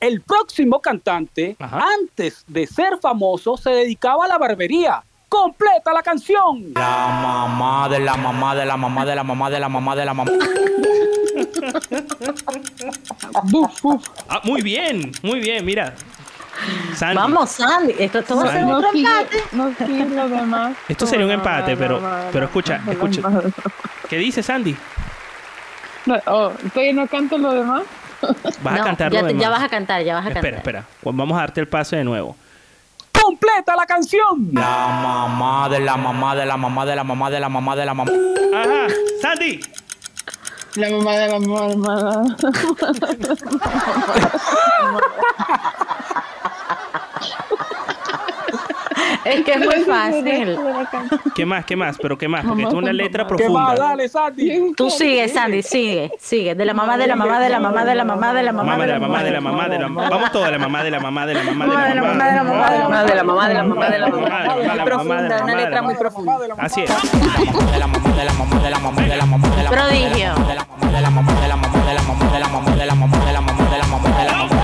El 0.00 0.22
próximo 0.22 0.80
cantante, 0.80 1.56
Ajá. 1.58 1.84
antes 2.00 2.44
de 2.46 2.66
ser 2.66 2.98
famoso, 3.02 3.56
se 3.58 3.70
dedicaba 3.70 4.24
a 4.24 4.28
la 4.28 4.38
barbería. 4.38 5.02
Completa 5.28 5.92
la 5.92 6.02
canción. 6.02 6.72
La 6.74 7.08
mamá 7.22 7.88
de 7.88 7.98
la 8.00 8.16
mamá 8.16 8.54
de 8.54 8.64
la 8.64 8.76
mamá 8.76 9.04
de 9.04 9.14
la 9.14 9.24
mamá 9.24 9.50
de 9.50 9.60
la 9.60 9.68
mamá 9.68 9.96
de 9.96 10.04
la 10.04 10.14
mamá. 10.14 10.30
Ah, 14.28 14.40
muy 14.44 14.62
bien, 14.62 15.12
muy 15.22 15.40
bien, 15.40 15.64
mira. 15.64 15.94
Sandy. 16.94 17.16
Vamos, 17.16 17.50
Sandy. 17.50 17.94
Esto, 17.98 18.20
esto 18.20 18.36
va 18.36 18.44
a 18.44 18.46
ser 18.52 18.60
Sandy. 18.60 18.72
otro 18.72 18.88
No 18.88 18.92
sigue, 18.92 19.08
empate. 19.08 20.16
no 20.16 20.24
lo 20.24 20.28
demás. 20.28 20.76
Esto 20.88 21.06
sería 21.06 21.26
un 21.26 21.32
No, 21.32 21.36
no, 21.36 21.42
empate, 21.42 21.72
no, 21.72 21.78
pero, 21.78 22.00
no, 22.00 22.08
no, 22.08 22.16
pero 22.32 22.40
no. 22.40 22.46
escucha, 22.46 22.78
No, 22.84 22.92
escucha. 22.92 23.20
no, 23.20 23.30
no. 23.30 23.42
¿Qué 24.08 24.16
dice 24.18 24.42
Sandy? 24.42 24.76
No, 26.06 26.14
oh, 26.26 26.50
¿Todavía 26.72 26.92
no 26.94 27.06
canto 27.08 27.36
lo 27.36 27.52
demás? 27.52 27.82
Vas 28.62 28.74
a 28.74 28.78
No, 28.78 28.84
cantar 28.84 29.12
ya, 29.12 29.20
lo 29.20 29.26
te- 29.28 29.32
ya 29.34 29.38
demás. 29.40 29.50
vas 29.58 29.62
a 29.62 29.68
cantar, 29.68 30.02
ya 30.02 30.14
vas 30.14 30.24
a 30.24 30.28
Espera, 30.28 30.42
cantar. 30.42 30.58
espera. 30.58 30.84
Pues 31.02 31.16
vamos 31.16 31.36
a 31.36 31.40
darte 31.42 31.60
el 31.60 31.68
pase 31.68 31.96
de 31.96 32.04
nuevo. 32.04 32.36
Completa 33.26 33.74
la 33.74 33.86
canción. 33.86 34.50
La 34.52 34.86
mamá 35.02 35.68
de 35.68 35.80
la 35.80 35.96
mamá 35.96 36.36
de 36.36 36.46
la 36.46 36.56
mamá 36.56 36.86
de 36.86 36.94
la 36.94 37.02
mamá 37.02 37.28
de 37.28 37.40
la 37.40 37.48
mamá 37.48 37.74
de 37.74 37.84
la 37.84 37.92
mamá. 37.92 38.12
Ajá, 38.54 38.86
Sandy. 39.20 39.58
La 40.76 40.90
mamá 40.90 41.16
de 41.16 41.26
la 41.26 41.38
mamá. 41.40 41.66
la 41.66 41.74
mamá. 44.84 45.00
Es 49.26 49.44
que 49.44 49.52
es 49.52 49.58
muy 49.58 49.84
fácil. 49.84 50.58
¿Qué 51.34 51.44
más? 51.46 51.64
¿Qué 51.64 51.76
más? 51.76 51.96
Pero 52.00 52.16
¿qué 52.16 52.28
más? 52.28 52.44
Porque 52.44 52.62
esto 52.62 52.76
es 52.76 52.82
una 52.82 52.92
letra 52.92 53.26
¿Qué 53.26 53.32
más? 53.34 53.38
profunda. 53.42 53.74
Dale, 53.76 54.08
Sandy. 54.08 54.72
Tú 54.76 54.90
sigue, 54.90 55.28
Sandy, 55.28 55.62
sigue, 55.62 56.12
sigue. 56.20 56.54
De 56.54 56.64
la 56.64 56.74
mamá, 56.74 56.96
de 56.96 57.06
la 57.06 57.16
mamá, 57.16 57.40
de 57.40 57.48
la 57.48 57.58
mamá, 57.60 57.84
de 57.84 57.94
la 57.94 58.04
mamá, 58.04 58.32
de 58.34 58.42
la 58.42 58.52
mamá, 58.52 58.70
Mamá 58.72 58.86
de 58.86 58.92
la 58.92 58.98
mamá 59.00 59.22
de 59.24 59.30
la 59.32 59.40
mamá 59.40 59.68
de 59.68 59.78
la 59.78 59.88
mamá. 59.88 60.08
Vamos 60.10 60.32
todos, 60.32 60.46
de 60.46 60.52
la 60.52 60.58
mamá 60.58 60.82
de 60.84 60.90
la 60.90 61.00
mamá 61.00 61.26
de 61.26 61.34
la 61.34 61.42
mamá 61.42 61.66
de 61.66 61.94
la 61.94 62.02
mamá. 62.02 62.28
de 62.28 62.34
la 62.34 62.44
mamá, 62.44 62.70
de 62.70 62.76
la 62.76 62.84
mamá, 62.84 63.06
de 63.08 63.14
la 63.14 63.24
Mamá 63.24 63.48
de 63.48 63.48
la 63.48 63.48
mamá, 63.48 63.48
de 63.48 63.54
la 63.54 63.62
mamá, 63.64 63.88
de 63.90 63.98
la 63.98 64.08
mamá. 64.08 64.28
mamá, 64.28 64.42
de 64.42 64.48
la 64.48 64.54
Muy 64.54 64.62
mamá, 64.62 64.72
de 64.72 64.76
la 64.76 64.84
profunda, 64.84 65.14
mamá, 65.16 65.26
una 65.26 65.46
de 65.46 65.52
la 65.52 65.56
letra 65.56 65.82
mamá. 65.82 65.86
muy 65.88 65.94
profunda. 65.96 66.32
Así 66.58 66.82
es. 66.82 66.90
De 66.90 67.78
la 67.78 67.86
mamá 67.86 68.08
de 68.16 68.24
la 68.24 68.32
mamá 68.32 68.60
de 68.62 68.70
la 68.70 68.78
mamá 68.78 69.02
de 69.02 69.16
la 69.16 69.26
mamá 69.26 69.48
de 69.48 69.62
la 69.62 69.70
mamá. 69.70 69.82
Prodigio. 69.82 70.34
De 70.46 70.54
la 70.54 70.66
mamá 70.66 70.92
de 70.92 71.00
la 71.02 71.10
mamá 71.10 71.32
de 71.40 71.48
la 71.48 71.56
mamá 71.56 71.86
de 71.86 71.94
la 71.94 72.02
mamá 72.02 72.30
de 72.32 72.38
la 72.38 72.48
mamá 72.48 72.76
de 72.76 72.86
la 72.86 72.94
mamá 72.94 73.18
de 73.26 73.32
la 73.32 73.40
mamá 73.40 73.70
de 73.70 73.78
la 73.78 73.86
mamá 73.86 74.08
de 74.18 74.24
la 74.24 74.32
mamá 74.32 74.48
de 74.48 74.55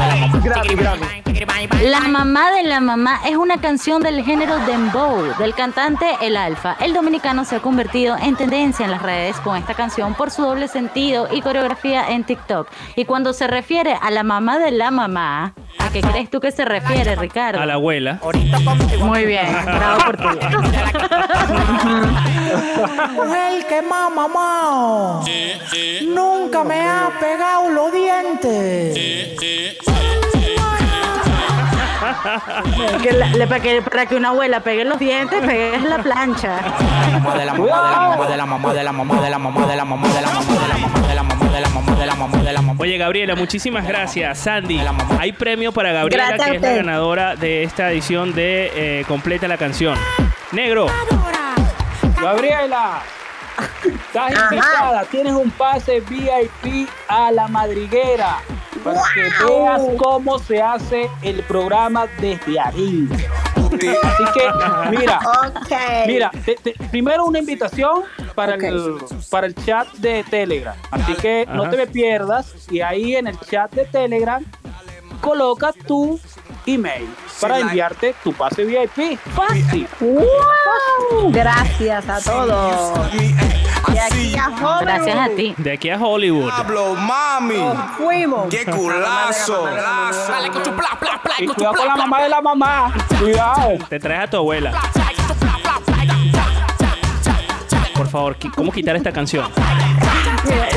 la 1.83 2.01
mamá. 2.01 2.53
De 2.53 2.63
la 2.65 2.81
mamá 2.81 3.21
es 3.27 3.37
una 3.37 3.61
canción 3.61 4.03
del 4.03 4.25
género 4.25 4.59
dembow 4.67 5.37
del 5.39 5.55
cantante 5.55 6.07
El 6.21 6.37
Alfa. 6.37 6.77
El 6.81 6.93
dominicano 6.93 7.45
se 7.45 7.57
ha 7.57 7.61
convertido 7.61 8.17
en 8.17 8.37
tendencia 8.37 8.85
en 8.85 8.91
las 8.91 9.03
redes 9.03 9.37
con 9.41 9.57
esta 9.57 9.75
canción 9.75 10.15
por 10.15 10.31
su 10.31 10.43
doble 10.43 10.69
sentido 10.69 11.29
y 11.31 11.41
coreografía 11.41 12.09
en 12.09 12.25
TikTok. 12.25 12.69
Y 12.97 13.05
cuando 13.05 13.33
se 13.33 13.47
refiere 13.47 13.95
a 14.01 14.11
la 14.11 14.23
mamá 14.23 14.59
de 14.59 14.71
la 14.71 14.91
mamá, 14.91 15.55
¿a 15.79 15.91
qué 15.91 16.01
crees 16.01 16.31
tú 16.31 16.41
que 16.41 16.53
se 16.53 16.65
refiere, 16.65 17.17
Ricardo? 17.17 17.61
A 17.61 17.67
la 17.67 17.75
abuela. 17.75 18.21
Muy 19.01 19.25
bien, 19.25 19.47
bravo 19.65 20.05
por 20.05 20.17
ti. 20.17 20.27
El 23.49 23.67
que 23.67 23.83
mamá, 23.83 24.29
mamá. 24.29 25.25
Nunca 26.03 26.65
me 26.65 26.81
ha 26.81 27.11
pegado 27.21 27.71
los 27.71 27.93
dientes. 27.93 28.95
Que 33.03 33.13
la- 33.13 33.27
le- 33.29 33.47
para, 33.47 33.61
que, 33.61 33.83
para 33.83 34.07
que 34.07 34.15
una 34.17 34.29
abuela 34.31 34.61
pegue 34.61 34.85
los 34.85 34.99
dientes, 34.99 35.41
pegue 35.45 35.79
la 35.81 35.99
plancha. 35.99 36.59
Mamá 37.13 37.35
de 37.37 37.45
la 37.47 37.55
mamá 37.55 38.27
de 38.29 38.37
la 38.37 38.47
mamá 38.47 38.73
de 38.73 38.83
la 38.85 38.93
mamá 38.93 39.21
de 39.23 39.31
la 39.31 39.39
mamá 39.39 39.67
de 39.67 39.77
la 39.77 39.85
mamá 39.85 40.09
de 40.09 40.21
la 40.23 40.29
mamá 40.29 40.47
de 40.49 40.69
la 40.69 40.75
mamá 40.75 41.09
de 41.09 41.15
la 41.15 41.23
mamá 41.23 41.47
de 41.53 41.61
la 41.61 41.61
mamá 41.61 41.61
de 41.61 41.61
la 41.61 41.69
mamá 41.69 41.97
de 41.97 42.07
la 42.07 42.15
mamá 42.17 42.39
de 42.43 42.53
la 42.53 42.63
mamá 42.63 42.83
Oye, 42.83 42.99
Gabriela, 42.99 43.35
muchísimas 43.37 43.87
gracias. 43.87 44.39
Sandy, 44.39 44.81
hay 45.19 45.33
premio 45.33 45.73
para 45.73 45.93
Gabriela, 45.93 46.37
que 46.37 46.57
es 46.57 46.63
la 46.63 46.73
ganadora 46.73 47.37
de 47.37 47.63
esta 47.63 47.91
edición 47.91 48.35
de 48.35 48.71
eh, 48.75 49.05
Completa 49.07 49.47
la 49.49 49.57
Canción. 49.59 49.97
Negro, 50.53 50.87
Gabriela, 52.21 53.01
estás 53.85 54.33
invitada. 54.51 55.05
Tienes 55.11 55.33
un 55.33 55.51
pase 55.51 56.01
VIP 56.01 56.89
a 57.09 57.31
la 57.33 57.49
madriguera 57.49 58.37
para 58.85 59.01
que 59.15 59.23
veas 59.45 59.83
cómo 59.99 60.39
se 60.39 60.61
hace 60.61 61.09
el 61.23 61.43
programa 61.43 62.07
desde 62.21 62.59
adentro. 62.61 63.17
Así 63.73 64.25
que, 64.35 64.91
mira, 64.91 65.19
Ok. 65.49 65.73
mira, 66.07 66.31
te- 66.45 66.57
te- 66.57 66.75
primero 66.91 67.25
una 67.25 67.39
invitación 67.39 68.03
para, 68.35 68.55
el, 68.57 68.97
para 69.31 69.47
el 69.47 69.55
chat 69.55 69.89
de 69.95 70.25
Telegram. 70.25 70.77
Así 70.91 71.15
que 71.15 71.47
no 71.51 71.69
te 71.71 71.77
me 71.79 71.87
pierdas 71.87 72.55
y 72.71 72.81
ahí 72.81 73.17
en 73.17 73.27
el 73.29 73.39
chat 73.41 73.71
de 73.73 73.85
Telegram 73.87 74.45
coloca 75.21 75.73
tu 75.87 76.21
email 76.67 77.09
para 77.41 77.59
enviarte 77.61 78.15
tu 78.23 78.33
pase 78.33 78.65
VIP. 78.65 79.19
Fácil. 79.35 79.89
¡Wow! 80.01 81.31
Gracias 81.33 82.09
a 82.09 82.21
todos. 82.21 83.13
De 83.13 84.01
aquí 84.01 84.37
a 84.37 84.47
Hollywood. 84.49 84.81
Gracias 84.83 85.19
a 85.19 85.29
ti. 85.35 85.55
de 85.59 85.73
aquí 85.73 85.91
a 85.91 85.99
Hollywood. 85.99 86.49
Pablo, 86.49 86.95
mami. 86.95 87.57
Nos 87.57 87.91
fuimos. 87.97 88.49
Qué 88.49 88.65
culazo. 88.65 89.65
Dale 89.65 90.51
con 90.51 90.63
tu 90.63 90.71
pla, 90.75 90.97
pla, 90.99 91.21
pla, 91.23 91.35
Y 91.39 91.47
con 91.47 91.57
tu 91.57 91.65
cuidado 91.65 91.77
con 91.77 91.87
la 91.87 91.97
mamá 91.97 92.23
de 92.23 92.29
la 92.29 92.41
mamá. 92.41 92.95
Cuidado. 93.19 93.71
Te 93.89 93.99
traes 93.99 94.25
a 94.25 94.31
tu 94.31 94.37
abuela. 94.39 94.73
Por 97.95 98.09
favor, 98.09 98.37
¿cómo 98.55 98.73
quitar 98.73 98.97
esta 98.97 99.13
canción? 99.13 99.49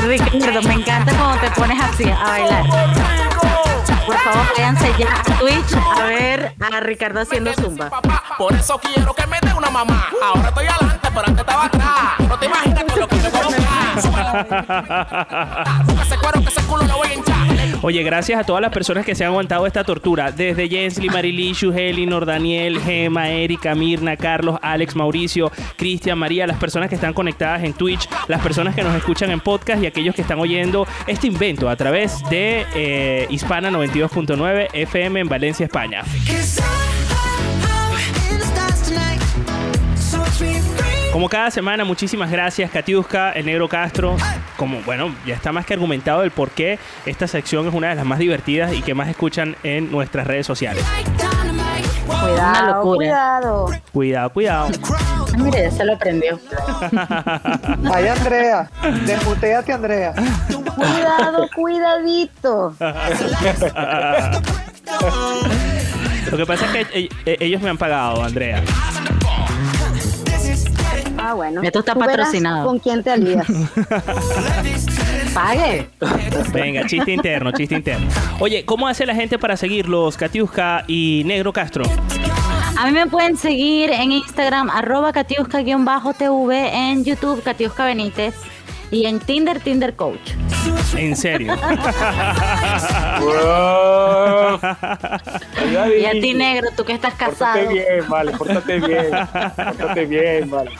Ricardo, 0.06 0.62
me 0.62 0.74
encanta 0.74 1.12
cuando 1.16 1.40
te 1.40 1.50
pones 1.50 1.80
así 1.80 2.04
a 2.08 2.22
bailar. 2.22 3.25
Por 4.06 4.16
favor, 4.18 4.46
váyanse 4.56 4.94
ya 4.98 5.20
a 5.20 5.38
Twitch 5.38 5.74
a 5.74 6.04
ver 6.04 6.54
a 6.60 6.80
Ricardo 6.80 7.20
haciendo 7.20 7.52
zumba. 7.54 7.90
Por 8.38 8.54
eso 8.54 8.78
quiero 8.78 9.12
que 9.12 9.26
me 9.26 9.38
dé 9.40 9.52
una 9.52 9.68
mamá. 9.68 10.08
Ahora 10.22 10.48
estoy 10.48 10.66
adelante, 10.66 11.08
pero 11.12 11.26
antes 11.26 11.40
estaba 11.40 11.64
atrás. 11.64 12.28
No 12.28 12.38
te 12.38 12.46
imaginas 12.46 12.84
con 12.84 13.00
lo 13.00 13.08
que 13.08 13.16
me 13.16 13.65
Oye, 17.82 18.02
gracias 18.02 18.40
a 18.40 18.44
todas 18.44 18.62
las 18.62 18.72
personas 18.72 19.04
que 19.04 19.14
se 19.14 19.24
han 19.24 19.30
aguantado 19.30 19.66
esta 19.66 19.84
tortura. 19.84 20.32
Desde 20.32 20.68
Jensly, 20.68 21.08
Marilishu, 21.08 21.72
Heli, 21.72 22.06
Nordaniel, 22.06 22.80
Gema, 22.80 23.28
Erika, 23.28 23.74
Mirna, 23.74 24.16
Carlos, 24.16 24.58
Alex, 24.62 24.96
Mauricio, 24.96 25.52
Cristian, 25.76 26.18
María, 26.18 26.46
las 26.46 26.58
personas 26.58 26.88
que 26.88 26.94
están 26.94 27.12
conectadas 27.12 27.64
en 27.64 27.74
Twitch, 27.74 28.08
las 28.28 28.40
personas 28.40 28.74
que 28.74 28.82
nos 28.82 28.94
escuchan 28.94 29.30
en 29.30 29.40
podcast 29.40 29.82
y 29.82 29.86
aquellos 29.86 30.14
que 30.14 30.22
están 30.22 30.40
oyendo 30.40 30.86
este 31.06 31.26
invento 31.26 31.68
a 31.68 31.76
través 31.76 32.22
de 32.30 32.66
eh, 32.74 33.26
Hispana 33.30 33.70
92.9 33.70 34.68
FM 34.72 35.20
en 35.20 35.28
Valencia, 35.28 35.64
España. 35.64 36.02
Como 41.16 41.30
cada 41.30 41.50
semana, 41.50 41.82
muchísimas 41.82 42.30
gracias, 42.30 42.70
Katiuska, 42.70 43.32
el 43.32 43.46
Negro 43.46 43.70
Castro. 43.70 44.18
Como, 44.58 44.82
bueno, 44.82 45.14
ya 45.24 45.34
está 45.34 45.50
más 45.50 45.64
que 45.64 45.72
argumentado 45.72 46.22
el 46.22 46.30
por 46.30 46.50
qué 46.50 46.78
esta 47.06 47.26
sección 47.26 47.66
es 47.66 47.72
una 47.72 47.88
de 47.88 47.94
las 47.94 48.04
más 48.04 48.18
divertidas 48.18 48.74
y 48.74 48.82
que 48.82 48.92
más 48.92 49.08
escuchan 49.08 49.56
en 49.62 49.90
nuestras 49.90 50.26
redes 50.26 50.46
sociales. 50.46 50.84
Cuidado, 52.06 52.82
cuidado. 52.82 53.70
Cuidado, 53.92 54.30
cuidado. 54.30 54.68
Mire, 55.38 55.62
ya 55.62 55.70
se 55.70 55.86
lo 55.86 55.94
aprendió. 55.94 56.38
Ay, 57.94 58.08
Andrea. 58.08 58.70
Desmuteate, 59.06 59.72
Andrea. 59.72 60.12
Cuidado, 60.74 61.48
cuidadito. 61.54 62.74
Lo 66.30 66.36
que 66.36 66.44
pasa 66.44 66.66
es 66.66 66.88
que 66.88 67.00
eh, 67.00 67.08
eh, 67.24 67.36
ellos 67.40 67.62
me 67.62 67.70
han 67.70 67.78
pagado, 67.78 68.22
Andrea. 68.22 68.62
Ah, 71.26 71.34
bueno. 71.34 71.60
Esto 71.60 71.80
está 71.80 71.96
patrocinado. 71.96 72.68
¿Con 72.68 72.78
quién 72.78 73.02
te 73.02 73.10
alías? 73.10 73.44
Pague. 75.34 75.88
Venga, 76.52 76.86
chiste 76.86 77.10
interno, 77.10 77.50
chiste 77.50 77.74
interno. 77.74 78.06
Oye, 78.38 78.64
¿cómo 78.64 78.86
hace 78.86 79.04
la 79.04 79.12
gente 79.12 79.36
para 79.36 79.56
seguirlos, 79.56 80.16
Katiuska 80.16 80.84
y 80.86 81.24
Negro 81.26 81.52
Castro? 81.52 81.84
A 82.78 82.86
mí 82.86 82.92
me 82.92 83.08
pueden 83.08 83.36
seguir 83.36 83.90
en 83.90 84.12
Instagram, 84.12 84.70
arroba 84.70 85.12
catiusca-tv, 85.12 86.70
en 86.72 87.04
YouTube, 87.04 87.42
Catiusca 87.42 87.86
Benítez, 87.86 88.34
y 88.92 89.06
en 89.06 89.18
Tinder, 89.18 89.58
Tinder 89.58 89.96
Coach. 89.96 90.32
En 90.96 91.16
serio. 91.16 91.54
Y 95.98 96.04
a 96.04 96.10
ti, 96.12 96.34
negro, 96.34 96.68
tú 96.76 96.84
que 96.84 96.92
estás 96.92 97.14
casado. 97.14 97.54
Pórtate 97.58 97.72
bien, 97.74 98.08
vale, 98.08 98.32
pórtate 98.32 98.80
bien. 98.80 99.10
Pórtate 99.56 100.04
bien, 100.06 100.50
vale. 100.50 100.70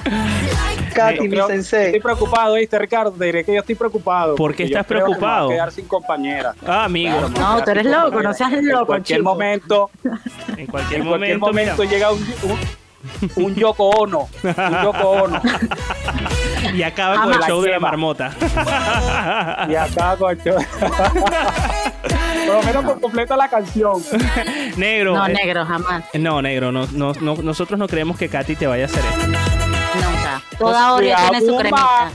Katy, 0.95 1.29
mi 1.29 1.37
sensei. 1.37 1.87
Estoy 1.87 2.01
preocupado, 2.01 2.55
¿viste, 2.55 2.79
Ricardo? 2.79 3.13
Te 3.13 3.25
diré 3.27 3.45
que 3.45 3.53
yo 3.55 3.61
estoy 3.61 3.75
preocupado. 3.75 4.35
¿Por 4.37 4.55
qué 4.55 4.65
estás 4.65 4.87
creo 4.87 5.05
que 5.07 5.11
me 5.13 5.17
voy 5.17 5.17
a 5.17 5.19
preocupado? 5.19 5.49
quedar 5.51 5.73
sin 5.73 5.87
compañera. 5.87 6.55
Ah, 6.67 6.85
amigo. 6.85 7.15
Claro, 7.35 7.59
No, 7.59 7.65
tú 7.65 7.71
eres 7.71 7.85
loco, 7.87 8.03
compañera. 8.05 8.29
no 8.31 8.35
seas 8.35 8.53
En 8.53 8.69
loco, 8.69 8.87
cualquier 8.87 9.19
chico. 9.19 9.31
momento, 9.31 9.91
En 10.57 10.67
cualquier 10.67 11.01
en 11.01 11.07
cualquier 11.09 11.39
momento, 11.39 11.83
mira. 11.83 11.91
llega 11.91 12.13
un, 12.13 12.19
un, 12.45 12.59
un 13.37 13.55
Yoko 13.55 13.91
Ono. 13.91 14.29
Un 14.43 14.83
Yoko 14.83 15.11
Ono. 15.11 15.41
Y 16.75 16.83
acaba 16.83 17.23
con 17.23 17.33
el 17.35 17.41
show 17.43 17.61
de 17.63 17.71
la 17.71 17.79
marmota. 17.81 18.33
Y 19.69 19.75
acá 19.75 20.17
con 20.17 20.31
el 20.33 20.43
show. 20.43 20.57
Por 22.47 22.55
lo 22.55 22.63
menos 22.63 22.85
por 22.85 23.01
completo 23.01 23.37
la 23.37 23.49
canción. 23.49 24.03
Negro. 24.77 25.15
No, 25.15 25.27
eh, 25.27 25.33
negro, 25.33 25.65
jamás. 25.67 26.05
No, 26.15 26.41
negro, 26.43 26.71
no, 26.73 26.87
no, 26.93 27.13
no- 27.21 27.37
nosotros 27.37 27.79
no 27.79 27.89
creemos 27.89 28.17
que 28.17 28.29
Katy 28.29 28.57
te 28.57 28.67
vaya 28.67 28.85
a 28.85 28.87
hacer 28.87 29.03
esto. 29.05 29.27
Nunca. 29.27 30.43
Toda 30.59 30.93
Oreo 30.95 31.17
tiene 31.31 31.47
su 31.47 31.57
cremita. 31.57 32.13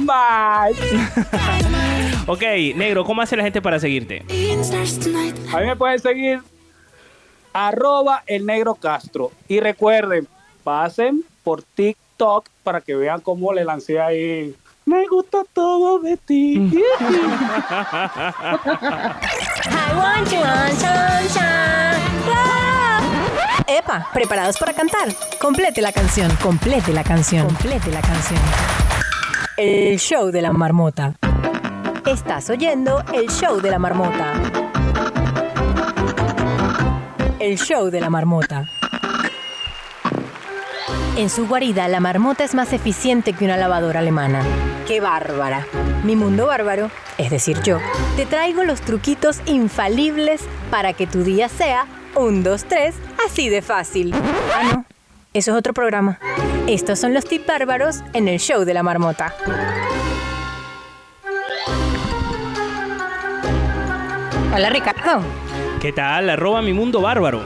Más. 0.00 0.72
Ok, 2.26 2.42
negro, 2.76 3.04
¿cómo 3.04 3.22
hace 3.22 3.36
la 3.36 3.42
gente 3.42 3.62
para 3.62 3.78
seguirte? 3.80 4.24
A 5.52 5.60
mí 5.60 5.66
me 5.66 5.76
pueden 5.76 5.98
seguir 5.98 6.40
arroba 7.52 8.22
el 8.26 8.46
negro 8.46 8.74
Castro. 8.74 9.32
Y 9.48 9.60
recuerden, 9.60 10.26
pasen 10.64 11.24
por 11.44 11.62
TikTok 11.62 12.48
para 12.62 12.80
que 12.80 12.94
vean 12.94 13.20
cómo 13.20 13.52
le 13.52 13.64
lancé 13.64 14.00
ahí. 14.00 14.54
Me 14.84 15.06
gusta 15.06 15.42
todo 15.52 15.98
de 15.98 16.16
ti. 16.16 16.56
Epa, 23.66 24.08
¿preparados 24.14 24.56
para 24.56 24.72
cantar? 24.72 25.08
Complete 25.38 25.82
la 25.82 25.92
canción, 25.92 26.34
complete 26.42 26.92
la 26.92 27.04
canción, 27.04 27.46
complete 27.46 27.90
la 27.90 28.00
canción. 28.00 28.40
El 29.58 29.98
show 29.98 30.30
de 30.30 30.40
la 30.40 30.52
marmota. 30.52 31.14
Estás 32.06 32.48
oyendo 32.48 33.04
el 33.12 33.28
show 33.28 33.60
de 33.60 33.70
la 33.70 33.78
marmota. 33.78 34.32
El 37.40 37.56
show 37.56 37.90
de 37.90 38.00
la 38.00 38.10
marmota. 38.10 38.68
En 41.16 41.30
su 41.30 41.46
guarida, 41.46 41.86
la 41.86 42.00
marmota 42.00 42.42
es 42.42 42.54
más 42.54 42.72
eficiente 42.72 43.32
que 43.32 43.44
una 43.44 43.56
lavadora 43.56 44.00
alemana. 44.00 44.42
¡Qué 44.88 45.00
bárbara! 45.00 45.66
Mi 46.02 46.16
mundo 46.16 46.46
bárbaro, 46.46 46.90
es 47.16 47.30
decir, 47.30 47.60
yo, 47.62 47.78
te 48.16 48.26
traigo 48.26 48.64
los 48.64 48.80
truquitos 48.80 49.40
infalibles 49.46 50.42
para 50.70 50.92
que 50.94 51.06
tu 51.06 51.22
día 51.22 51.48
sea 51.48 51.86
un, 52.16 52.42
dos, 52.42 52.64
tres, 52.64 52.96
así 53.24 53.48
de 53.48 53.62
fácil. 53.62 54.14
Ah, 54.14 54.62
no. 54.72 54.84
Eso 55.32 55.52
es 55.52 55.56
otro 55.56 55.72
programa. 55.72 56.18
Estos 56.66 56.98
son 56.98 57.14
los 57.14 57.24
tips 57.24 57.46
bárbaros 57.46 58.02
en 58.14 58.26
el 58.26 58.40
show 58.40 58.64
de 58.64 58.74
la 58.74 58.82
marmota. 58.82 59.32
Hola 64.54 64.70
Ricardo, 64.70 65.22
¿Qué 65.80 65.92
tal? 65.92 66.28
Arroba 66.28 66.60
mi 66.60 66.72
mundo 66.72 67.00
bárbaro. 67.00 67.42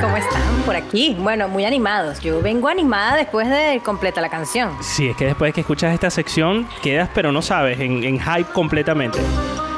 ¿cómo 0.00 0.16
están 0.16 0.42
por 0.64 0.74
aquí? 0.74 1.14
Bueno, 1.18 1.48
muy 1.48 1.64
animados. 1.64 2.20
Yo 2.20 2.40
vengo 2.40 2.68
animada 2.68 3.14
después 3.16 3.48
de 3.48 3.80
completa 3.84 4.20
la 4.20 4.28
canción. 4.30 4.72
Sí, 4.80 5.08
es 5.08 5.16
que 5.16 5.26
después 5.26 5.52
que 5.54 5.60
escuchas 5.60 5.94
esta 5.94 6.10
sección 6.10 6.66
quedas, 6.82 7.08
pero 7.14 7.30
no 7.30 7.42
sabes, 7.42 7.78
en, 7.78 8.02
en 8.02 8.18
hype 8.18 8.50
completamente. 8.52 9.18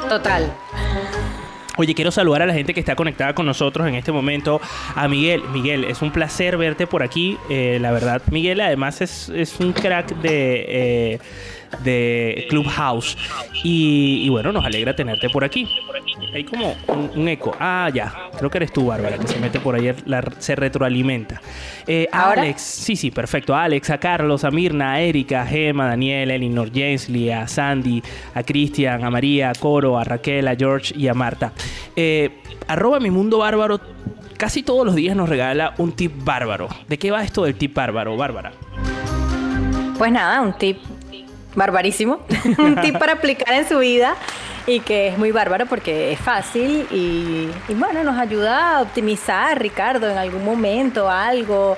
Total. 0.07 0.51
Oye, 1.77 1.93
quiero 1.93 2.11
saludar 2.11 2.41
a 2.41 2.45
la 2.45 2.53
gente 2.53 2.73
que 2.73 2.79
está 2.79 2.95
conectada 2.95 3.33
con 3.33 3.45
nosotros 3.45 3.87
en 3.87 3.95
este 3.95 4.11
momento. 4.11 4.59
A 4.95 5.07
Miguel. 5.07 5.43
Miguel, 5.53 5.83
es 5.83 6.01
un 6.01 6.11
placer 6.11 6.57
verte 6.57 6.87
por 6.87 7.03
aquí. 7.03 7.37
eh, 7.49 7.77
la 7.79 7.91
verdad, 7.91 8.21
Miguel 8.31 8.61
además 8.61 9.01
es, 9.01 9.29
es 9.29 9.59
un 9.59 9.73
crack 9.73 10.15
de, 10.21 10.65
eh, 10.67 11.19
de 11.83 12.45
Clubhouse. 12.49 13.17
Y, 13.63 14.21
y 14.25 14.29
bueno, 14.29 14.51
nos 14.51 14.65
alegra 14.65 14.95
tenerte 14.95 15.29
por 15.29 15.43
aquí. 15.43 15.67
Hay 16.33 16.43
como 16.43 16.75
un, 16.87 17.11
un 17.15 17.27
eco. 17.27 17.55
Ah, 17.59 17.89
ya. 17.93 18.13
Creo 18.37 18.49
que 18.49 18.57
eres 18.59 18.73
tú, 18.73 18.85
Bárbara, 18.87 19.17
que 19.17 19.27
se 19.27 19.39
mete 19.39 19.59
por 19.59 19.75
ahí, 19.75 19.91
la- 20.05 20.23
se 20.37 20.55
retroalimenta. 20.55 21.41
Eh. 21.87 22.07
Alex, 22.11 22.61
sí, 22.61 22.95
sí, 22.95 23.09
perfecto. 23.11 23.55
A 23.55 23.63
Alex, 23.63 23.89
a 23.89 23.97
Carlos, 23.97 24.43
a 24.43 24.51
Mirna, 24.51 24.93
a 24.93 25.01
Erika, 25.01 25.41
a 25.41 25.45
Gema, 25.45 25.85
a 25.85 25.89
Daniel, 25.89 26.29
a 26.31 26.35
Elinor 26.35 26.71
Jensley, 26.71 27.31
a 27.31 27.47
Sandy, 27.47 28.01
a 28.35 28.43
Cristian, 28.43 29.03
a 29.03 29.09
María, 29.09 29.49
a 29.49 29.53
Coro, 29.55 29.97
a 29.97 30.03
Raquel, 30.03 30.47
a 30.47 30.55
George 30.55 30.93
y 30.95 31.07
a 31.07 31.13
Marta. 31.13 31.51
Eh, 31.95 32.41
arroba 32.67 32.99
mi 32.99 33.09
mundo 33.09 33.39
bárbaro. 33.39 33.79
Casi 34.37 34.63
todos 34.63 34.85
los 34.85 34.95
días 34.95 35.15
nos 35.17 35.27
regala 35.27 35.73
un 35.79 35.91
tip 35.93 36.13
bárbaro. 36.23 36.69
¿De 36.87 36.97
qué 36.97 37.11
va 37.11 37.23
esto 37.23 37.43
del 37.43 37.55
tip 37.55 37.73
bárbaro, 37.75 38.15
Bárbara? 38.15 38.51
Pues 39.97 40.11
nada, 40.13 40.41
un 40.41 40.53
tip 40.57 40.77
barbarísimo. 41.55 42.19
un 42.57 42.75
tip 42.81 42.97
para 42.97 43.13
aplicar 43.13 43.53
en 43.53 43.67
su 43.67 43.79
vida 43.79 44.15
y 44.67 44.81
que 44.81 45.07
es 45.07 45.17
muy 45.17 45.31
bárbaro 45.31 45.65
porque 45.65 46.11
es 46.11 46.19
fácil 46.19 46.87
y, 46.91 47.49
y 47.67 47.73
bueno, 47.73 48.03
nos 48.03 48.17
ayuda 48.19 48.77
a 48.77 48.81
optimizar, 48.81 49.59
Ricardo, 49.59 50.09
en 50.09 50.17
algún 50.17 50.43
momento 50.45 51.09
algo 51.09 51.75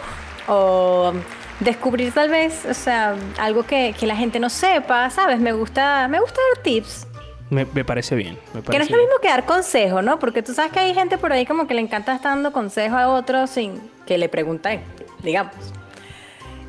o 0.47 1.13
descubrir 1.59 2.11
tal 2.11 2.29
vez, 2.29 2.65
o 2.65 2.73
sea, 2.73 3.15
algo 3.37 3.63
que, 3.63 3.93
que 3.97 4.07
la 4.07 4.15
gente 4.15 4.39
no 4.39 4.49
sepa, 4.49 5.09
¿sabes? 5.09 5.39
Me 5.39 5.53
gusta, 5.53 6.07
me 6.07 6.19
gusta 6.19 6.39
dar 6.55 6.63
tips. 6.63 7.07
Me, 7.49 7.65
me 7.73 7.83
parece 7.85 8.15
bien. 8.15 8.37
Me 8.53 8.61
Que 8.61 8.77
no 8.77 8.83
es 8.83 8.89
lo 8.89 8.97
bien. 8.97 9.07
mismo 9.09 9.21
que 9.21 9.27
dar 9.27 9.45
consejo, 9.45 10.01
¿no? 10.01 10.19
Porque 10.19 10.41
tú 10.41 10.53
sabes 10.53 10.71
que 10.71 10.79
hay 10.79 10.93
gente 10.93 11.17
por 11.17 11.31
ahí 11.33 11.45
como 11.45 11.67
que 11.67 11.73
le 11.73 11.81
encanta 11.81 12.15
estar 12.15 12.31
dando 12.31 12.51
consejo 12.51 12.95
a 12.97 13.09
otros 13.09 13.49
sin 13.49 13.79
que 14.05 14.17
le 14.17 14.29
pregunten, 14.29 14.81
digamos. 15.21 15.53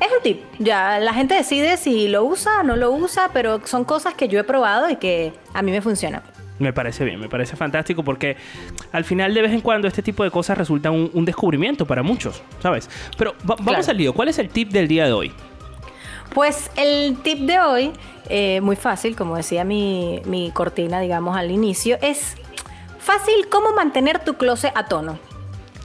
Es 0.03 0.09
un 0.17 0.21
tip. 0.21 0.43
Ya 0.59 0.99
la 0.99 1.13
gente 1.13 1.33
decide 1.35 1.77
si 1.77 2.07
lo 2.09 2.23
usa 2.25 2.59
o 2.59 2.63
no 2.63 2.75
lo 2.75 2.91
usa, 2.91 3.29
pero 3.31 3.65
son 3.65 3.85
cosas 3.85 4.13
que 4.15 4.27
yo 4.27 4.39
he 4.39 4.43
probado 4.43 4.89
y 4.89 4.97
que 4.97 5.31
a 5.53 5.61
mí 5.61 5.71
me 5.71 5.81
funcionan. 5.81 6.21
Me 6.59 6.73
parece 6.73 7.05
bien, 7.05 7.19
me 7.19 7.29
parece 7.29 7.55
fantástico 7.55 8.03
porque 8.03 8.35
al 8.91 9.05
final 9.05 9.33
de 9.33 9.41
vez 9.41 9.51
en 9.53 9.61
cuando 9.61 9.87
este 9.87 10.01
tipo 10.03 10.23
de 10.23 10.31
cosas 10.31 10.57
resultan 10.57 10.93
un, 10.93 11.09
un 11.13 11.23
descubrimiento 11.25 11.85
para 11.87 12.03
muchos, 12.03 12.41
¿sabes? 12.61 12.89
Pero 13.17 13.31
va- 13.41 13.55
vamos 13.59 13.65
Claro. 13.65 13.85
al 13.91 13.97
lío. 13.97 14.13
¿Cuál 14.13 14.27
es 14.27 14.37
el 14.39 14.49
tip 14.49 14.69
del 14.71 14.87
día 14.87 15.05
de 15.05 15.13
hoy? 15.13 15.31
Pues 16.33 16.69
el 16.75 17.17
tip 17.23 17.39
de 17.39 17.59
hoy, 17.59 17.91
eh, 18.29 18.59
muy 18.61 18.75
fácil, 18.75 19.15
como 19.15 19.37
decía 19.37 19.63
mi, 19.63 20.21
mi 20.25 20.51
cortina, 20.51 20.99
digamos, 20.99 21.37
al 21.37 21.49
inicio, 21.51 21.97
es 22.01 22.35
fácil 22.99 23.47
cómo 23.49 23.71
mantener 23.73 24.19
tu 24.19 24.33
closet 24.35 24.71
a 24.75 24.85
tono. 24.87 25.17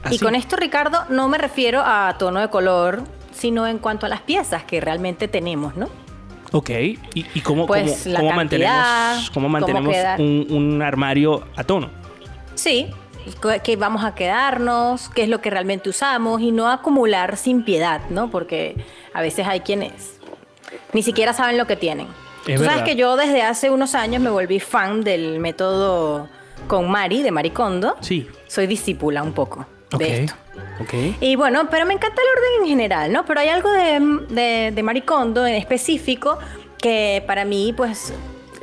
¿Ah, 0.04 0.08
Y 0.12 0.18
sí? 0.18 0.24
con 0.24 0.34
esto, 0.34 0.56
Ricardo, 0.56 1.04
no 1.08 1.28
me 1.28 1.38
refiero 1.38 1.82
a 1.84 2.14
tono 2.18 2.40
de 2.40 2.48
color, 2.48 3.02
sino 3.38 3.66
en 3.66 3.78
cuanto 3.78 4.06
a 4.06 4.08
las 4.08 4.20
piezas 4.22 4.64
que 4.64 4.80
realmente 4.80 5.28
tenemos, 5.28 5.76
¿no? 5.76 5.88
Ok. 6.52 6.70
¿Y, 6.70 6.98
y 7.14 7.40
cómo, 7.42 7.66
Pues, 7.66 8.02
cómo- 8.04 8.16
cómo 8.16 8.34
cantidad, 8.34 8.70
mantenemos, 8.70 9.30
cómo 9.30 9.48
mantenemos 9.48 9.96
un, 10.18 10.46
un 10.50 10.82
armario 10.82 11.44
a 11.56 11.62
tono? 11.64 11.90
Sí, 12.54 12.88
que- 13.62 13.76
vamos 13.76 14.02
a 14.04 14.14
quedarnos, 14.14 15.08
qué 15.10 15.22
es 15.24 15.28
lo 15.28 15.40
que 15.40 15.50
realmente 15.50 15.88
usamos 15.90 16.40
y 16.40 16.50
no 16.50 16.68
acumular 16.68 17.36
sin 17.36 17.62
piedad, 17.64 18.00
¿no? 18.10 18.30
Porque 18.30 18.82
a 19.14 19.20
veces 19.20 19.46
hay 19.46 19.60
quienes 19.60 20.18
ni 20.92 21.02
siquiera 21.02 21.32
saben 21.32 21.58
lo 21.58 21.66
que 21.66 21.76
tienen. 21.76 22.06
Es 22.46 22.56
Tú 22.58 22.64
sabes 22.64 22.68
verdad. 22.80 22.84
que 22.86 22.96
yo 22.96 23.16
desde 23.16 23.42
hace 23.42 23.68
unos 23.70 23.94
años 23.94 24.22
me 24.22 24.30
volví 24.30 24.58
fan 24.58 25.02
del 25.04 25.38
método 25.38 26.28
con 26.66 26.90
Mari, 26.90 27.22
de 27.22 27.30
Maricondo. 27.30 27.96
Sí. 28.00 28.26
Soy 28.46 28.66
discípula 28.66 29.22
un 29.22 29.32
poco 29.32 29.66
Ok. 29.92 30.00
de 30.00 30.24
esto. 30.24 30.34
Ok. 30.80 30.94
Y 31.20 31.36
bueno, 31.36 31.68
pero 31.70 31.86
me 31.86 31.94
encanta 31.94 32.20
el 32.20 32.28
orden 32.38 32.62
en 32.62 32.68
general, 32.68 33.12
¿no? 33.12 33.24
Pero 33.24 33.40
hay 33.40 33.48
algo 33.48 33.70
de, 33.70 34.00
de, 34.28 34.72
de 34.74 34.82
Maricondo 34.82 35.46
en 35.46 35.54
específico 35.54 36.38
que 36.78 37.22
para 37.26 37.44
mí, 37.44 37.72
pues, 37.76 38.12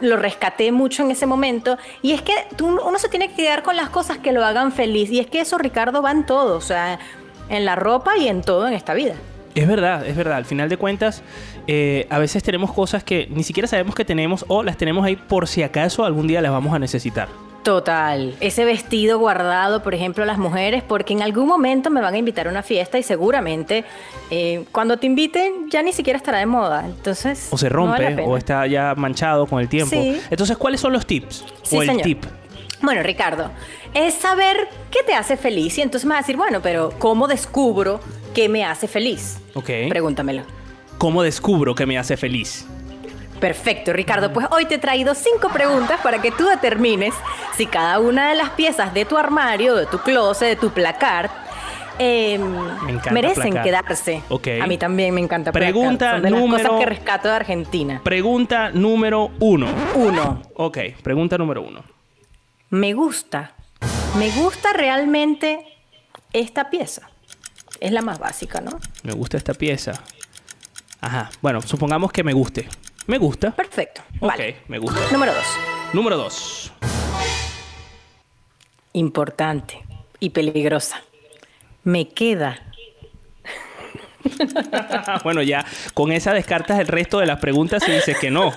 lo 0.02 0.18
rescaté 0.18 0.72
mucho 0.72 1.04
en 1.04 1.12
ese 1.12 1.26
momento. 1.26 1.78
Y 2.02 2.12
es 2.14 2.22
que 2.22 2.34
tú- 2.56 2.80
uno 2.86 2.98
se 3.00 3.10
tiene 3.10 3.30
que 3.30 3.36
quedar 3.36 3.64
con 3.64 3.76
las 3.76 3.90
cosas 3.90 4.18
que 4.18 4.32
lo 4.32 4.44
hagan 4.46 4.72
feliz. 4.72 5.10
Y 5.10 5.20
es 5.20 5.28
que 5.28 5.42
eso, 5.42 5.58
Ricardo, 5.58 6.02
va 6.02 6.12
en 6.12 6.26
todo. 6.26 6.58
O 6.58 6.62
sea, 6.62 7.00
en 7.50 7.66
la 7.66 7.76
ropa 7.76 8.18
y 8.18 8.28
en 8.28 8.42
todo 8.42 8.68
en 8.68 8.74
esta 8.74 8.94
vida. 8.94 9.16
Es 9.56 9.68
verdad, 9.68 10.06
es 10.06 10.16
verdad. 10.18 10.36
Al 10.38 10.46
final 10.46 10.68
de 10.68 10.76
cuentas, 10.78 11.24
eh, 11.68 12.08
a 12.10 12.20
veces 12.20 12.44
tenemos 12.44 12.74
cosas 12.74 13.04
que 13.06 13.28
ni 13.30 13.44
siquiera 13.44 13.68
sabemos 13.68 13.96
que 13.96 14.04
tenemos 14.04 14.44
o 14.50 14.64
las 14.64 14.76
tenemos 14.78 15.06
ahí 15.06 15.16
por 15.16 15.48
si 15.48 15.64
acaso 15.64 16.04
algún 16.04 16.28
día 16.28 16.42
las 16.42 16.52
vamos 16.52 16.74
a 16.74 16.80
necesitar. 16.80 17.30
Total. 17.66 18.36
Ese 18.42 18.64
vestido 18.64 19.18
guardado, 19.18 19.82
por 19.82 19.96
ejemplo, 19.96 20.24
las 20.24 20.38
mujeres, 20.38 20.84
porque 20.84 21.14
en 21.14 21.24
algún 21.24 21.48
momento 21.48 21.90
me 21.90 22.00
van 22.00 22.14
a 22.14 22.18
invitar 22.20 22.46
a 22.46 22.52
una 22.52 22.62
fiesta 22.62 23.00
y 23.00 23.04
seguramente 23.04 23.84
eh, 24.30 24.66
cuando 24.72 24.98
te 24.98 25.08
inviten 25.08 25.68
ya 25.72 25.82
ni 25.82 25.92
siquiera 25.92 26.18
estará 26.18 26.38
de 26.38 26.46
moda. 26.46 26.86
Entonces. 26.86 27.48
O 27.50 27.58
se 27.58 27.68
no 27.72 27.88
vale 27.88 28.10
rompe 28.10 28.22
o 28.22 28.38
está 28.38 28.68
ya 28.68 28.94
manchado 28.94 29.48
con 29.48 29.62
el 29.62 29.68
tiempo. 29.68 29.96
Sí. 29.96 30.22
Entonces, 30.30 30.58
¿cuáles 30.58 30.80
son 30.80 30.94
los 30.94 31.08
tips? 31.08 31.44
Sí, 31.64 31.78
o 31.78 31.82
el 31.82 31.88
señor. 31.88 32.04
tip. 32.04 32.26
Bueno, 32.84 33.02
Ricardo, 33.02 33.50
es 33.96 34.14
saber 34.14 34.70
qué 34.92 35.00
te 35.04 35.16
hace 35.16 35.36
feliz. 35.36 35.76
Y 35.80 35.82
entonces 35.82 36.06
me 36.06 36.14
vas 36.14 36.20
a 36.20 36.22
decir, 36.22 36.38
bueno, 36.38 36.60
pero 36.62 36.94
¿cómo 37.00 37.28
descubro 37.28 38.00
qué 38.36 38.48
me 38.48 38.64
hace 38.64 38.88
feliz? 38.88 39.40
Ok. 39.56 39.72
Pregúntamelo. 39.90 40.44
¿Cómo 41.00 41.24
descubro 41.24 41.74
que 41.74 41.88
me 41.88 41.98
hace 41.98 42.16
feliz? 42.16 42.68
Perfecto, 43.40 43.94
Ricardo. 43.94 44.32
Pues 44.34 44.48
hoy 44.52 44.66
te 44.66 44.76
he 44.76 44.78
traído 44.78 45.14
cinco 45.14 45.50
preguntas 45.50 46.00
para 46.02 46.22
que 46.22 46.32
tú 46.32 46.46
determines 46.46 47.14
si 47.56 47.66
cada 47.66 48.00
una 48.00 48.30
de 48.30 48.36
las 48.36 48.52
piezas 48.52 48.94
de 48.94 49.06
tu 49.06 49.18
armario, 49.18 49.76
de 49.76 49.86
tu 49.86 50.00
closet, 50.00 50.48
de 50.50 50.56
tu 50.56 50.72
placar, 50.72 51.30
eh, 52.00 52.38
Me 52.38 52.92
encanta 52.94 53.12
merecen 53.12 53.52
placar. 53.52 53.64
quedarse. 53.64 54.24
A 54.62 54.68
mí 54.68 54.78
también 54.78 55.14
me 55.14 55.22
encanta 55.22 55.52
placar. 55.52 55.72
Pregunta 55.74 56.12
Son 56.12 56.22
de 56.24 56.30
las 56.32 56.40
número- 56.40 56.64
cosas 56.70 56.80
que 56.80 56.86
rescato 56.90 57.28
de 57.28 57.34
Argentina. 57.36 58.02
Pregunta 58.04 58.72
número 58.72 59.32
uno. 59.40 59.68
Uno. 59.96 60.42
Ok, 60.56 60.78
pregunta 61.04 61.38
número 61.38 61.62
uno. 61.62 61.84
Me 62.70 62.94
gusta. 62.94 63.52
Me 64.18 64.32
gusta 64.32 64.74
realmente 64.74 65.60
esta 66.34 66.70
pieza. 66.70 67.10
Es 67.80 67.92
la 67.92 68.02
más 68.02 68.18
básica, 68.20 68.62
¿no? 68.62 68.72
Me 69.04 69.12
gusta 69.14 69.38
esta 69.38 69.54
pieza. 69.54 69.94
Ajá. 71.02 71.30
Bueno, 71.42 71.62
supongamos 71.62 72.12
que 72.12 72.24
me 72.24 72.34
guste. 72.34 72.68
Me 73.08 73.18
gusta. 73.18 73.52
Perfecto. 73.52 74.02
Ok, 74.20 74.30
Vale. 74.30 74.58
me 74.68 74.80
gusta. 74.80 75.00
Número 75.12 75.34
dos. 75.34 75.46
Número 75.94 76.18
dos. 76.18 76.74
Importante 78.94 79.84
y 80.20 80.30
peligrosa. 80.32 81.02
Me 81.84 82.08
queda. 82.08 82.62
bueno, 85.24 85.44
ya 85.44 85.64
con 85.94 86.12
esa 86.12 86.34
descartas 86.34 86.80
el 86.80 86.88
resto 86.88 87.20
de 87.20 87.28
las 87.28 87.40
preguntas 87.40 87.88
y 87.88 87.92
dices 87.92 88.18
que 88.18 88.32
no. 88.32 88.52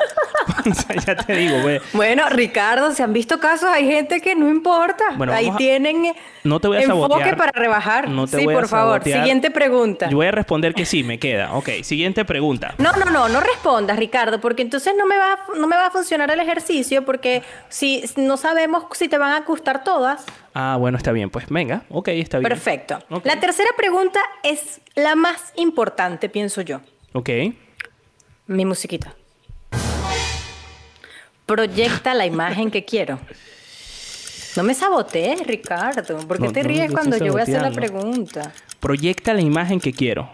O 0.71 0.75
sea, 0.75 0.97
ya 0.97 1.17
te 1.17 1.35
digo, 1.35 1.61
güey. 1.63 1.81
Bueno, 1.93 2.29
Ricardo, 2.29 2.93
se 2.93 3.03
han 3.03 3.13
visto 3.13 3.39
casos, 3.39 3.69
hay 3.71 3.87
gente 3.87 4.21
que 4.21 4.35
no 4.35 4.49
importa. 4.49 5.05
Bueno, 5.17 5.33
Ahí 5.33 5.49
a- 5.49 5.57
tienen 5.57 6.15
No 6.45 6.61
te 6.61 6.69
voy 6.69 6.77
a 6.79 6.81
enfoque 6.83 7.01
sabotear. 7.03 7.37
para 7.37 7.53
rebajar. 7.53 8.09
No 8.09 8.27
te 8.27 8.39
sí, 8.39 8.45
voy 8.45 8.55
a 8.55 8.59
por 8.59 8.69
favor. 8.69 9.03
Siguiente 9.03 9.51
pregunta. 9.51 10.09
Yo 10.11 10.17
voy 10.17 10.27
a 10.27 10.31
responder 10.31 10.75
que 10.75 10.85
sí, 10.85 11.03
me 11.05 11.19
queda. 11.19 11.55
Ok, 11.55 11.69
siguiente 11.83 12.25
pregunta. 12.25 12.75
No, 12.79 12.93
no, 12.93 13.07
no, 13.07 13.29
no 13.29 13.41
respondas, 13.41 13.99
Ricardo, 13.99 14.41
porque 14.41 14.63
entonces 14.63 14.95
no 14.97 15.07
me 15.07 15.17
va, 15.17 15.39
no 15.57 15.67
me 15.67 15.77
va 15.77 15.87
a 15.87 15.91
funcionar 15.91 16.31
el 16.31 16.41
ejercicio, 16.41 17.05
porque 17.05 17.43
si 17.69 18.05
no 18.17 18.37
sabemos 18.37 18.85
si 18.93 19.09
te 19.09 19.19
van 19.19 19.33
a 19.33 19.41
gustar 19.41 19.85
todas. 19.85 20.25
Ah, 20.55 20.77
bueno, 20.79 20.97
está 20.99 21.13
bien. 21.13 21.31
Pues 21.31 21.47
venga, 21.49 21.83
ok, 21.91 22.09
está 22.09 22.39
bien. 22.39 22.49
Perfecto. 22.49 22.99
La 23.25 23.39
tercera 23.41 23.71
pregunta 23.77 24.21
es 24.43 24.81
la 24.95 25.15
más 25.15 25.53
importante, 25.57 26.29
pienso 26.29 26.61
yo. 26.63 26.81
Ok. 27.13 27.31
Mi 28.47 28.65
musiquita. 28.65 29.15
Proyecta 31.49 32.13
la 32.13 32.27
imagen 32.27 32.71
que 32.71 32.85
quiero. 32.85 33.19
No 34.55 34.63
me 34.63 34.75
sabotees, 34.75 35.47
Ricardo. 35.47 36.19
¿Por 36.27 36.37
qué 36.37 36.45
No, 36.45 36.53
te 36.53 36.63
ríes 36.63 36.91
no 36.91 36.93
cuando 36.93 37.17
yo 37.17 37.33
voy 37.33 37.41
a 37.41 37.45
hacer 37.45 37.63
la 37.63 37.71
pregunta? 37.71 38.53
Proyecta 38.79 39.33
la 39.33 39.41
imagen 39.41 39.81
que 39.81 39.95
quiero. 39.95 40.29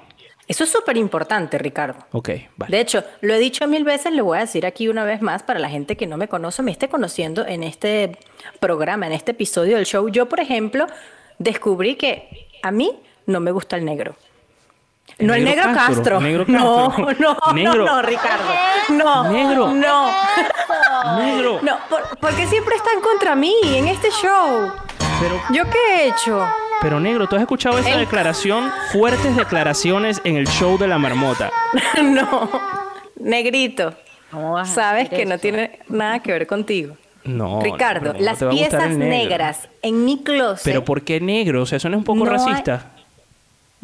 Eso 0.48 0.64
es 0.64 0.70
súper 0.70 0.96
importante, 0.96 1.56
Ricardo. 1.56 2.04
Ok, 2.10 2.30
vale. 2.56 2.76
De 2.76 2.82
hecho, 2.82 3.04
lo 3.20 3.32
he 3.32 3.38
dicho 3.38 3.68
mil 3.68 3.84
veces, 3.84 4.12
lo 4.12 4.24
voy 4.24 4.38
a 4.38 4.40
decir 4.40 4.66
aquí 4.66 4.88
una 4.88 5.04
vez 5.04 5.22
más 5.22 5.44
para 5.44 5.60
la 5.60 5.70
gente 5.70 5.96
que 5.96 6.08
no 6.08 6.16
me 6.16 6.26
conoce, 6.26 6.64
me 6.64 6.72
esté 6.72 6.88
conociendo 6.88 7.46
en 7.46 7.62
este 7.62 8.18
programa, 8.58 9.06
en 9.06 9.12
este 9.12 9.30
episodio 9.30 9.76
del 9.76 9.86
show. 9.86 10.08
Yo, 10.08 10.28
por 10.28 10.40
ejemplo, 10.40 10.88
descubrí 11.38 11.94
que 11.94 12.48
a 12.64 12.72
mí 12.72 12.90
no 13.26 13.38
me 13.38 13.52
gusta 13.52 13.76
el 13.76 13.84
negro. 13.84 14.16
El 15.18 15.26
no 15.28 15.34
el 15.34 15.44
negro 15.44 15.66
negro 15.66 15.74
Castro, 15.78 15.94
Castro. 15.96 16.20
negro 16.20 16.44
No, 16.48 16.88
Castro. 16.88 17.06
no, 17.46 17.52
Negro. 17.54 17.84
no, 17.84 17.96
no, 17.96 18.02
Ricardo. 18.02 18.44
No. 18.90 19.30
Negro. 19.32 19.68
No. 19.74 20.10
Negro. 21.18 21.60
No, 21.62 21.76
por- 21.88 22.18
porque 22.20 22.46
siempre 22.46 22.74
están 22.76 23.00
contra 23.00 23.34
mí 23.36 23.54
en 23.64 23.86
este 23.88 24.10
show. 24.10 24.72
Pero, 25.20 25.40
¿Yo 25.52 25.64
qué 25.70 25.78
he 25.96 26.08
hecho? 26.08 26.44
pero 26.82 26.98
negro, 27.00 27.26
¿tú 27.28 27.36
has 27.36 27.42
escuchado 27.42 27.78
esa 27.78 27.90
El- 27.90 28.00
declaración? 28.00 28.70
Fuertes 28.92 29.36
declaraciones 29.36 30.20
en 30.24 30.36
el 30.36 30.46
show 30.48 30.76
de 30.78 30.88
la 30.88 30.98
marmota. 30.98 31.50
no. 32.02 32.50
Negrito. 33.16 33.94
Sabes 34.64 35.08
que 35.08 35.24
no 35.26 35.38
tiene 35.38 35.78
nada 35.88 36.18
que 36.20 36.32
ver 36.32 36.46
contigo. 36.46 36.96
No. 37.22 37.60
Ricardo, 37.62 38.12
no, 38.12 38.18
no 38.18 38.24
las 38.24 38.42
piezas 38.42 38.90
negras 38.90 39.68
en 39.80 40.04
mi 40.04 40.22
closet. 40.22 40.64
Pero 40.64 40.84
¿por 40.84 41.02
qué 41.02 41.20
negro? 41.20 41.62
O 41.62 41.66
sea, 41.66 41.76
eso 41.76 41.88
no 41.88 41.94
es 41.96 41.98
un 42.00 42.04
poco 42.04 42.24
No 42.24 42.32
hay- 42.32 42.36
racista. 42.36 42.90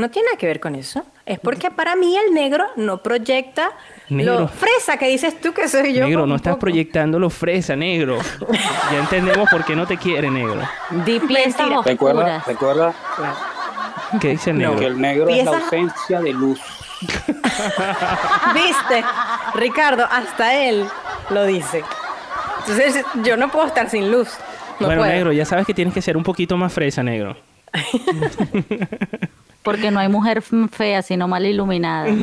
No 0.00 0.10
tiene 0.10 0.28
nada 0.28 0.38
que 0.38 0.46
ver 0.46 0.60
con 0.60 0.74
eso. 0.74 1.04
Es 1.26 1.38
porque 1.38 1.70
para 1.70 1.94
mí 1.94 2.16
el 2.16 2.32
negro 2.32 2.64
no 2.76 3.02
proyecta 3.02 3.70
Negro. 4.08 4.40
lo 4.40 4.48
fresa 4.48 4.96
que 4.96 5.08
dices 5.08 5.38
tú 5.40 5.52
que 5.52 5.68
soy 5.68 5.92
yo. 5.92 6.06
negro, 6.06 6.26
no 6.26 6.36
estás 6.36 6.52
poco. 6.54 6.60
proyectando 6.60 7.18
lo 7.18 7.28
fresa, 7.28 7.76
negro. 7.76 8.18
ya 8.90 8.98
entendemos 8.98 9.48
por 9.50 9.62
qué 9.64 9.76
no 9.76 9.86
te 9.86 9.98
quiere, 9.98 10.30
negro. 10.30 10.62
Di 11.04 11.20
piezas 11.20 11.68
Recuerda, 11.84 12.42
recuerda 12.46 12.94
¿Qué 14.20 14.28
dice 14.30 14.50
el 14.50 14.58
negro? 14.58 14.76
que 14.78 14.86
el 14.86 15.00
negro 15.00 15.28
es 15.28 15.44
la 15.44 15.58
ausencia 15.58 16.20
de 16.20 16.32
luz. 16.32 16.58
¿Viste? 18.54 19.04
Ricardo, 19.54 20.06
hasta 20.10 20.54
él 20.64 20.86
lo 21.28 21.44
dice. 21.44 21.84
Entonces 22.60 23.04
yo 23.22 23.36
no 23.36 23.50
puedo 23.50 23.66
estar 23.66 23.90
sin 23.90 24.10
luz. 24.10 24.30
No 24.80 24.86
bueno, 24.86 25.02
puedo. 25.02 25.12
negro, 25.12 25.32
ya 25.32 25.44
sabes 25.44 25.66
que 25.66 25.74
tienes 25.74 25.92
que 25.92 26.00
ser 26.00 26.16
un 26.16 26.22
poquito 26.22 26.56
más 26.56 26.72
fresa, 26.72 27.02
negro. 27.02 27.36
Porque 29.62 29.90
no 29.90 30.00
hay 30.00 30.08
mujer 30.08 30.42
fea, 30.70 31.02
sino 31.02 31.28
mal 31.28 31.44
iluminada. 31.46 32.08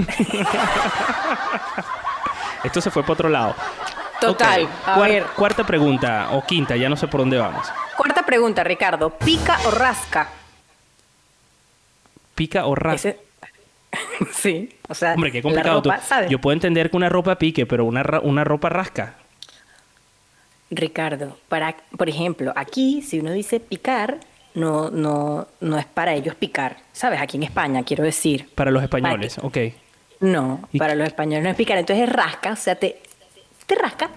Esto 2.64 2.82
se 2.82 2.90
fue 2.92 3.04
para 3.04 3.14
otro 3.14 3.30
lado. 3.30 3.56
Total. 4.20 4.64
Ok, 4.64 4.70
A 4.86 4.96
cuar- 4.96 5.10
ver. 5.10 5.24
Cuarta 5.36 5.64
pregunta, 5.66 6.30
o 6.32 6.44
quinta, 6.46 6.76
ya 6.76 6.90
no 6.90 6.96
sé 6.98 7.08
por 7.08 7.20
dónde 7.22 7.38
vamos. 7.38 7.68
Cuarta 7.96 8.26
pregunta, 8.26 8.64
Ricardo. 8.64 9.12
¿Pica 9.12 9.58
o 9.66 9.72
rasca? 9.72 10.30
¿Pica 12.36 12.66
o 12.66 12.74
rasca? 12.76 13.10
Ese- 13.10 13.20
sí. 14.34 14.76
O 14.90 14.96
sea, 14.96 15.14
Hombre, 15.14 15.32
qué 15.32 15.42
complicado. 15.44 15.82
tú. 15.82 15.90
ropa, 15.92 16.02
¿sabes? 16.02 16.30
Yo 16.30 16.40
puedo 16.40 16.54
entender 16.54 16.90
que 16.90 16.98
una 16.98 17.10
ropa 17.10 17.36
pique, 17.38 17.66
pero 17.68 17.86
una, 17.86 18.02
ra- 18.04 18.20
una 18.22 18.44
ropa 18.44 18.70
rasca. 18.70 19.14
Ricardo, 20.70 21.38
para, 21.48 21.76
por 21.96 22.10
ejemplo, 22.10 22.52
aquí, 22.56 23.02
si 23.02 23.20
uno 23.20 23.32
dice 23.32 23.60
picar, 23.62 24.18
no, 24.58 24.90
no, 24.90 25.48
no 25.62 25.78
es 25.78 25.86
para 25.86 26.14
ellos 26.14 26.36
picar. 26.36 26.78
¿Sabes? 26.92 27.22
Aquí 27.22 27.38
en 27.38 27.44
España, 27.44 27.84
quiero 27.84 28.04
decir. 28.04 28.50
Para 28.56 28.72
los 28.72 28.84
españoles, 28.84 29.38
ok. 29.42 29.58
No, 30.20 30.68
para 30.78 30.96
los 30.96 31.08
españoles 31.08 31.44
no 31.44 31.50
es 31.52 31.56
picar. 31.56 31.78
Entonces 31.78 32.08
es 32.08 32.14
rasca, 32.14 32.52
o 32.54 32.56
sea, 32.56 32.76
te, 32.76 33.00
te 33.66 33.76
rasca. 33.76 34.10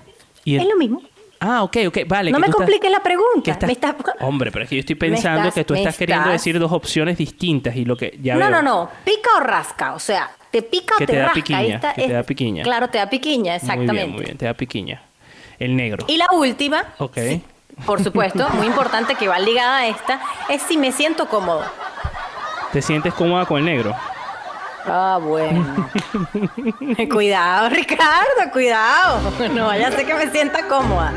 Y 0.44 0.54
el- 0.56 0.62
Es 0.62 0.68
lo 0.68 0.76
mismo. 0.76 1.02
Ah, 1.42 1.62
ok, 1.62 1.76
ok, 1.88 1.98
vale. 2.06 2.30
no 2.30 2.38
me 2.38 2.46
estás- 2.46 2.56
compliques 2.56 2.90
la 2.90 3.02
pregunta. 3.02 3.50
estás- 3.50 3.66
Me 3.66 3.72
estás- 3.72 3.94
Hombre, 4.20 4.50
pero 4.50 4.64
es 4.64 4.68
que 4.68 4.76
yo 4.76 4.80
estoy 4.80 4.94
pensando 4.96 5.40
estás- 5.48 5.54
que 5.54 5.64
tú 5.64 5.74
estás 5.74 5.96
queriendo 5.96 6.28
decir 6.30 6.58
dos 6.58 6.70
opciones 6.72 7.16
distintas 7.16 7.76
y 7.76 7.84
lo 7.86 7.96
que 7.96 8.18
ya 8.22 8.34
no, 8.34 8.40
veo. 8.40 8.50
no, 8.50 8.62
no. 8.62 8.90
Pica 9.04 9.30
o 9.38 9.40
rasca. 9.40 9.94
O 9.94 9.98
sea, 9.98 10.30
te 10.50 10.60
pica 10.62 10.94
Que 10.98 11.04
o 11.04 11.06
te, 11.06 11.12
te 11.14 11.18
da 11.18 11.24
rasca. 11.26 11.34
piquiña, 11.34 11.80
te 11.94 12.08
da 12.12 12.22
piquiña. 12.24 12.62
Claro, 12.62 12.88
te 12.90 12.98
da 12.98 13.08
piquiña, 13.08 13.56
exactamente. 13.56 13.92
Muy 13.92 13.96
bien, 14.02 14.10
muy 14.12 14.24
bien, 14.24 14.36
te 14.36 14.44
da 14.46 14.54
piquiña. 14.54 15.02
El 15.58 15.76
negro. 15.76 16.04
Y 16.08 16.16
la 16.18 16.26
última, 16.32 16.84
Ok. 16.98 17.16
Por 17.86 18.02
supuesto, 18.02 18.48
muy 18.50 18.66
importante 18.66 19.14
que 19.14 19.28
va 19.28 19.38
ligada 19.38 19.78
a 19.78 19.86
esta, 19.88 20.20
es 20.48 20.62
si 20.62 20.76
me 20.76 20.92
siento 20.92 21.28
cómodo. 21.28 21.64
¿Te 22.72 22.82
sientes 22.82 23.12
cómoda 23.14 23.46
con 23.46 23.58
el 23.58 23.64
negro? 23.64 23.94
Ah, 24.86 25.18
bueno. 25.20 25.88
cuidado, 27.12 27.68
Ricardo, 27.68 28.50
cuidado. 28.52 29.20
No 29.54 29.66
vaya 29.66 29.88
a 29.88 29.92
ser 29.92 30.06
que 30.06 30.14
me 30.14 30.30
sienta 30.30 30.66
cómoda. 30.66 31.12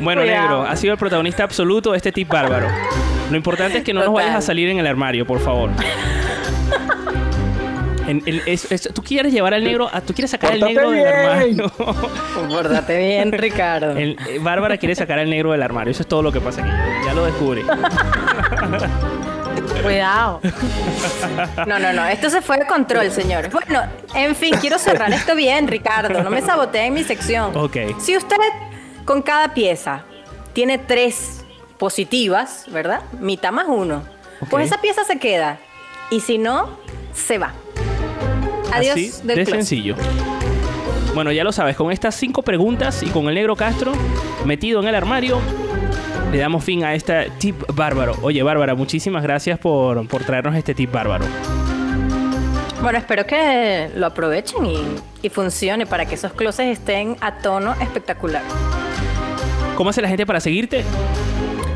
Bueno, 0.00 0.22
Cuidado. 0.22 0.48
negro, 0.48 0.62
ha 0.62 0.76
sido 0.76 0.92
el 0.94 0.98
protagonista 0.98 1.44
absoluto 1.44 1.92
de 1.92 1.98
este 1.98 2.10
tip 2.10 2.28
bárbaro. 2.28 2.66
Lo 3.30 3.36
importante 3.36 3.78
es 3.78 3.84
que 3.84 3.94
no 3.94 4.04
nos 4.04 4.12
vayas 4.12 4.34
a 4.34 4.40
salir 4.40 4.68
en 4.68 4.78
el 4.78 4.86
armario, 4.86 5.24
por 5.26 5.38
favor. 5.38 5.70
En- 8.08 8.22
el- 8.26 8.42
es- 8.46 8.70
es- 8.70 8.88
tú 8.92 9.02
quieres 9.02 9.32
llevar 9.32 9.54
al 9.54 9.62
negro, 9.64 9.88
a- 9.92 10.00
tú 10.00 10.12
quieres 10.14 10.30
sacar 10.30 10.52
al 10.52 10.60
Pórtate 10.60 10.74
negro 10.74 10.90
del 10.90 11.06
armario. 11.06 11.72
Pórtate 12.48 12.98
bien, 12.98 13.32
Ricardo. 13.32 13.92
El- 13.92 14.16
eh, 14.28 14.38
Bárbara 14.40 14.76
quiere 14.78 14.94
sacar 14.94 15.18
al 15.18 15.30
negro 15.30 15.52
del 15.52 15.62
armario. 15.62 15.90
Eso 15.92 16.02
es 16.02 16.08
todo 16.08 16.22
lo 16.22 16.32
que 16.32 16.40
pasa 16.40 16.62
aquí. 16.62 16.70
Ya 17.06 17.14
lo 17.14 17.24
descubrí. 17.26 17.62
Cuidado. 19.82 20.40
No, 21.66 21.78
no, 21.78 21.92
no. 21.92 22.06
Esto 22.06 22.30
se 22.30 22.40
fue 22.42 22.58
de 22.58 22.66
control, 22.66 23.10
señores. 23.10 23.52
Bueno, 23.52 23.82
en 24.14 24.34
fin, 24.34 24.54
quiero 24.60 24.78
cerrar 24.78 25.12
esto 25.12 25.34
bien, 25.34 25.66
Ricardo. 25.68 26.22
No 26.22 26.30
me 26.30 26.40
saboteen 26.40 26.86
en 26.86 26.94
mi 26.94 27.04
sección. 27.04 27.56
Ok. 27.56 27.76
Si 28.00 28.16
usted 28.16 28.36
con 29.04 29.22
cada 29.22 29.54
pieza 29.54 30.04
tiene 30.52 30.78
tres 30.78 31.44
positivas, 31.78 32.66
¿verdad? 32.70 33.00
Mitad 33.20 33.50
más 33.52 33.66
uno. 33.68 34.02
Pues 34.50 34.66
esa 34.66 34.80
pieza 34.80 35.04
se 35.04 35.18
queda. 35.18 35.58
Y 36.10 36.20
si 36.20 36.38
no, 36.38 36.78
se 37.12 37.38
va. 37.38 37.52
Adiós 38.72 38.96
Así 38.96 39.12
del 39.26 39.36
de 39.36 39.46
sencillo. 39.46 39.96
Bueno, 41.14 41.30
ya 41.30 41.44
lo 41.44 41.52
sabes, 41.52 41.76
con 41.76 41.92
estas 41.92 42.14
cinco 42.14 42.42
preguntas 42.42 43.02
y 43.02 43.06
con 43.10 43.28
el 43.28 43.34
negro 43.34 43.54
Castro 43.54 43.92
metido 44.46 44.80
en 44.80 44.88
el 44.88 44.94
armario, 44.94 45.40
le 46.32 46.38
damos 46.38 46.64
fin 46.64 46.84
a 46.84 46.94
este 46.94 47.30
tip 47.38 47.62
bárbaro. 47.74 48.16
Oye, 48.22 48.42
Bárbara, 48.42 48.74
muchísimas 48.74 49.22
gracias 49.22 49.58
por, 49.58 50.08
por 50.08 50.24
traernos 50.24 50.56
este 50.56 50.74
tip 50.74 50.90
bárbaro. 50.90 51.26
Bueno, 52.80 52.98
espero 52.98 53.26
que 53.26 53.90
lo 53.94 54.06
aprovechen 54.06 54.64
y, 54.64 54.78
y 55.20 55.28
funcione 55.28 55.86
para 55.86 56.06
que 56.06 56.14
esos 56.14 56.32
closets 56.32 56.78
estén 56.78 57.16
a 57.20 57.38
tono 57.38 57.74
espectacular. 57.80 58.42
¿Cómo 59.76 59.90
hace 59.90 60.00
la 60.00 60.08
gente 60.08 60.24
para 60.26 60.40
seguirte? 60.40 60.82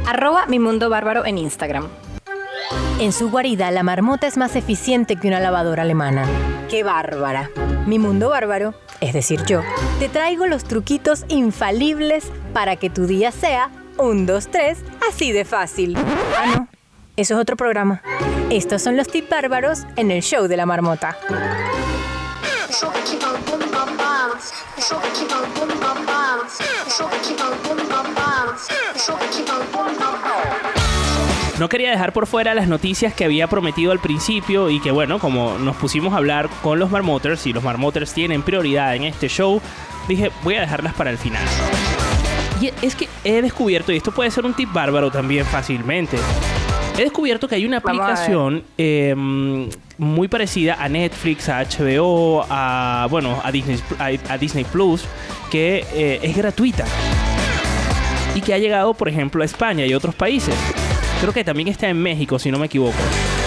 Arroba 0.07 0.47
mi 0.47 0.59
mundo 0.59 0.89
bárbaro 0.89 1.27
en 1.27 1.39
Instagram. 1.39 1.89
En 2.99 3.13
su 3.13 3.31
guarida, 3.31 3.71
la 3.71 3.83
marmota 3.83 4.27
es 4.27 4.37
más 4.37 4.57
eficiente 4.57 5.17
que 5.17 5.29
una 5.29 5.41
lavadora 5.41 5.83
alemana. 5.83 6.27
¡Qué 6.69 6.83
bárbara! 6.83 7.51
Mi 7.87 7.99
mundo 7.99 8.31
bárbaro, 8.31 8.75
es 9.01 9.13
decir 9.13 9.45
yo, 9.45 9.63
te 9.99 10.09
traigo 10.09 10.47
los 10.47 10.65
truquitos 10.65 11.25
infalibles 11.29 12.33
para 12.53 12.77
que 12.77 12.91
tu 12.91 13.07
día 13.07 13.31
sea 13.31 13.71
un, 13.99 14.27
dos, 14.27 14.49
tres, 14.49 14.79
así 15.09 15.33
de 15.33 15.45
fácil. 15.45 15.97
Ah, 16.37 16.47
no. 16.57 16.69
Eso 17.17 17.35
es 17.35 17.41
otro 17.41 17.57
programa. 17.57 18.03
Estos 18.51 18.83
son 18.83 18.97
los 18.97 19.09
tips 19.09 19.31
bárbaros 19.31 19.85
en 19.97 20.11
el 20.11 20.23
show 20.23 20.49
de 20.49 20.57
la 20.57 20.67
marmota. 20.67 21.17
No 31.59 31.71
quería 31.71 31.91
dejar 31.91 32.13
por 32.13 32.27
fuera 32.27 32.55
las 32.55 32.69
noticias 32.69 33.15
que 33.15 33.25
había 33.25 33.47
prometido 33.47 33.91
al 33.91 33.99
principio 33.99 34.69
y 34.69 34.79
que 34.79 34.91
bueno, 34.91 35.19
como 35.19 35.57
nos 35.59 35.75
pusimos 35.77 36.13
a 36.13 36.19
hablar 36.19 36.51
con 36.63 36.79
los 36.79 36.91
Marmoters 36.91 37.47
y 37.47 37.53
los 37.55 37.65
Marmoters 37.65 38.13
tienen 38.13 38.43
prioridad 38.43 38.95
en 38.95 39.05
este 39.05 39.29
show, 39.29 39.63
dije 40.07 40.31
voy 40.45 40.57
a 40.57 40.61
dejarlas 40.61 40.93
para 40.93 41.11
el 41.11 41.17
final. 41.17 41.43
Y 42.61 42.71
es 42.83 42.95
que 42.95 43.09
he 43.25 43.41
descubierto, 43.41 43.91
y 43.91 43.97
esto 43.97 44.13
puede 44.13 44.31
ser 44.31 44.45
un 44.45 44.53
tip 44.53 44.71
bárbaro 44.71 45.11
también 45.11 45.47
fácilmente, 45.47 46.19
he 46.99 47.03
descubierto 47.03 47.49
que 47.49 47.55
hay 47.55 47.65
una 47.65 47.79
aplicación 47.79 48.63
eh, 48.77 49.15
muy 49.97 50.29
parecida 50.29 50.77
a 50.79 50.89
Netflix, 50.91 51.49
a 51.49 51.63
HBO, 51.63 52.45
a, 52.51 53.07
bueno, 53.11 53.41
a 53.43 53.51
Disney, 53.51 53.79
a, 53.99 54.33
a 54.33 54.39
Disney 54.39 54.65
Plus, 54.65 55.05
que 55.51 55.87
eh, 55.95 56.21
es 56.23 56.37
gratuita 56.37 56.85
y 58.35 58.43
que 58.43 58.53
ha 58.53 58.59
llegado, 58.59 58.93
por 58.93 59.09
ejemplo, 59.09 59.43
a 59.43 59.47
España 59.47 59.87
y 59.87 59.95
otros 59.95 60.15
países. 60.15 60.55
Creo 61.21 61.33
que 61.33 61.45
también 61.45 61.69
está 61.69 61.89
en 61.89 62.01
México, 62.03 62.39
si 62.39 62.51
no 62.51 62.59
me 62.59 62.67
equivoco. 62.67 62.99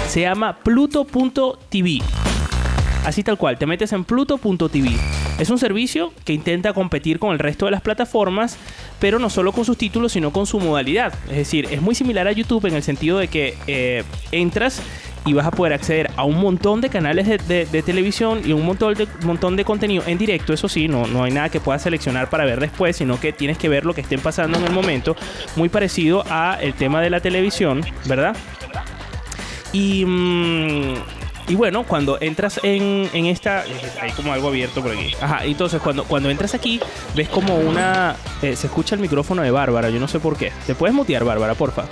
Se 0.07 0.21
llama 0.21 0.57
Pluto.tv. 0.57 1.99
Así 3.05 3.23
tal 3.23 3.37
cual, 3.37 3.57
te 3.57 3.65
metes 3.65 3.93
en 3.93 4.03
Pluto.tv. 4.03 4.89
Es 5.39 5.49
un 5.49 5.57
servicio 5.57 6.11
que 6.25 6.33
intenta 6.33 6.73
competir 6.73 7.17
con 7.17 7.31
el 7.31 7.39
resto 7.39 7.65
de 7.65 7.71
las 7.71 7.81
plataformas, 7.81 8.57
pero 8.99 9.19
no 9.19 9.29
solo 9.29 9.53
con 9.53 9.63
sus 9.63 9.77
títulos, 9.77 10.11
sino 10.11 10.31
con 10.33 10.45
su 10.45 10.59
modalidad. 10.59 11.13
Es 11.29 11.37
decir, 11.37 11.67
es 11.71 11.81
muy 11.81 11.95
similar 11.95 12.27
a 12.27 12.33
YouTube 12.33 12.65
en 12.65 12.73
el 12.73 12.83
sentido 12.83 13.17
de 13.19 13.29
que 13.29 13.55
eh, 13.67 14.03
entras 14.31 14.81
y 15.25 15.33
vas 15.33 15.45
a 15.45 15.51
poder 15.51 15.73
acceder 15.73 16.09
a 16.15 16.23
un 16.23 16.39
montón 16.39 16.81
de 16.81 16.89
canales 16.89 17.27
de, 17.27 17.37
de- 17.37 17.65
de 17.65 17.81
televisión 17.81 18.41
y 18.45 18.53
un 18.53 18.65
montón 18.65 18.93
de, 18.95 19.07
montón 19.23 19.55
de 19.55 19.65
contenido 19.65 20.03
en 20.07 20.17
directo. 20.17 20.53
Eso 20.53 20.67
sí, 20.69 20.87
no, 20.87 21.05
no 21.07 21.23
hay 21.23 21.31
nada 21.31 21.49
que 21.49 21.59
puedas 21.59 21.81
seleccionar 21.81 22.29
para 22.29 22.45
ver 22.45 22.59
después, 22.59 22.95
sino 22.95 23.19
que 23.19 23.33
tienes 23.33 23.57
que 23.57 23.69
ver 23.69 23.85
lo 23.85 23.93
que 23.93 24.01
estén 24.01 24.21
pasando 24.21 24.57
en 24.57 24.65
el 24.65 24.71
momento. 24.71 25.15
Muy 25.55 25.69
parecido 25.69 26.23
a 26.29 26.57
el 26.61 26.73
tema 26.73 27.01
de 27.01 27.09
la 27.09 27.19
televisión, 27.19 27.83
¿verdad? 28.05 28.35
Y, 29.73 30.03
mm, 30.05 30.93
y 31.49 31.55
bueno, 31.55 31.83
cuando 31.83 32.17
entras 32.21 32.59
en, 32.63 33.09
en 33.13 33.25
esta... 33.25 33.63
Hay 34.01 34.11
como 34.11 34.33
algo 34.33 34.47
abierto 34.47 34.81
por 34.81 34.91
aquí. 34.91 35.13
Ajá, 35.21 35.45
entonces 35.45 35.81
cuando, 35.81 36.03
cuando 36.05 36.29
entras 36.29 36.53
aquí, 36.55 36.79
ves 37.15 37.27
como 37.29 37.55
una... 37.57 38.15
eh, 38.41 38.55
se 38.55 38.67
escucha 38.67 38.95
el 38.95 39.01
micrófono 39.01 39.41
de 39.41 39.51
Bárbara, 39.51 39.89
yo 39.89 39.99
no 39.99 40.07
sé 40.07 40.19
por 40.19 40.37
qué. 40.37 40.51
¿Te 40.65 40.75
puedes 40.75 40.95
mutear, 40.95 41.23
Bárbara, 41.23 41.55
porfa? 41.55 41.85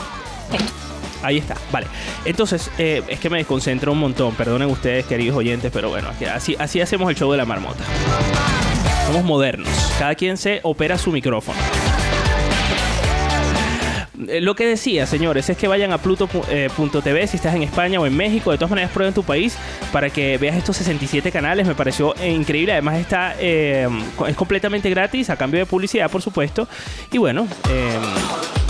Ahí 1.24 1.38
está, 1.38 1.56
vale. 1.72 1.88
Entonces, 2.26 2.70
eh, 2.78 3.04
es 3.08 3.20
que 3.20 3.30
me 3.30 3.38
desconcentra 3.38 3.92
un 3.92 4.00
montón. 4.00 4.36
Perdonen 4.36 4.70
ustedes, 4.70 5.06
queridos 5.06 5.36
oyentes, 5.38 5.72
pero 5.74 5.90
bueno, 5.90 6.10
así, 6.34 6.56
así 6.60 6.82
hacemos 6.82 7.10
el 7.10 7.16
show 7.16 7.32
de 7.32 7.38
la 7.38 7.46
marmota. 7.46 7.84
Somos 9.08 9.24
modernos. 9.24 9.70
Cada 9.98 10.16
quien 10.16 10.38
se 10.38 10.60
opera 10.64 10.98
su 10.98 11.12
micrófono. 11.12 11.58
Eh, 14.28 14.42
Lo 14.42 14.56
que 14.56 14.66
decía, 14.66 15.06
señores, 15.06 15.50
es 15.50 15.58
que 15.58 15.68
vayan 15.68 15.92
a 15.94 16.00
pluto.tv 16.00 17.28
si 17.28 17.38
estás 17.38 17.56
en 17.56 17.64
España 17.64 18.00
o 18.00 18.06
en 18.06 18.16
México. 18.16 18.52
De 18.52 18.58
todas 18.58 18.70
maneras, 18.70 18.92
prueben 18.92 19.14
tu 19.14 19.24
país 19.24 19.56
para 19.92 20.10
que 20.10 20.38
veas 20.38 20.56
estos 20.56 20.78
67 20.78 21.32
canales. 21.32 21.66
Me 21.68 21.76
pareció 21.76 22.16
eh, 22.18 22.32
increíble. 22.32 22.74
Además, 22.74 22.98
está 22.98 23.36
eh, 23.40 23.88
es 24.28 24.36
completamente 24.36 24.90
gratis, 24.90 25.30
a 25.30 25.38
cambio 25.38 25.60
de 25.60 25.66
publicidad, 25.66 26.10
por 26.10 26.22
supuesto. 26.22 26.68
Y 27.12 27.18
bueno, 27.18 27.48
eh, 27.70 27.98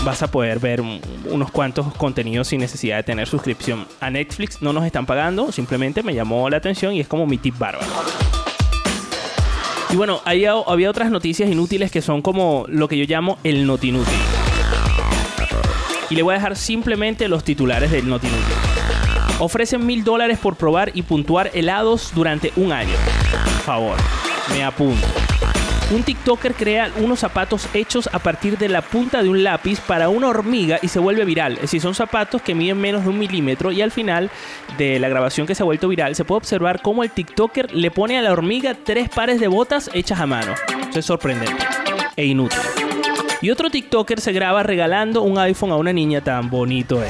vas 0.08 0.24
a 0.24 0.32
poder 0.32 0.60
ver 0.60 0.80
un- 0.80 1.02
unos 1.30 1.52
cuantos 1.52 1.94
contenidos 1.96 2.48
sin 2.48 2.62
necesidad 2.62 2.96
de 2.96 3.04
tener 3.04 3.28
suscripción. 3.28 3.86
A 4.00 4.10
Netflix 4.10 4.62
no 4.62 4.72
nos 4.72 4.86
están 4.86 5.06
pagando, 5.06 5.52
simplemente 5.52 6.02
me 6.02 6.14
llamó 6.16 6.50
la 6.50 6.56
atención 6.56 6.94
y 6.94 7.02
es 7.02 7.10
como 7.10 7.28
mi 7.28 7.38
tip 7.38 7.58
bárbaro. 7.60 7.86
Y 9.90 9.98
bueno, 9.98 10.22
había, 10.24 10.54
había 10.66 10.90
otras 10.90 11.12
noticias 11.12 11.50
inútiles 11.50 11.92
que 11.92 12.02
son 12.02 12.22
como 12.22 12.64
lo 12.70 12.88
que 12.88 12.98
yo 12.98 13.04
llamo 13.06 13.38
el 13.44 13.68
notinútil. 13.68 14.14
Y 16.10 16.16
le 16.16 16.24
voy 16.24 16.36
a 16.36 16.38
dejar 16.38 16.56
simplemente 16.56 17.28
los 17.28 17.44
titulares 17.44 17.92
del 17.92 18.08
notinútil. 18.08 18.54
Ofrecen 19.40 19.86
mil 19.86 20.06
dólares 20.06 20.40
por 20.40 20.56
probar 20.56 20.92
y 20.94 21.02
puntuar 21.02 21.52
helados 21.54 22.14
durante 22.16 22.54
un 22.56 22.72
año. 22.72 22.96
Por 23.44 23.62
favor, 23.64 23.98
me 24.54 24.64
apunto. 24.64 25.06
Un 25.90 26.04
TikToker 26.04 26.54
crea 26.54 26.92
unos 26.98 27.20
zapatos 27.20 27.70
hechos 27.74 28.10
a 28.12 28.20
partir 28.20 28.58
de 28.58 28.68
la 28.68 28.82
punta 28.82 29.24
de 29.24 29.30
un 29.30 29.42
lápiz 29.42 29.80
para 29.80 30.10
una 30.10 30.28
hormiga 30.28 30.80
y 30.82 30.90
se 30.90 31.00
vuelve 31.00 31.24
viral. 31.24 31.54
Es 31.54 31.62
decir, 31.62 31.80
son 31.80 31.96
zapatos 31.96 32.42
que 32.42 32.54
miden 32.54 32.78
menos 32.78 33.04
de 33.04 33.10
un 33.10 33.18
milímetro 33.18 33.72
y 33.72 33.82
al 33.82 33.92
final 33.92 34.30
de 34.78 35.00
la 35.00 35.08
grabación 35.08 35.48
que 35.48 35.56
se 35.56 35.64
ha 35.64 35.66
vuelto 35.66 35.88
viral 35.88 36.14
se 36.14 36.26
puede 36.26 36.40
observar 36.40 36.82
cómo 36.82 37.04
el 37.04 37.12
TikToker 37.12 37.74
le 37.74 37.90
pone 37.90 38.18
a 38.18 38.22
la 38.22 38.34
hormiga 38.34 38.76
tres 38.76 39.08
pares 39.08 39.40
de 39.40 39.48
botas 39.48 39.90
hechas 39.94 40.20
a 40.20 40.26
mano. 40.26 40.56
Eso 40.90 41.00
es 41.00 41.06
sorprendente 41.06 41.66
e 42.18 42.26
inútil. 42.26 42.60
Y 43.42 43.50
otro 43.52 43.70
TikToker 43.70 44.20
se 44.20 44.34
graba 44.34 44.64
regalando 44.64 45.22
un 45.22 45.38
iPhone 45.38 45.72
a 45.72 45.78
una 45.78 45.94
niña 45.94 46.20
tan 46.20 46.50
bonito 46.50 47.02
él. 47.02 47.10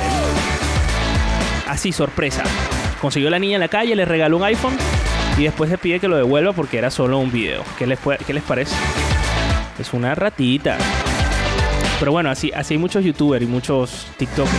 Así, 1.68 1.92
sorpresa. 1.92 2.44
Consiguió 3.02 3.32
la 3.32 3.40
niña 3.40 3.56
en 3.56 3.62
la 3.62 3.70
calle, 3.70 3.96
le 3.96 4.06
regaló 4.06 4.38
un 4.38 4.44
iPhone 4.44 4.78
y 5.38 5.44
después 5.44 5.70
le 5.70 5.78
pide 5.78 6.00
que 6.00 6.08
lo 6.08 6.16
devuelva 6.18 6.54
porque 6.54 6.78
era 6.78 6.90
solo 6.90 7.20
un 7.20 7.32
video. 7.32 7.64
¿Qué 7.78 7.86
les, 7.88 8.00
fue- 8.00 8.18
qué 8.26 8.34
les 8.34 8.44
parece? 8.44 8.76
Es 9.80 9.94
una 9.94 10.16
ratita. 10.16 10.78
Pero 12.00 12.12
bueno, 12.12 12.30
así, 12.30 12.52
así 12.56 12.74
hay 12.76 12.78
muchos 12.80 13.04
youtubers 13.04 13.44
y 13.44 13.48
muchos 13.48 14.08
TikTokers. 14.18 14.54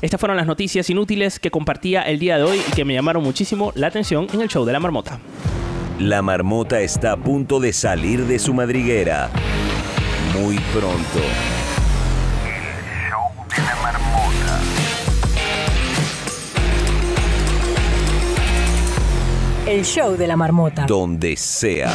Estas 0.00 0.20
fueron 0.20 0.36
las 0.36 0.46
noticias 0.46 0.88
inútiles 0.90 1.40
que 1.40 1.50
compartía 1.50 2.02
el 2.02 2.20
día 2.20 2.36
de 2.36 2.44
hoy 2.44 2.62
y 2.66 2.70
que 2.72 2.84
me 2.84 2.94
llamaron 2.94 3.22
muchísimo 3.22 3.72
la 3.74 3.88
atención 3.88 4.28
en 4.32 4.40
el 4.40 4.48
show 4.48 4.64
de 4.64 4.72
la 4.72 4.78
marmota. 4.78 5.18
La 5.98 6.22
marmota 6.22 6.80
está 6.80 7.12
a 7.12 7.16
punto 7.16 7.58
de 7.58 7.72
salir 7.72 8.24
de 8.26 8.38
su 8.38 8.54
madriguera. 8.54 9.28
Muy 10.40 10.56
pronto. 10.72 11.18
El 12.44 13.10
show 13.10 13.44
de 13.56 13.62
la 13.64 13.76
marmota. 13.82 14.07
Donde 20.86 21.36
sea. 21.36 21.92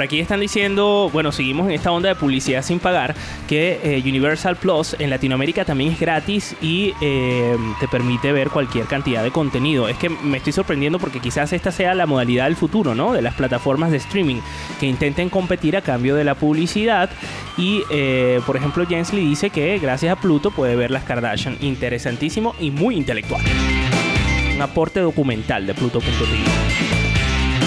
Por 0.00 0.06
aquí 0.06 0.18
están 0.18 0.40
diciendo, 0.40 1.10
bueno, 1.12 1.30
seguimos 1.30 1.68
en 1.68 1.74
esta 1.74 1.92
onda 1.92 2.08
de 2.08 2.14
publicidad 2.14 2.62
sin 2.62 2.78
pagar, 2.78 3.14
que 3.46 3.78
eh, 3.84 4.02
Universal 4.02 4.56
Plus 4.56 4.96
en 4.98 5.10
Latinoamérica 5.10 5.66
también 5.66 5.92
es 5.92 6.00
gratis 6.00 6.56
y 6.62 6.94
eh, 7.02 7.54
te 7.80 7.86
permite 7.86 8.32
ver 8.32 8.48
cualquier 8.48 8.86
cantidad 8.86 9.22
de 9.22 9.30
contenido. 9.30 9.88
Es 9.88 9.98
que 9.98 10.08
me 10.08 10.38
estoy 10.38 10.54
sorprendiendo 10.54 10.98
porque 10.98 11.20
quizás 11.20 11.52
esta 11.52 11.70
sea 11.70 11.94
la 11.94 12.06
modalidad 12.06 12.46
del 12.46 12.56
futuro, 12.56 12.94
¿no? 12.94 13.12
De 13.12 13.20
las 13.20 13.34
plataformas 13.34 13.90
de 13.90 13.98
streaming 13.98 14.40
que 14.80 14.86
intenten 14.86 15.28
competir 15.28 15.76
a 15.76 15.82
cambio 15.82 16.16
de 16.16 16.24
la 16.24 16.34
publicidad. 16.34 17.10
Y, 17.58 17.82
eh, 17.90 18.40
por 18.46 18.56
ejemplo, 18.56 18.86
Jens 18.86 19.12
Lee 19.12 19.28
dice 19.28 19.50
que 19.50 19.78
gracias 19.80 20.16
a 20.16 20.18
Pluto 20.18 20.50
puede 20.50 20.76
ver 20.76 20.90
las 20.90 21.04
Kardashian. 21.04 21.58
Interesantísimo 21.60 22.54
y 22.58 22.70
muy 22.70 22.96
intelectual. 22.96 23.42
Un 24.54 24.62
aporte 24.62 25.00
documental 25.00 25.66
de 25.66 25.74
Pluto.tv. 25.74 26.89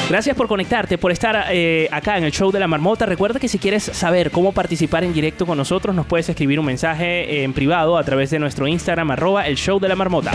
Gracias 0.10 0.36
por 0.36 0.48
conectarte, 0.48 0.98
por 0.98 1.12
estar 1.12 1.46
eh, 1.50 1.88
acá 1.92 2.18
en 2.18 2.24
el 2.24 2.32
show 2.32 2.52
de 2.52 2.60
la 2.60 2.68
marmota. 2.68 3.06
Recuerda 3.06 3.40
que 3.40 3.48
si 3.48 3.58
quieres 3.58 3.84
saber 3.84 4.32
cómo 4.32 4.52
participar 4.52 5.04
en 5.04 5.14
directo 5.14 5.46
con 5.46 5.58
nosotros, 5.58 5.96
nos 5.96 6.06
puedes 6.06 6.30
escribir 6.30 6.60
un 6.60 6.66
mensaje 6.66 7.44
en 7.44 7.54
privado 7.54 7.98
a 7.98 8.04
través 8.04 8.30
de 8.30 8.40
nuestro 8.40 8.68
Instagram, 8.68 9.12
arroba 9.12 9.48
el 9.48 9.56
show 9.56 9.80
de 9.80 9.88
la 9.88 9.96
marmota. 9.96 10.32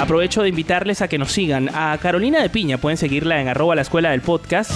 Aprovecho 0.00 0.42
de 0.42 0.50
invitarles 0.50 1.02
a 1.02 1.08
que 1.08 1.18
nos 1.18 1.32
sigan. 1.32 1.70
A 1.74 1.98
Carolina 2.00 2.40
de 2.40 2.48
Piña 2.48 2.78
pueden 2.78 2.96
seguirla 2.96 3.40
en 3.40 3.48
arroba 3.48 3.74
la 3.74 3.82
escuela 3.82 4.10
del 4.10 4.20
podcast, 4.20 4.70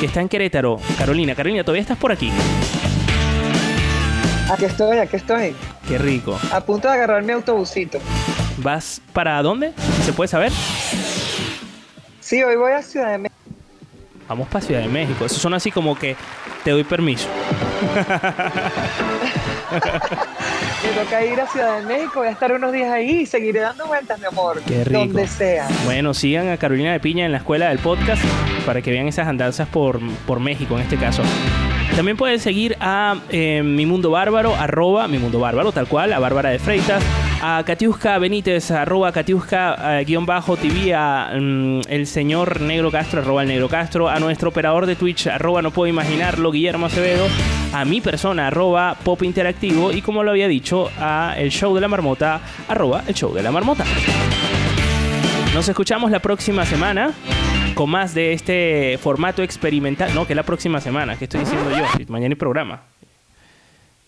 que 0.00 0.06
está 0.06 0.20
en 0.20 0.28
Querétaro. 0.28 0.78
Carolina, 0.98 1.34
Carolina, 1.34 1.62
todavía 1.62 1.82
estás 1.82 1.98
por 1.98 2.12
aquí. 2.12 2.30
Aquí 4.50 4.64
estoy, 4.64 4.98
aquí 4.98 5.16
estoy. 5.16 5.54
Qué 5.88 5.96
rico. 5.98 6.38
A 6.50 6.60
punto 6.60 6.88
de 6.88 6.94
agarrar 6.94 7.22
mi 7.22 7.32
autobusito. 7.32 7.98
¿Vas 8.58 9.00
para 9.12 9.40
dónde? 9.42 9.72
¿Se 10.04 10.12
puede 10.12 10.28
saber? 10.28 10.52
Sí, 12.32 12.42
hoy 12.42 12.56
voy 12.56 12.72
a 12.72 12.80
Ciudad 12.80 13.10
de 13.10 13.18
México. 13.18 13.36
Vamos 14.26 14.48
para 14.48 14.64
Ciudad 14.64 14.80
de 14.80 14.88
México. 14.88 15.26
Eso 15.26 15.38
son 15.38 15.52
así 15.52 15.70
como 15.70 15.98
que 15.98 16.16
te 16.64 16.70
doy 16.70 16.82
permiso. 16.82 17.28
Me 20.82 21.04
toca 21.04 21.24
ir 21.26 21.38
a 21.38 21.46
Ciudad 21.46 21.80
de 21.80 21.84
México, 21.84 22.20
voy 22.20 22.28
a 22.28 22.30
estar 22.30 22.50
unos 22.52 22.72
días 22.72 22.90
ahí 22.90 23.20
y 23.20 23.26
seguiré 23.26 23.60
dando 23.60 23.86
vueltas, 23.86 24.18
mi 24.18 24.24
amor. 24.24 24.62
Qué 24.66 24.82
rico. 24.82 25.00
Donde 25.00 25.26
sea. 25.26 25.68
Bueno, 25.84 26.14
sigan 26.14 26.48
a 26.48 26.56
Carolina 26.56 26.92
de 26.92 27.00
Piña 27.00 27.26
en 27.26 27.32
la 27.32 27.38
escuela 27.38 27.68
del 27.68 27.80
podcast 27.80 28.24
para 28.64 28.80
que 28.80 28.90
vean 28.90 29.08
esas 29.08 29.28
andanzas 29.28 29.68
por, 29.68 30.00
por 30.26 30.40
México 30.40 30.76
en 30.76 30.84
este 30.84 30.96
caso. 30.96 31.22
También 31.96 32.16
pueden 32.16 32.40
seguir 32.40 32.78
a 32.80 33.16
eh, 33.28 33.60
Mi 33.62 33.84
Mundo 33.84 34.10
Bárbaro, 34.10 34.54
arroba 34.54 35.06
Mi 35.06 35.18
Mundo 35.18 35.38
Bárbaro, 35.38 35.70
tal 35.72 35.86
cual, 35.86 36.14
a 36.14 36.18
Bárbara 36.18 36.48
de 36.48 36.58
Freitas, 36.58 37.04
a 37.44 37.64
Katiuska 37.64 38.18
Benítez, 38.18 38.70
arroba 38.70 39.10
Katiuska 39.10 39.98
eh, 40.00 40.04
guion 40.04 40.24
bajo 40.24 40.56
TV, 40.56 40.94
a 40.94 41.32
mm, 41.34 41.80
el 41.88 42.06
señor 42.06 42.60
Negro 42.60 42.92
Castro, 42.92 43.20
arroba 43.20 43.42
el 43.42 43.48
Negro 43.48 43.68
Castro, 43.68 44.08
a 44.08 44.20
nuestro 44.20 44.50
operador 44.50 44.86
de 44.86 44.94
Twitch, 44.94 45.26
arroba 45.26 45.60
No 45.60 45.72
Puedo 45.72 45.88
Imaginarlo, 45.88 46.52
Guillermo 46.52 46.86
Acevedo, 46.86 47.26
a 47.72 47.84
mi 47.84 48.00
persona, 48.00 48.46
arroba 48.46 48.96
Pop 49.02 49.24
Interactivo, 49.24 49.90
y 49.90 50.02
como 50.02 50.22
lo 50.22 50.30
había 50.30 50.46
dicho, 50.46 50.88
a 51.00 51.34
el 51.36 51.50
show 51.50 51.74
de 51.74 51.80
la 51.80 51.88
marmota, 51.88 52.40
arroba 52.68 53.02
el 53.08 53.14
show 53.14 53.34
de 53.34 53.42
la 53.42 53.50
marmota. 53.50 53.84
Nos 55.52 55.68
escuchamos 55.68 56.12
la 56.12 56.20
próxima 56.20 56.64
semana 56.64 57.10
con 57.74 57.90
más 57.90 58.14
de 58.14 58.34
este 58.34 58.98
formato 59.02 59.42
experimental. 59.42 60.14
No, 60.14 60.28
que 60.28 60.36
la 60.36 60.44
próxima 60.44 60.80
semana, 60.80 61.18
que 61.18 61.24
estoy 61.24 61.40
diciendo 61.40 61.70
yo? 61.70 61.84
Mañana 62.08 62.32
hay 62.32 62.36
programa. 62.36 62.91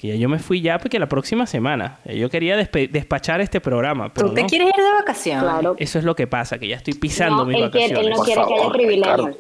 Que 0.05 0.09
ya 0.11 0.17
yo 0.17 0.29
me 0.29 0.39
fui 0.39 0.61
ya 0.61 0.79
porque 0.79 0.99
la 0.99 1.07
próxima 1.09 1.47
semana. 1.47 1.97
Yo 2.05 2.29
quería 2.29 2.59
despachar 2.59 3.41
este 3.41 3.59
programa. 3.59 4.13
Pero 4.13 4.29
¿Tú 4.29 4.35
te 4.35 4.43
no. 4.43 4.49
quieres 4.49 4.69
ir 4.69 4.75
de 4.85 4.93
vacaciones? 4.93 5.67
Eso 5.79 5.99
es 5.99 6.05
lo 6.05 6.15
que 6.15 6.27
pasa, 6.27 6.59
que 6.59 6.69
ya 6.69 6.77
estoy 6.77 6.93
pisando 6.93 7.39
No, 7.39 7.45
mis 7.47 7.57
él, 7.57 7.71
quiere, 7.71 7.95
vacaciones. 7.95 8.07
él 8.07 8.11
no 8.19 8.23
quiere 8.23 8.43
que 8.47 8.55
haya 8.61 8.69
privilegios. 8.71 9.37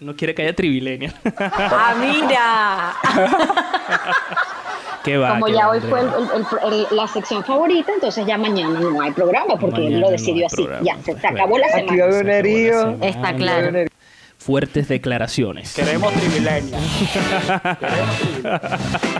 No 0.00 0.16
quiere 0.16 0.34
que 0.34 0.42
haya 0.44 0.54
trivilenia. 0.56 1.12
¡Ah, 1.36 1.94
mira! 2.00 2.94
Qué 5.04 5.18
va. 5.18 5.30
Como 5.34 5.44
qué 5.44 5.52
ya 5.52 5.66
va, 5.66 5.72
hoy 5.72 5.78
Andrea. 5.82 5.90
fue 5.90 6.00
el- 6.00 6.68
el- 6.72 6.86
el- 6.90 6.96
la 6.96 7.06
sección 7.06 7.44
favorita, 7.44 7.92
entonces 7.92 8.24
ya 8.24 8.38
mañana 8.38 8.80
no 8.80 9.02
hay 9.02 9.10
programa 9.10 9.56
porque 9.56 9.86
él 9.88 10.00
lo 10.00 10.08
decidió 10.10 10.46
así. 10.46 10.56
programa. 10.56 10.82
Ya, 10.86 10.96
se, 11.02 11.20
se 11.20 11.26
acabó 11.26 11.58
la 11.58 11.66
Aquí 11.66 11.74
va 11.74 11.80
a 11.82 11.86
semana. 11.86 12.04
haber 12.04 12.24
un 12.24 12.30
herido. 12.30 12.96
Está 13.02 13.34
claro. 13.34 13.72
Fuertes 14.38 14.88
declaraciones. 14.88 15.74
Queremos 15.74 16.14
privilegios. 16.14 16.80
Queremos. 17.78 18.60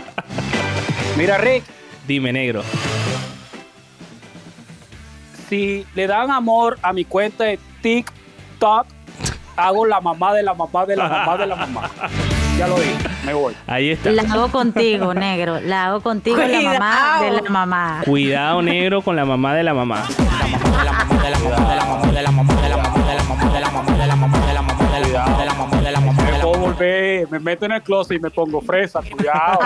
Mira, 1.17 1.37
Rick, 1.37 1.63
Dime, 2.07 2.33
negro. 2.33 2.63
si 5.49 5.85
le 5.95 6.07
dan 6.07 6.31
amor 6.31 6.77
a 6.81 6.93
mi 6.93 7.05
cuenta 7.05 7.43
de 7.43 7.59
TikTok, 7.81 8.87
hago 9.55 9.85
la 9.85 10.01
mamá 10.01 10.33
de 10.33 10.43
la 10.43 10.53
mamá 10.53 10.85
de 10.85 10.95
la 10.95 11.07
mamá 11.09 11.37
de 11.37 11.45
la 11.45 11.55
mamá. 11.55 11.89
Ya 12.57 12.67
lo 12.67 12.75
dije, 12.75 12.95
me 13.25 13.33
voy. 13.33 13.55
Ahí 13.67 13.91
está. 13.91 14.11
La 14.11 14.23
hago 14.23 14.49
contigo, 14.49 15.13
negro. 15.13 15.59
La 15.61 15.87
hago 15.87 16.01
contigo, 16.01 16.37
la 16.37 16.61
mamá 16.61 17.21
de 17.21 17.31
la 17.31 17.49
mamá. 17.49 18.01
Cuidado, 18.05 18.61
negro, 18.61 19.01
con 19.01 19.15
la 19.15 19.25
mamá 19.25 19.53
de 19.55 19.63
la 19.63 19.73
mamá. 19.73 20.03
Me 20.47 20.57
puedo 20.57 20.81
volver, 26.71 27.29
me 27.29 27.39
meto 27.39 27.65
en 27.65 27.73
el 27.73 27.81
closet 27.81 28.17
y 28.17 28.19
me 28.19 28.29
pongo 28.29 28.61
fresa, 28.61 29.01
cuidado. 29.01 29.59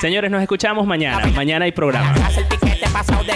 Señores, 0.00 0.30
nos 0.30 0.42
escuchamos 0.42 0.86
mañana. 0.86 1.26
Mañana 1.34 1.64
hay 1.64 1.72
programa. 1.72 2.14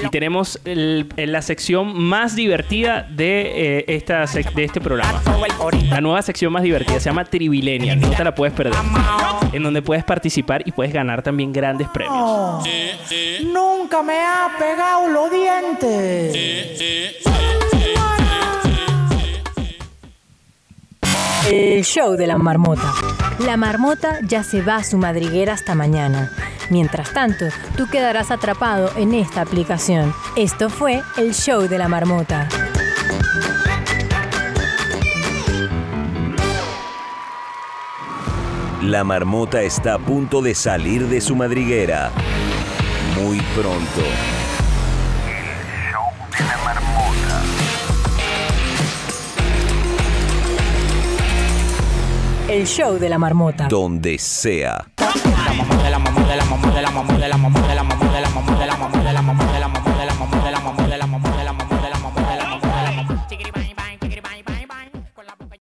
Y 0.03 0.09
tenemos 0.11 0.59
el- 0.65 1.09
la 1.17 1.43
sección 1.43 1.99
más 2.01 2.35
divertida 2.37 3.07
de, 3.11 3.79
eh, 3.81 3.85
esta 3.89 4.23
sec- 4.25 4.53
de 4.55 4.65
este 4.65 4.81
programa. 4.81 5.21
La 5.91 6.01
nueva 6.01 6.23
sección 6.23 6.53
más 6.53 6.63
divertida 6.63 6.99
se 7.01 7.11
llama 7.11 7.25
Trivilenia. 7.25 7.97
No 7.97 8.11
te 8.11 8.25
la 8.25 8.35
puedes 8.35 8.55
perder. 8.55 8.75
En 9.53 9.63
donde 9.63 9.83
puedes 9.83 10.05
participar 10.05 10.63
y 10.65 10.73
puedes 10.73 10.93
ganar 10.93 11.23
también 11.23 11.53
grandes 11.53 11.89
premios. 11.89 12.15
Oh, 12.17 12.63
nunca 13.53 14.03
me 14.03 14.19
ha 14.21 14.51
pegado 14.59 15.09
los 15.09 15.31
dientes. 15.31 16.33
El 21.49 21.85
show 21.85 22.17
de 22.17 22.27
la 22.27 22.37
marmota. 22.37 22.93
La 23.39 23.57
marmota 23.57 24.19
ya 24.23 24.43
se 24.45 24.63
va 24.63 24.77
a 24.77 24.85
su 24.85 24.99
madriguera 24.99 25.55
hasta 25.55 25.75
mañana. 25.75 26.31
Mientras 26.69 27.13
tanto, 27.13 27.47
tú 27.77 27.89
quedarás 27.89 28.31
atrapado 28.31 28.91
en 28.97 29.15
esta 29.15 29.41
aplicación. 29.41 30.15
Esto 30.37 30.69
fue 30.69 31.03
el 31.17 31.35
show 31.35 31.63
de 31.63 31.79
la 31.79 31.89
marmota. 31.89 32.49
La 38.83 39.03
marmota 39.03 39.63
está 39.63 39.95
a 39.95 39.99
punto 39.99 40.43
de 40.43 40.55
salir 40.55 41.09
de 41.09 41.21
su 41.21 41.35
madriguera. 41.35 42.11
Muy 43.21 43.41
pronto. 43.57 44.40
El 52.51 52.67
show 52.67 52.99
de 52.99 53.09
la 53.09 53.17
marmota. 53.17 53.69
Donde 53.69 54.19
sea. 54.19 54.85